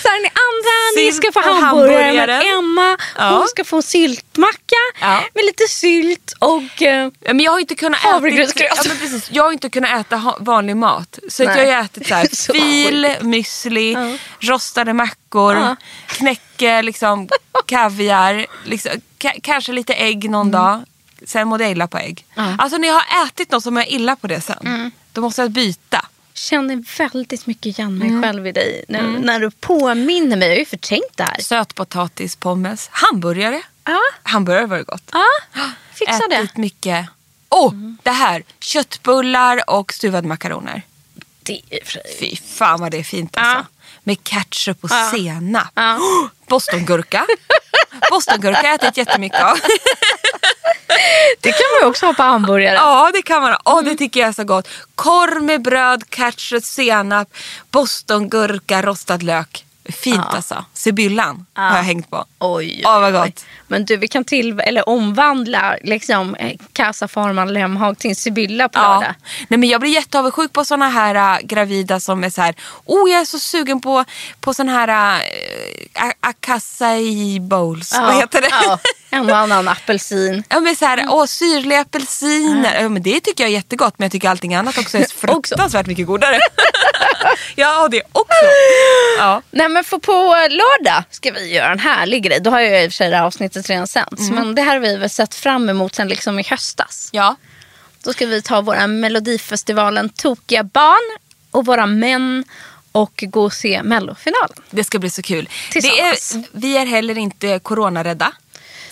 Så 0.01 0.07
här, 0.07 0.21
ni 0.21 0.27
andra 0.27 1.01
ni 1.05 1.11
Sylt 1.11 1.15
ska 1.23 1.31
få 1.31 1.39
hamburgare 1.49 2.01
hamburgaren. 2.03 2.41
Emma 2.59 2.97
Ja. 3.17 3.29
hon 3.37 3.47
ska 3.47 3.63
få 3.63 3.75
en 3.75 3.83
syltmacka 3.83 4.75
Ja. 5.01 5.23
med 5.33 5.45
lite 5.45 5.63
sylt 5.69 6.33
och... 6.39 6.81
eh, 6.81 7.09
Men 7.19 7.39
jag 7.39 7.51
har 7.51 7.59
inte 7.59 7.75
kunnat 7.75 7.99
äta, 7.99 8.07
Havregrynsgröt. 8.13 8.71
ja, 8.75 8.83
men 8.87 8.97
precis, 8.97 9.27
jag 9.31 9.43
har 9.43 9.51
inte 9.51 9.69
kunnat 9.69 9.99
äta 10.01 10.33
vanlig 10.39 10.75
mat. 10.77 11.19
Så 11.29 11.43
jag 11.43 11.49
har 11.49 11.83
ätit 11.85 12.07
så 12.07 12.15
här, 12.15 12.27
fil, 12.53 13.05
müsli, 13.21 14.17
rostade 14.39 14.93
mackor, 14.93 15.15
Ja. 15.33 15.75
knäcke, 16.07 16.81
liksom, 16.81 17.29
kaviar, 17.65 18.45
liksom, 18.65 18.91
ka- 19.19 19.39
kanske 19.43 19.71
lite 19.71 19.93
ägg 19.93 20.29
någon 20.29 20.51
dag. 20.51 20.83
Sen 21.25 21.47
mådde 21.47 21.63
jag 21.63 21.71
illa 21.71 21.87
på 21.87 21.97
ägg. 21.97 22.25
Mm. 22.35 22.47
Mm. 22.47 22.59
Alltså 22.59 22.77
när 22.77 22.87
jag 22.87 22.95
har 22.99 23.25
ätit 23.27 23.51
något 23.51 23.63
som 23.63 23.77
jag 23.77 23.87
är 23.87 23.91
illa 23.91 24.15
på 24.15 24.27
det 24.27 24.41
sen. 24.41 24.91
Då 25.13 25.21
måste 25.21 25.41
jag 25.41 25.51
byta. 25.51 26.05
känner 26.33 26.97
väldigt 26.97 27.45
mycket 27.47 27.65
igen 27.79 28.01
Mm. 28.01 28.13
mig 28.13 28.23
själv 28.23 28.47
i 28.47 28.51
dig 28.51 28.85
när, 28.87 29.01
när 29.03 29.39
du 29.39 29.51
påminner 29.51 30.35
mig. 30.37 30.47
Jag 30.47 30.55
har 30.55 30.59
ju 30.59 30.65
förträngt 30.65 31.11
det 31.17 31.23
här. 31.23 31.41
Sötpotatis, 31.41 32.35
pommes, 32.35 32.89
hamburgare. 32.91 33.61
Ja, 33.83 33.99
Hamburgare 34.23 34.65
var 34.65 34.77
det 34.77 34.83
gott. 34.83 35.09
ja. 35.11 35.25
fixa 35.93 36.21
det. 36.29 36.35
Ätit 36.35 36.57
mycket. 36.57 37.07
Åh, 37.49 37.67
oh, 37.67 37.73
det 38.03 38.11
här. 38.11 38.43
Köttbullar 38.59 39.69
och 39.69 39.93
stuvade 39.93 40.27
makaroner. 40.27 40.81
Det 41.43 41.61
är 41.69 41.79
Fy 42.19 42.35
fan 42.35 42.79
vad 42.81 42.91
det 42.91 42.97
är 42.97 43.03
fint 43.03 43.37
alltså. 43.37 43.65
Med 44.03 44.23
ketchup 44.23 44.83
och 44.83 44.89
Ja. 44.91 45.11
senap. 45.15 45.67
Ja. 45.75 45.95
Oh, 45.97 46.27
Bostongurka. 46.49 47.25
Bostongurka 48.11 48.57
har 48.57 48.65
jag 48.65 48.73
ätit 48.75 48.97
jättemycket 48.97 49.43
av. 49.43 49.57
Det 51.41 51.51
kan 51.51 51.61
man 51.73 51.81
ju 51.81 51.89
också 51.89 52.05
ha 52.05 52.13
på 52.13 52.23
hamburgare. 52.23 52.75
Ja, 52.75 53.11
det 53.13 53.21
kan 53.21 53.41
man 53.41 53.55
ha. 53.65 53.79
Mm. 53.79 53.85
det 53.85 53.97
tycker 53.97 54.19
jag 54.19 54.29
är 54.29 54.33
så 54.33 54.43
gott. 54.43 54.67
Korv 54.95 55.43
med 55.43 55.61
bröd, 55.61 56.09
ketchup, 56.09 56.65
senap, 56.65 57.27
bostongurka, 57.71 58.81
rostad 58.81 59.17
lök. 59.17 59.64
Fint 59.89 60.15
Ja. 60.15 60.35
alltså. 60.35 60.65
Sibyllan 60.73 61.45
har 61.53 61.75
jag 61.77 61.83
hängt 61.83 62.09
på. 62.09 62.25
Oj, 62.39 62.81
Åh, 62.85 62.91
vad 63.01 63.03
oj, 63.15 63.19
oj. 63.21 63.27
gott. 63.29 63.45
Men 63.67 63.85
du, 63.85 63.97
vi 63.97 64.07
kan 64.07 64.23
till 64.23 64.59
eller 64.59 64.89
omvandla 64.89 65.77
liksom, 65.83 66.35
eh, 66.35 66.57
Casa 66.73 67.07
Farman 67.07 67.53
Lemhag 67.53 67.97
till 67.97 68.09
en 68.09 68.15
Sibylla 68.15 68.69
på 68.69 68.79
Ja. 68.79 68.93
lördag. 68.93 69.13
Nej, 69.47 69.57
men 69.59 69.69
jag 69.69 69.81
blir 69.81 69.91
jätteavundsjuk 69.91 70.53
på 70.53 70.65
såna 70.65 70.89
här 70.89 71.15
äh, 71.39 71.45
gravida 71.47 71.99
som 71.99 72.23
är 72.23 72.29
så 72.29 72.41
här. 72.41 72.55
Oh, 72.85 73.11
jag 73.11 73.21
är 73.21 73.25
så 73.25 73.39
sugen 73.39 73.81
på, 73.81 74.05
på 74.39 74.53
sån 74.53 74.69
här 74.69 75.19
äh, 75.93 76.11
acai 76.19 77.39
bowls. 77.39 77.93
Vad 77.99 78.15
heter 78.15 78.41
det? 78.41 78.49
Ja, 78.51 78.79
en 79.09 79.29
och 79.29 79.37
annan 79.37 79.67
apelsin. 79.67 80.43
Ja 80.49 80.59
men 80.59 80.75
så 80.75 80.85
här, 80.85 81.05
åh, 81.09 81.25
syrliga 81.25 81.81
apelsiner. 81.81 82.81
Ja, 82.81 82.89
men 82.89 83.03
det 83.03 83.19
tycker 83.19 83.43
jag 83.43 83.49
är 83.51 83.53
jättegott 83.55 83.93
men 83.99 84.05
jag 84.05 84.11
tycker 84.11 84.29
allting 84.29 84.55
annat 84.55 84.77
också 84.77 84.97
är 84.97 85.05
fruktansvärt 85.27 85.87
mycket 85.87 86.07
godare. 86.07 86.39
ja 87.55 87.87
det 87.91 88.01
också. 88.11 88.45
Ja. 89.17 89.41
Nej 89.51 89.69
men 89.69 89.83
för 89.83 89.97
på 89.97 90.35
lördag 90.49 91.03
ska 91.09 91.31
vi 91.31 91.53
göra 91.53 91.71
en 91.71 91.79
härlig 91.79 92.23
grej. 92.23 92.39
Då 92.39 92.49
har 92.49 92.59
ju 92.59 92.79
i 92.83 92.87
och 92.87 92.91
för 92.91 92.95
sig 92.95 93.09
det 93.09 93.15
här 93.17 93.23
avsnittet 93.23 93.69
redan 93.69 93.87
sänts. 93.87 94.29
Men 94.29 94.55
det 94.55 94.61
här 94.61 94.73
har 94.73 94.79
vi 94.79 94.97
väl 94.97 95.09
sett 95.09 95.35
fram 95.35 95.69
emot 95.69 95.95
sen 95.95 96.07
liksom 96.07 96.39
i 96.39 96.43
höstas. 96.43 97.09
ja. 97.11 97.35
Då 98.03 98.13
ska 98.13 98.25
vi 98.25 98.41
ta 98.41 98.61
våra 98.61 98.87
Melodifestivalen 98.87 100.09
Tokiga 100.09 100.63
barn 100.63 101.17
och 101.51 101.65
våra 101.65 101.85
män 101.85 102.43
och 102.91 103.23
gå 103.27 103.43
och 103.43 103.53
se 103.53 103.83
mellofinalen. 103.83 104.57
Det 104.69 104.83
ska 104.83 104.99
bli 104.99 105.09
så 105.09 105.21
kul. 105.21 105.49
Är, 105.75 106.57
vi 106.59 106.77
är 106.77 106.85
heller 106.85 107.17
inte 107.17 107.59
coronarädda. 107.59 108.31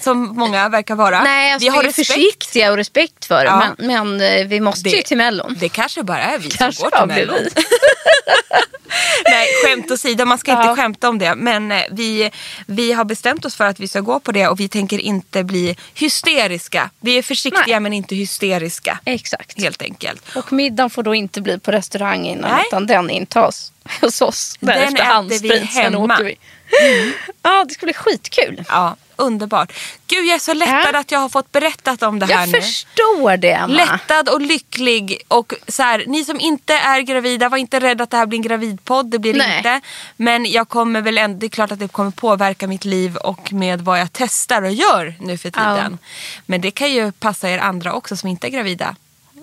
Som 0.03 0.19
många 0.27 0.69
verkar 0.69 0.95
vara. 0.95 1.23
Nej, 1.23 1.51
alltså, 1.53 1.65
vi 1.65 1.69
har 1.75 1.83
är 1.83 1.87
respekt. 1.87 2.07
försiktiga 2.07 2.71
och 2.71 2.77
respekt 2.77 3.25
för 3.25 3.35
det. 3.43 3.49
Ja. 3.49 3.73
Men, 3.77 4.17
men 4.17 4.39
eh, 4.41 4.47
vi 4.47 4.59
måste 4.59 4.89
ju 4.89 5.01
till 5.01 5.17
Mellon. 5.17 5.55
Det 5.59 5.69
kanske 5.69 6.03
bara 6.03 6.19
är 6.21 6.37
vi 6.37 6.49
Kanske 6.49 6.81
som 6.81 6.89
går 6.89 6.97
till 6.97 7.07
Mellon. 7.07 7.37
Nej, 9.25 9.47
skämt 9.65 9.91
åsido, 9.91 10.25
man 10.25 10.37
ska 10.37 10.51
Ja. 10.51 10.69
inte 10.69 10.81
skämta 10.81 11.09
om 11.09 11.19
det. 11.19 11.35
Men 11.35 11.71
eh, 11.71 11.81
vi, 11.91 12.31
vi 12.65 12.93
har 12.93 13.05
bestämt 13.05 13.45
oss 13.45 13.55
för 13.55 13.65
att 13.65 13.79
vi 13.79 13.87
ska 13.87 13.99
gå 13.99 14.19
på 14.19 14.31
det 14.31 14.47
och 14.47 14.59
vi 14.59 14.67
tänker 14.67 14.99
inte 14.99 15.43
bli 15.43 15.75
hysteriska. 15.95 16.89
Vi 16.99 17.17
är 17.17 17.21
försiktiga 17.21 17.63
Nej. 17.67 17.79
men 17.79 17.93
inte 17.93 18.15
hysteriska. 18.15 18.99
Exakt. 19.05 19.61
Helt 19.61 19.81
enkelt. 19.81 20.35
Och 20.35 20.53
middagen 20.53 20.89
får 20.89 21.03
då 21.03 21.15
inte 21.15 21.41
bli 21.41 21.59
på 21.59 21.71
restaurang 21.71 22.25
innan 22.25 22.51
Nej. 22.51 22.63
utan 22.67 22.87
den 22.87 23.09
intas 23.09 23.71
hos 24.01 24.21
oss. 24.21 24.55
Den 24.59 24.77
äter 24.83 24.95
vi 24.95 25.01
handsprit, 25.01 25.71
sen 25.73 25.83
hemma. 25.93 26.13
åker 26.15 26.23
vi. 26.23 26.35
Ja, 27.41 27.65
det 27.67 27.73
ska 27.73 27.85
bli 27.85 27.93
skitkul. 27.93 28.63
Ja, 28.69 28.95
underbart. 29.15 29.73
Gud, 30.07 30.25
jag 30.25 30.35
är 30.35 30.39
så 30.39 30.53
lättad 30.53 30.89
Ja. 30.93 30.99
att 30.99 31.11
jag 31.11 31.19
har 31.19 31.29
fått 31.29 31.51
berättat 31.51 32.03
om 32.03 32.19
det 32.19 32.25
här 32.25 32.33
Jag 32.39 32.49
nu. 32.51 32.61
förstår 32.61 33.37
det, 33.37 33.51
Emma. 33.51 33.67
Lättad 33.73 34.29
och 34.29 34.41
lycklig. 34.41 35.21
Och 35.27 35.53
så 35.67 35.83
här, 35.83 36.03
ni 36.07 36.25
som 36.25 36.39
inte 36.39 36.73
är 36.73 37.01
gravida, 37.01 37.49
var 37.49 37.57
inte 37.57 37.79
rädda 37.79 38.03
att 38.03 38.09
det 38.09 38.17
här 38.17 38.25
blir 38.25 38.37
en 38.39 38.43
gravidpodd. 38.43 39.05
Det 39.11 39.19
blir 39.19 39.33
det 39.33 39.57
inte. 39.57 39.81
Men 40.17 40.45
jag 40.51 40.69
kommer 40.69 41.01
väl 41.01 41.17
ändå, 41.17 41.39
det 41.39 41.45
är 41.45 41.49
klart 41.49 41.71
att 41.71 41.79
det 41.79 41.87
kommer 41.87 42.11
påverka 42.11 42.67
mitt 42.67 42.85
liv 42.85 43.15
och 43.15 43.53
med 43.53 43.81
vad 43.81 43.99
jag 43.99 44.07
testar 44.13 44.61
och 44.61 44.71
gör 44.73 45.15
nu 45.19 45.37
för 45.37 45.49
tiden. 45.49 45.97
Men 46.45 46.61
det 46.61 46.71
kan 46.71 46.91
ju 46.91 47.11
passa 47.11 47.49
er 47.49 47.57
andra 47.59 47.93
också 47.93 48.15
som 48.15 48.29
inte 48.29 48.47
är 48.47 48.51
gravida. 48.51 48.95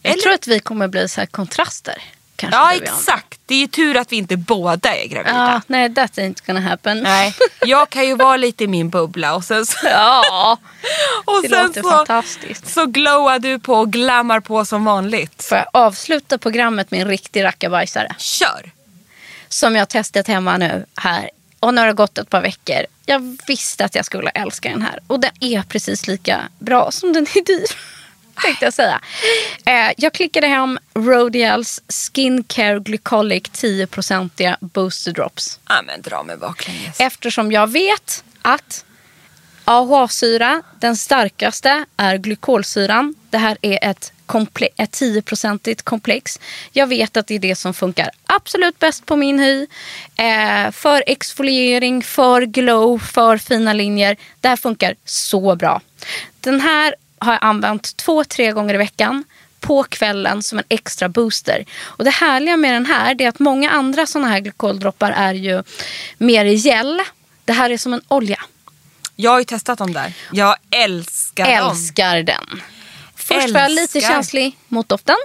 Jag 0.03 0.19
tror 0.19 0.33
att 0.33 0.47
vi 0.47 0.61
kommer 0.61 0.89
bli 0.89 1.09
så 1.09 1.21
här 1.21 1.27
kontraster. 1.27 2.03
Kanske 2.41 2.59
Ja, 2.61 2.73
exakt. 2.75 3.41
Det 3.47 3.55
är 3.55 3.59
ju 3.59 3.67
tur 3.67 3.97
att 3.97 4.13
vi 4.13 4.17
inte 4.17 4.37
båda 4.37 4.97
är 4.97 5.09
gravida. 5.09 5.37
Ja, 5.37 5.61
nej, 5.67 5.95
that 5.95 6.13
ain't 6.19 6.47
gonna 6.47 6.61
happen. 6.61 7.01
Nej, 7.01 7.35
jag 7.67 7.91
kan 7.91 8.07
ju 8.07 8.15
vara 8.15 8.37
lite 8.37 8.65
i 8.65 8.67
min 8.67 8.91
bubbla 8.91 9.35
och 9.35 9.45
sen 9.45 9.67
så, 9.67 9.77
Ja, 9.87 10.57
och 11.25 11.43
det 11.43 11.49
sen 11.49 11.67
låter 11.67 11.83
så, 11.83 11.91
fantastiskt. 11.91 12.69
så 12.69 12.87
glowar 12.87 13.39
du 13.39 13.59
på 13.59 13.75
och 13.75 13.93
glammar 13.93 14.41
på 14.41 14.65
som 14.65 14.85
vanligt. 14.85 15.43
Får 15.45 15.59
jag 15.59 15.67
avsluta 15.73 16.39
programmet 16.39 16.91
med 16.91 17.01
en 17.03 17.09
riktig 17.09 17.45
rackabajsare? 17.45 18.15
Kör! 18.19 18.71
Som 19.49 19.75
jag 19.75 19.81
har 19.81 19.87
testat 19.87 20.27
hemma 20.27 20.57
nu 20.57 20.87
här. 20.97 21.31
Och 21.61 21.75
nu 21.75 21.81
har 21.81 21.89
det 21.89 21.93
gått 21.95 22.19
ett 22.19 22.31
par 22.31 22.41
veckor. 22.43 22.87
Jag 23.07 23.39
visste 23.47 23.85
att 23.85 23.95
jag 23.95 24.05
skulle 24.05 24.31
älska 24.31 24.69
den 24.71 24.83
här. 24.83 24.99
Och 25.07 25.21
den 25.21 25.31
är 25.41 25.63
precis 25.63 26.07
lika 26.07 26.41
bra 26.59 26.91
som 26.91 27.13
den 27.13 27.23
är 27.35 27.45
dyr. 27.45 27.67
Tänkte 28.43 28.65
jag 28.65 28.75
säga. 28.75 29.01
Eh, 29.67 29.95
jag 29.97 30.13
klickade 30.13 30.47
hem 30.47 30.79
Rodials 30.95 31.83
Skincare 31.89 32.79
Glycolic 32.81 33.43
10-procentiga 33.43 34.57
Booster 34.61 35.13
Drops. 35.13 35.61
Ja 35.69 35.83
men 35.87 36.03
dra 36.03 36.23
mig 36.23 36.37
baklänges. 36.37 37.01
Eftersom 37.01 37.53
jag 37.53 37.67
vet 37.71 38.25
att 38.43 38.85
AHA-syra, 39.65 40.63
den 40.81 40.97
starkaste, 40.97 41.85
är 41.97 42.17
glykolsyran. 42.17 43.15
Det 43.31 43.39
här 43.39 43.59
är 43.63 43.91
ett, 43.91 44.13
komple- 44.27 44.69
ett 44.77 44.91
10-procentigt 44.91 45.83
komplex. 45.83 46.41
Jag 46.73 46.87
vet 46.87 47.17
att 47.17 47.27
det 47.27 47.35
är 47.35 47.39
det 47.39 47.57
som 47.57 47.75
funkar 47.75 48.11
absolut 48.27 48.79
bäst 48.79 49.07
på 49.07 49.17
min 49.17 49.39
hy. 49.39 49.67
Eh, 50.17 50.71
för 50.71 51.05
exfoliering, 51.07 52.03
för 52.03 52.43
glow, 52.43 52.99
för 52.99 53.39
fina 53.39 53.73
linjer. 53.73 54.17
Det 54.41 54.49
här 54.49 54.57
funkar 54.57 54.95
så 55.05 55.57
bra. 55.57 55.81
Den 56.41 56.61
här 56.61 56.95
har 57.21 57.33
jag 57.33 57.45
använt 57.45 57.97
två, 57.97 58.25
tre 58.25 58.53
gånger 58.53 58.75
i 58.75 58.79
veckan 58.79 59.25
på 59.61 59.83
kvällen 59.85 60.43
som 60.43 60.59
en 60.59 60.65
extra 60.69 61.09
booster. 61.09 61.65
Och 61.83 62.05
det 62.05 62.11
härliga 62.11 62.57
med 62.57 62.75
den 62.75 62.87
här 62.87 63.23
är 63.23 63.29
att 63.29 63.39
många 63.39 63.71
andra 63.71 64.07
såna 64.07 64.29
här 64.29 64.41
glykoldroppar 64.41 65.11
är 65.11 65.35
ju 65.35 65.63
mer 66.19 66.45
i 66.45 66.55
gel. 66.55 67.03
Det 67.45 67.53
här 67.53 67.71
är 67.71 67.77
som 67.77 67.93
en 67.93 68.03
olja. 68.09 68.41
Jag 69.17 69.31
har 69.31 69.39
ju 69.39 69.45
testat 69.45 69.79
dem 69.79 69.93
där. 69.93 70.13
Jag 70.33 70.57
älskar 70.71 71.45
dem. 71.45 71.71
Älskar 71.71 72.23
den. 72.23 72.63
Först 73.15 73.51
var 73.51 73.61
jag 73.61 73.71
lite 73.71 73.99
Älskar. 73.99 74.15
känslig 74.15 74.57
mot 74.69 74.89
doften. 74.89 75.17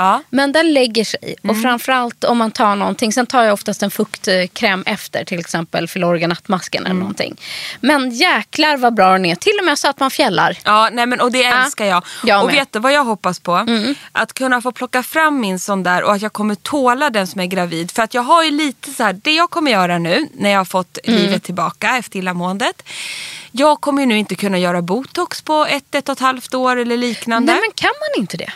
Ja. 0.00 0.22
Men 0.30 0.52
den 0.52 0.72
lägger 0.72 1.04
sig. 1.04 1.34
Mm. 1.44 1.56
Och 1.56 1.62
framförallt 1.62 2.24
om 2.24 2.38
man 2.38 2.50
tar 2.50 2.76
någonting. 2.76 3.12
Sen 3.12 3.26
tar 3.26 3.42
jag 3.44 3.52
oftast 3.52 3.82
en 3.82 3.90
fuktkräm 3.90 4.82
efter. 4.86 5.24
Till 5.24 5.38
exempel 5.40 5.88
Filorga 5.88 6.26
nattmasken 6.28 6.80
Mm. 6.80 6.90
eller 6.90 7.00
någonting. 7.00 7.36
Men 7.80 8.10
jäklar 8.10 8.76
vad 8.76 8.94
bra 8.94 9.12
den 9.12 9.24
är. 9.24 9.34
Till 9.34 9.52
och 9.60 9.64
med 9.64 9.78
så 9.78 9.88
att 9.88 10.00
man 10.00 10.10
fjällar. 10.10 10.58
Ja, 10.64 10.88
nej 10.92 11.06
men, 11.06 11.20
och 11.20 11.32
det 11.32 11.44
älskar 11.44 11.84
jag. 11.84 12.04
jag 12.24 12.38
och. 12.44 12.50
Mm. 12.50 12.60
vet 12.60 12.72
du 12.72 12.78
vad 12.78 12.92
jag 12.92 13.04
hoppas 13.04 13.40
på? 13.40 13.66
Att 14.12 14.32
kunna 14.34 14.60
få 14.60 14.72
plocka 14.72 15.02
fram 15.02 15.40
min 15.40 15.58
sån 15.58 15.82
där 15.82 16.02
och 16.02 16.12
att 16.12 16.22
jag 16.22 16.32
kommer 16.32 16.54
tåla 16.54 17.10
den 17.10 17.26
som 17.26 17.40
är 17.40 17.46
gravid. 17.46 17.90
För 17.90 18.02
att 18.02 18.14
jag 18.14 18.22
har 18.22 18.44
ju 18.44 18.50
lite 18.50 18.90
så 18.90 19.02
här, 19.02 19.12
det 19.12 19.32
jag 19.34 19.50
kommer 19.50 19.70
göra 19.70 19.98
nu 19.98 20.28
när 20.34 20.50
jag 20.50 20.58
har 20.58 20.64
fått 20.64 20.98
Mm. 21.04 21.20
livet 21.20 21.42
tillbaka 21.42 21.96
efter 21.96 22.18
illamåendet. 22.18 22.82
Jag 23.52 23.80
kommer 23.80 24.02
ju 24.02 24.06
nu 24.06 24.18
inte 24.18 24.34
kunna 24.34 24.58
göra 24.58 24.82
botox 24.82 25.42
på 25.42 25.66
ett, 25.66 25.94
ett 25.94 26.08
och 26.08 26.12
ett 26.12 26.20
halvt 26.20 26.54
år 26.54 26.76
eller 26.76 26.96
liknande. 26.96 27.52
Nej 27.52 27.60
men 27.60 27.70
kan 27.74 27.90
man 28.00 28.22
inte 28.22 28.36
det? 28.36 28.52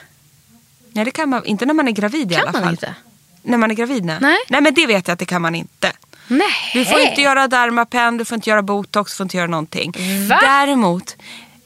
Nej, 0.95 1.05
det 1.05 1.11
kan 1.11 1.29
man 1.29 1.45
inte 1.45 1.67
när 1.67 1.75
man 1.75 1.89
är 1.89 1.93
gravid 1.93 2.33
i 2.33 2.35
Kan 2.35 2.43
alla 2.43 2.53
man 2.53 2.63
fall. 2.63 2.71
inte? 2.71 2.95
När 3.43 3.59
man 3.59 3.71
är 3.71 3.75
gravid? 3.75 4.05
Nej. 4.05 4.19
Nej. 4.21 4.39
nej, 4.49 4.61
men 4.61 4.75
det 4.75 4.87
vet 4.87 5.09
jag 5.09 5.13
att 5.13 5.19
det 5.19 5.25
kan 5.25 5.43
man 5.43 5.55
inte. 5.55 5.93
Nej. 6.29 6.71
Du 6.73 6.85
får 6.85 7.01
inte 7.01 7.21
göra 7.21 7.49
Dermapen, 7.49 8.17
du 8.17 8.25
får 8.25 8.35
inte 8.35 8.51
göra 8.51 8.63
botox, 8.63 9.13
du 9.13 9.17
får 9.17 9.25
inte 9.25 9.37
göra 9.37 9.47
någonting. 9.47 9.93
Va? 10.29 10.39
Däremot 10.43 11.17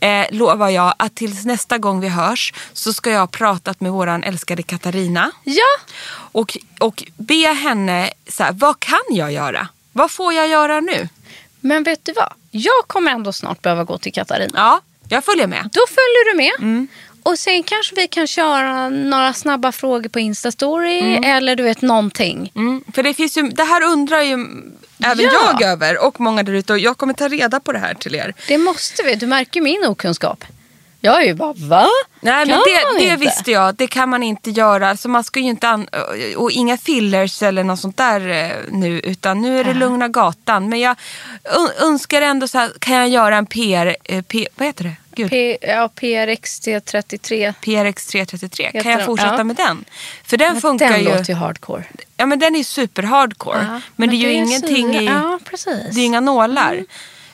eh, 0.00 0.26
lovar 0.30 0.68
jag 0.68 0.94
att 0.96 1.14
tills 1.14 1.44
nästa 1.44 1.78
gång 1.78 2.00
vi 2.00 2.08
hörs 2.08 2.54
så 2.72 2.92
ska 2.92 3.10
jag 3.10 3.20
ha 3.20 3.26
pratat 3.26 3.80
med 3.80 3.92
våran 3.92 4.22
älskade 4.24 4.62
Katarina. 4.62 5.30
Ja. 5.44 5.62
Och, 6.12 6.58
och 6.80 7.04
be 7.16 7.46
henne, 7.48 8.10
så 8.28 8.42
här, 8.42 8.52
vad 8.52 8.80
kan 8.80 9.00
jag 9.10 9.32
göra? 9.32 9.68
Vad 9.92 10.10
får 10.10 10.32
jag 10.32 10.48
göra 10.48 10.80
nu? 10.80 11.08
Men 11.60 11.82
vet 11.82 12.04
du 12.04 12.12
vad? 12.12 12.32
Jag 12.50 12.84
kommer 12.86 13.10
ändå 13.12 13.32
snart 13.32 13.62
behöva 13.62 13.84
gå 13.84 13.98
till 13.98 14.12
Katarina. 14.12 14.52
Ja, 14.54 14.80
jag 15.08 15.24
följer 15.24 15.46
med. 15.46 15.70
Då 15.72 15.80
följer 15.88 16.32
du 16.32 16.36
med. 16.36 16.52
Mm. 16.58 16.88
Och 17.28 17.38
sen 17.38 17.62
kanske 17.62 17.94
vi 17.94 18.08
kan 18.08 18.26
köra 18.26 18.88
några 18.88 19.32
snabba 19.32 19.72
frågor 19.72 20.08
på 20.08 20.18
Instastory. 20.20 21.00
Mm. 21.00 21.24
Eller 21.24 21.56
du 21.56 21.62
vet 21.62 21.82
någonting. 21.82 22.52
Mm, 22.54 22.84
för 22.94 23.02
det, 23.02 23.14
finns 23.14 23.38
ju, 23.38 23.42
det 23.42 23.64
här 23.64 23.82
undrar 23.82 24.22
ju 24.22 24.32
även 25.04 25.24
Ja. 25.24 25.56
jag 25.60 25.70
över 25.70 26.06
och 26.06 26.20
många 26.20 26.42
där 26.42 26.52
ute 26.52 26.72
och 26.72 26.78
jag 26.78 26.96
kommer 26.98 27.14
ta 27.14 27.28
reda 27.28 27.60
på 27.60 27.72
det 27.72 27.78
här 27.78 27.94
till 27.94 28.14
er. 28.14 28.34
Det 28.48 28.58
måste 28.58 29.02
vi. 29.02 29.14
Du 29.14 29.26
märker 29.26 29.60
min 29.60 29.84
okunskap. 29.86 30.44
Jag 31.00 31.22
är 31.22 31.26
ju 31.26 31.34
bara, 31.34 31.52
va? 31.52 31.86
Nej 32.20 32.46
men 32.46 32.58
det, 32.98 33.08
det 33.08 33.16
visste 33.16 33.50
jag, 33.50 33.74
det 33.74 33.86
kan 33.86 34.08
man 34.08 34.22
inte 34.22 34.50
göra. 34.50 34.96
Så 34.96 35.08
man 35.08 35.24
ska 35.24 35.40
ju 35.40 35.46
inte 35.46 35.86
och 36.36 36.50
inga 36.50 36.78
fillers 36.78 37.42
eller 37.42 37.64
något 37.64 37.80
sånt 37.80 37.96
där 37.96 38.28
eh, 38.28 38.50
nu. 38.70 39.00
Utan 39.00 39.42
nu 39.42 39.60
är 39.60 39.64
det 39.64 39.74
lugna 39.74 40.08
gatan. 40.08 40.68
Men 40.68 40.80
jag 40.80 40.96
önskar 41.80 42.22
ändå 42.22 42.48
så 42.48 42.58
här, 42.58 42.70
kan 42.78 42.94
jag 42.94 43.08
göra 43.08 43.36
en 43.36 43.46
PR, 43.46 43.96
eh, 44.04 44.22
P, 44.22 44.48
vad 44.56 44.66
heter 44.66 44.84
det? 44.84 44.96
Gud. 45.18 45.30
P- 45.30 45.58
ja, 45.60 45.88
PRXT33. 45.96 47.52
PRX 47.60 48.06
333. 48.06 48.66
Heter 48.66 48.80
Kan 48.82 48.92
jag 48.92 49.04
fortsätta 49.06 49.34
Ja. 49.38 49.44
med 49.44 49.56
den? 49.56 49.84
För 50.24 50.36
den 50.36 50.60
funkar 50.60 50.88
Den 50.90 50.98
ju. 50.98 51.04
låter 51.04 51.28
ju 51.28 51.34
hardcore. 51.34 51.84
Ja 52.16 52.26
men 52.26 52.38
den 52.38 52.56
är 52.56 52.64
super 52.64 53.02
hardcore. 53.02 53.66
Ja, 53.70 53.80
men, 53.96 54.08
det 54.08 54.14
är 54.16 54.18
ju 54.18 54.28
är 54.28 54.32
ingenting 54.32 54.92
syra. 54.92 55.02
i, 55.02 55.06
Ja, 55.06 55.38
precis. 55.44 55.94
det 55.94 56.00
är 56.00 56.04
inga 56.04 56.20
nålar. 56.20 56.74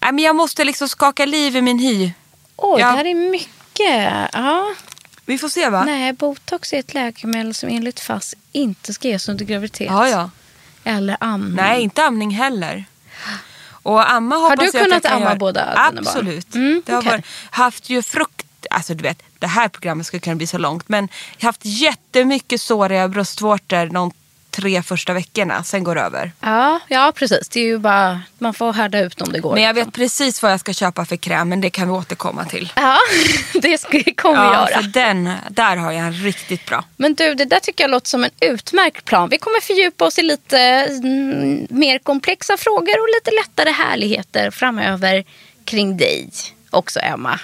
Nej 0.01 0.13
men 0.13 0.19
jag 0.19 0.37
måste 0.37 0.65
liksom 0.65 0.89
skaka 0.89 1.27
liv 1.27 1.57
i 1.57 1.61
min 1.63 1.79
hy. 1.79 2.13
Oj, 2.57 2.81
Ja. 2.81 2.87
det 2.91 2.97
här 2.97 3.05
är 3.07 3.15
mycket. 3.31 4.29
Ja. 4.33 4.75
Vi 5.27 5.39
får 5.39 5.49
se 5.49 5.69
va? 5.69 5.85
Nej, 5.85 6.13
botox 6.13 6.73
är 6.73 6.79
ett 6.79 6.95
läkemedel 6.95 7.55
som 7.55 7.69
enligt 7.69 8.01
FASS 8.01 8.35
inte 8.53 8.95
ska 8.95 9.09
ges 9.09 9.29
under 9.29 9.45
graviditet. 9.45 9.87
Ja 9.91 10.09
ja. 10.09 10.31
Eller 10.85 11.17
amning. 11.21 11.55
Nej, 11.57 11.83
inte 11.83 12.03
amning 12.05 12.31
heller. 12.31 12.85
Och 13.85 14.11
amma 14.11 14.37
hoppas 14.37 14.73
du 14.73 14.79
kunnat 14.79 15.07
amma 15.07 15.25
göra. 15.25 15.37
båda 15.37 15.61
dina 15.61 15.75
barn? 15.93 15.99
Absolut. 15.99 16.55
Mm, 16.55 16.83
det 16.87 16.93
har 16.93 17.03
varit, 17.03 17.27
haft 17.51 17.91
ju 17.91 18.03
frukt... 18.03 18.47
Alltså 18.71 18.95
du 18.95 19.03
vet, 19.03 19.23
det 19.39 19.47
här 19.47 19.69
programmet 19.69 20.07
skulle 20.07 20.21
kunna 20.21 20.37
bli 20.37 20.47
så 20.47 20.59
långt. 20.59 20.89
Men 20.89 21.09
jag 21.37 21.43
har 21.43 21.49
haft 21.49 21.65
jättemycket 21.65 22.61
såriga 22.61 23.09
bröstvårtor 23.09 23.87
tre 24.55 24.83
första 24.83 25.13
veckorna. 25.13 25.65
Sen 25.65 25.85
går 25.85 25.95
det 25.95 26.01
över. 26.01 26.33
Ja, 26.41 26.81
ja, 26.89 27.13
precis. 27.17 27.49
Det 27.49 27.61
är 27.61 27.65
ju 27.65 27.79
bara, 27.79 28.21
man 28.39 28.55
får 28.55 28.73
härda 28.73 29.01
ut 29.01 29.21
om 29.21 29.33
det 29.33 29.41
går. 29.41 29.55
Men 29.55 29.63
jag 29.63 29.75
liksom. 29.75 29.91
vet 29.91 29.95
precis 29.95 30.43
vad 30.43 30.53
jag 30.53 30.61
ska 30.61 30.73
köpa 30.73 31.05
för 31.05 31.17
kräm. 31.17 31.49
Men 31.49 31.61
det 31.61 31.71
kan 31.71 31.89
vi 31.89 31.95
återkomma 31.95 32.45
till. 32.45 32.73
Ja, 32.77 32.99
det 33.63 33.79
ska 33.81 34.01
kommer 34.17 34.49
vi 34.49 34.55
Ja, 34.55 34.71
göra. 34.71 34.83
för 34.83 34.89
den, 34.89 35.31
där 35.51 35.77
har 35.77 35.93
jag 35.93 36.07
en 36.07 36.13
riktigt 36.13 36.67
bra. 36.67 36.85
Men 36.97 37.15
du, 37.15 37.35
det 37.35 37.45
där 37.45 37.61
tycker 37.61 37.85
jag 37.85 37.91
låter 37.91 38.09
som 38.09 38.25
en 38.25 38.31
utmärkt 38.41 39.05
plan. 39.05 39.29
Vi 39.29 39.39
kommer 39.39 39.61
fördjupa 39.61 40.05
oss 40.05 40.19
i 40.19 40.23
lite 40.23 40.59
mm, 40.59 41.67
mer 41.71 41.99
komplexa 41.99 42.57
frågor 42.57 43.01
och 43.01 43.09
lite 43.15 43.31
lättare 43.31 43.71
härligheter 43.71 44.51
framöver 44.51 45.25
kring 45.65 45.97
dig 45.97 46.31
också, 46.71 47.01
Emma. 47.01 47.41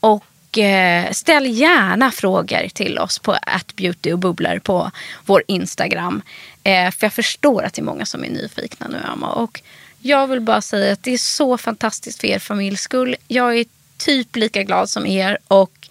Och 0.00 0.24
eh, 0.56 1.12
ställ 1.12 1.46
gärna 1.46 2.10
frågor 2.10 2.68
till 2.68 2.98
oss 2.98 3.18
på 3.18 3.36
beauty 3.76 4.12
och 4.12 4.18
på 4.60 4.90
vår 5.26 5.42
Instagram. 5.48 6.22
Eh, 6.62 6.90
för 6.90 7.06
jag 7.06 7.12
förstår 7.12 7.62
att 7.62 7.74
det 7.74 7.80
är 7.80 7.84
många 7.84 8.06
som 8.06 8.24
är 8.24 8.30
nyfikna 8.30 8.88
nu, 8.88 8.98
Emma. 9.12 9.32
Och 9.32 9.62
jag 10.00 10.26
vill 10.26 10.40
bara 10.40 10.60
säga 10.60 10.92
att 10.92 11.02
det 11.02 11.12
är 11.12 11.18
så 11.18 11.58
fantastiskt 11.58 12.20
för 12.20 12.28
er 12.28 12.38
familjs 12.38 12.80
skull. 12.80 13.16
Jag 13.28 13.58
är 13.58 13.64
typ 13.96 14.36
lika 14.36 14.62
glad 14.62 14.90
som 14.90 15.06
er. 15.06 15.38
Och 15.48 15.88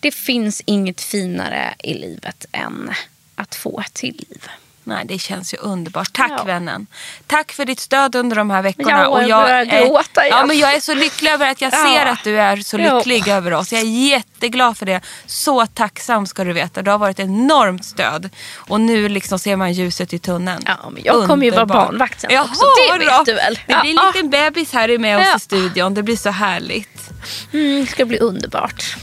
det 0.00 0.10
finns 0.10 0.62
inget 0.64 1.00
finare 1.00 1.74
i 1.78 1.94
livet 1.94 2.46
än 2.52 2.90
att 3.34 3.54
få 3.54 3.80
ett 3.80 3.94
till 3.94 4.26
liv. 4.28 4.48
Nej, 4.86 5.04
det 5.08 5.18
känns 5.18 5.54
ju 5.54 5.58
underbart. 5.58 6.12
Tack 6.12 6.32
Ja. 6.38 6.44
vännen. 6.44 6.86
Tack 7.26 7.52
för 7.52 7.64
ditt 7.64 7.80
stöd 7.80 8.14
under 8.14 8.36
de 8.36 8.50
här 8.50 8.62
veckorna. 8.62 8.90
Ja, 8.90 9.06
och 9.08 9.22
jag 9.22 9.50
är, 9.50 9.64
gråta 9.64 10.26
igen. 10.26 10.38
ja, 10.40 10.46
men 10.46 10.58
jag 10.58 10.74
är 10.74 10.80
så 10.80 10.94
lycklig 10.94 11.30
över 11.30 11.50
att 11.50 11.60
jag 11.60 11.72
Ja. 11.72 11.76
ser 11.86 12.06
att 12.06 12.24
du 12.24 12.40
är 12.40 12.56
så 12.56 12.78
Ja. 12.78 12.96
lycklig 12.98 13.28
över 13.28 13.52
oss. 13.52 13.72
Jag 13.72 13.80
är 13.80 14.08
jätteglad 14.08 14.78
för 14.78 14.86
det. 14.86 15.00
Så 15.26 15.66
tacksam 15.66 16.26
ska 16.26 16.44
du 16.44 16.52
veta. 16.52 16.82
Du 16.82 16.90
har 16.90 16.98
varit 16.98 17.18
ett 17.18 17.24
enormt 17.26 17.84
stöd. 17.84 18.30
Och 18.56 18.80
nu 18.80 19.08
liksom 19.08 19.38
ser 19.38 19.56
man 19.56 19.72
ljuset 19.72 20.12
i 20.12 20.18
tunneln. 20.18 20.62
Ja, 20.66 20.90
men 20.90 21.02
jag 21.04 21.26
kommer 21.26 21.44
ju 21.44 21.50
vara 21.50 21.66
barnvakt 21.66 22.20
sen 22.20 22.30
Jaha, 22.32 22.44
också. 22.44 22.64
Det 22.92 22.98
vet 22.98 23.08
då. 23.18 23.22
du 23.26 23.34
väl? 23.34 23.58
Det 23.66 23.76
blir 23.80 23.90
en 23.90 23.96
Ja. 23.96 24.12
liten 24.14 24.30
bebis 24.30 24.72
här 24.72 24.98
med 24.98 25.18
oss 25.18 25.26
Ja. 25.30 25.36
i 25.36 25.40
studion. 25.40 25.94
Det 25.94 26.02
blir 26.02 26.16
så 26.16 26.30
härligt. 26.30 27.10
Mm, 27.52 27.80
det 27.80 27.86
ska 27.90 28.04
bli 28.04 28.18
underbart. 28.18 28.96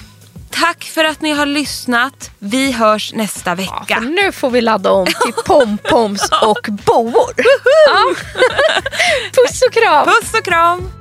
Tack 0.51 0.83
för 0.83 1.03
att 1.03 1.21
ni 1.21 1.31
har 1.31 1.45
lyssnat. 1.45 2.31
Vi 2.39 2.71
hörs 2.71 3.13
nästa 3.13 3.55
vecka. 3.55 3.95
För 3.95 4.01
nu 4.25 4.31
får 4.31 4.49
vi 4.49 4.61
ladda 4.61 4.91
om 4.91 5.05
till 5.05 5.33
pompoms 5.45 6.29
och 6.41 6.67
boor. 6.85 7.33
Ja. 7.87 8.15
Puss 9.43 9.61
och 9.67 9.73
kram. 9.73 10.05
Puss 10.07 10.33
och 10.33 10.45
kram. 10.45 11.00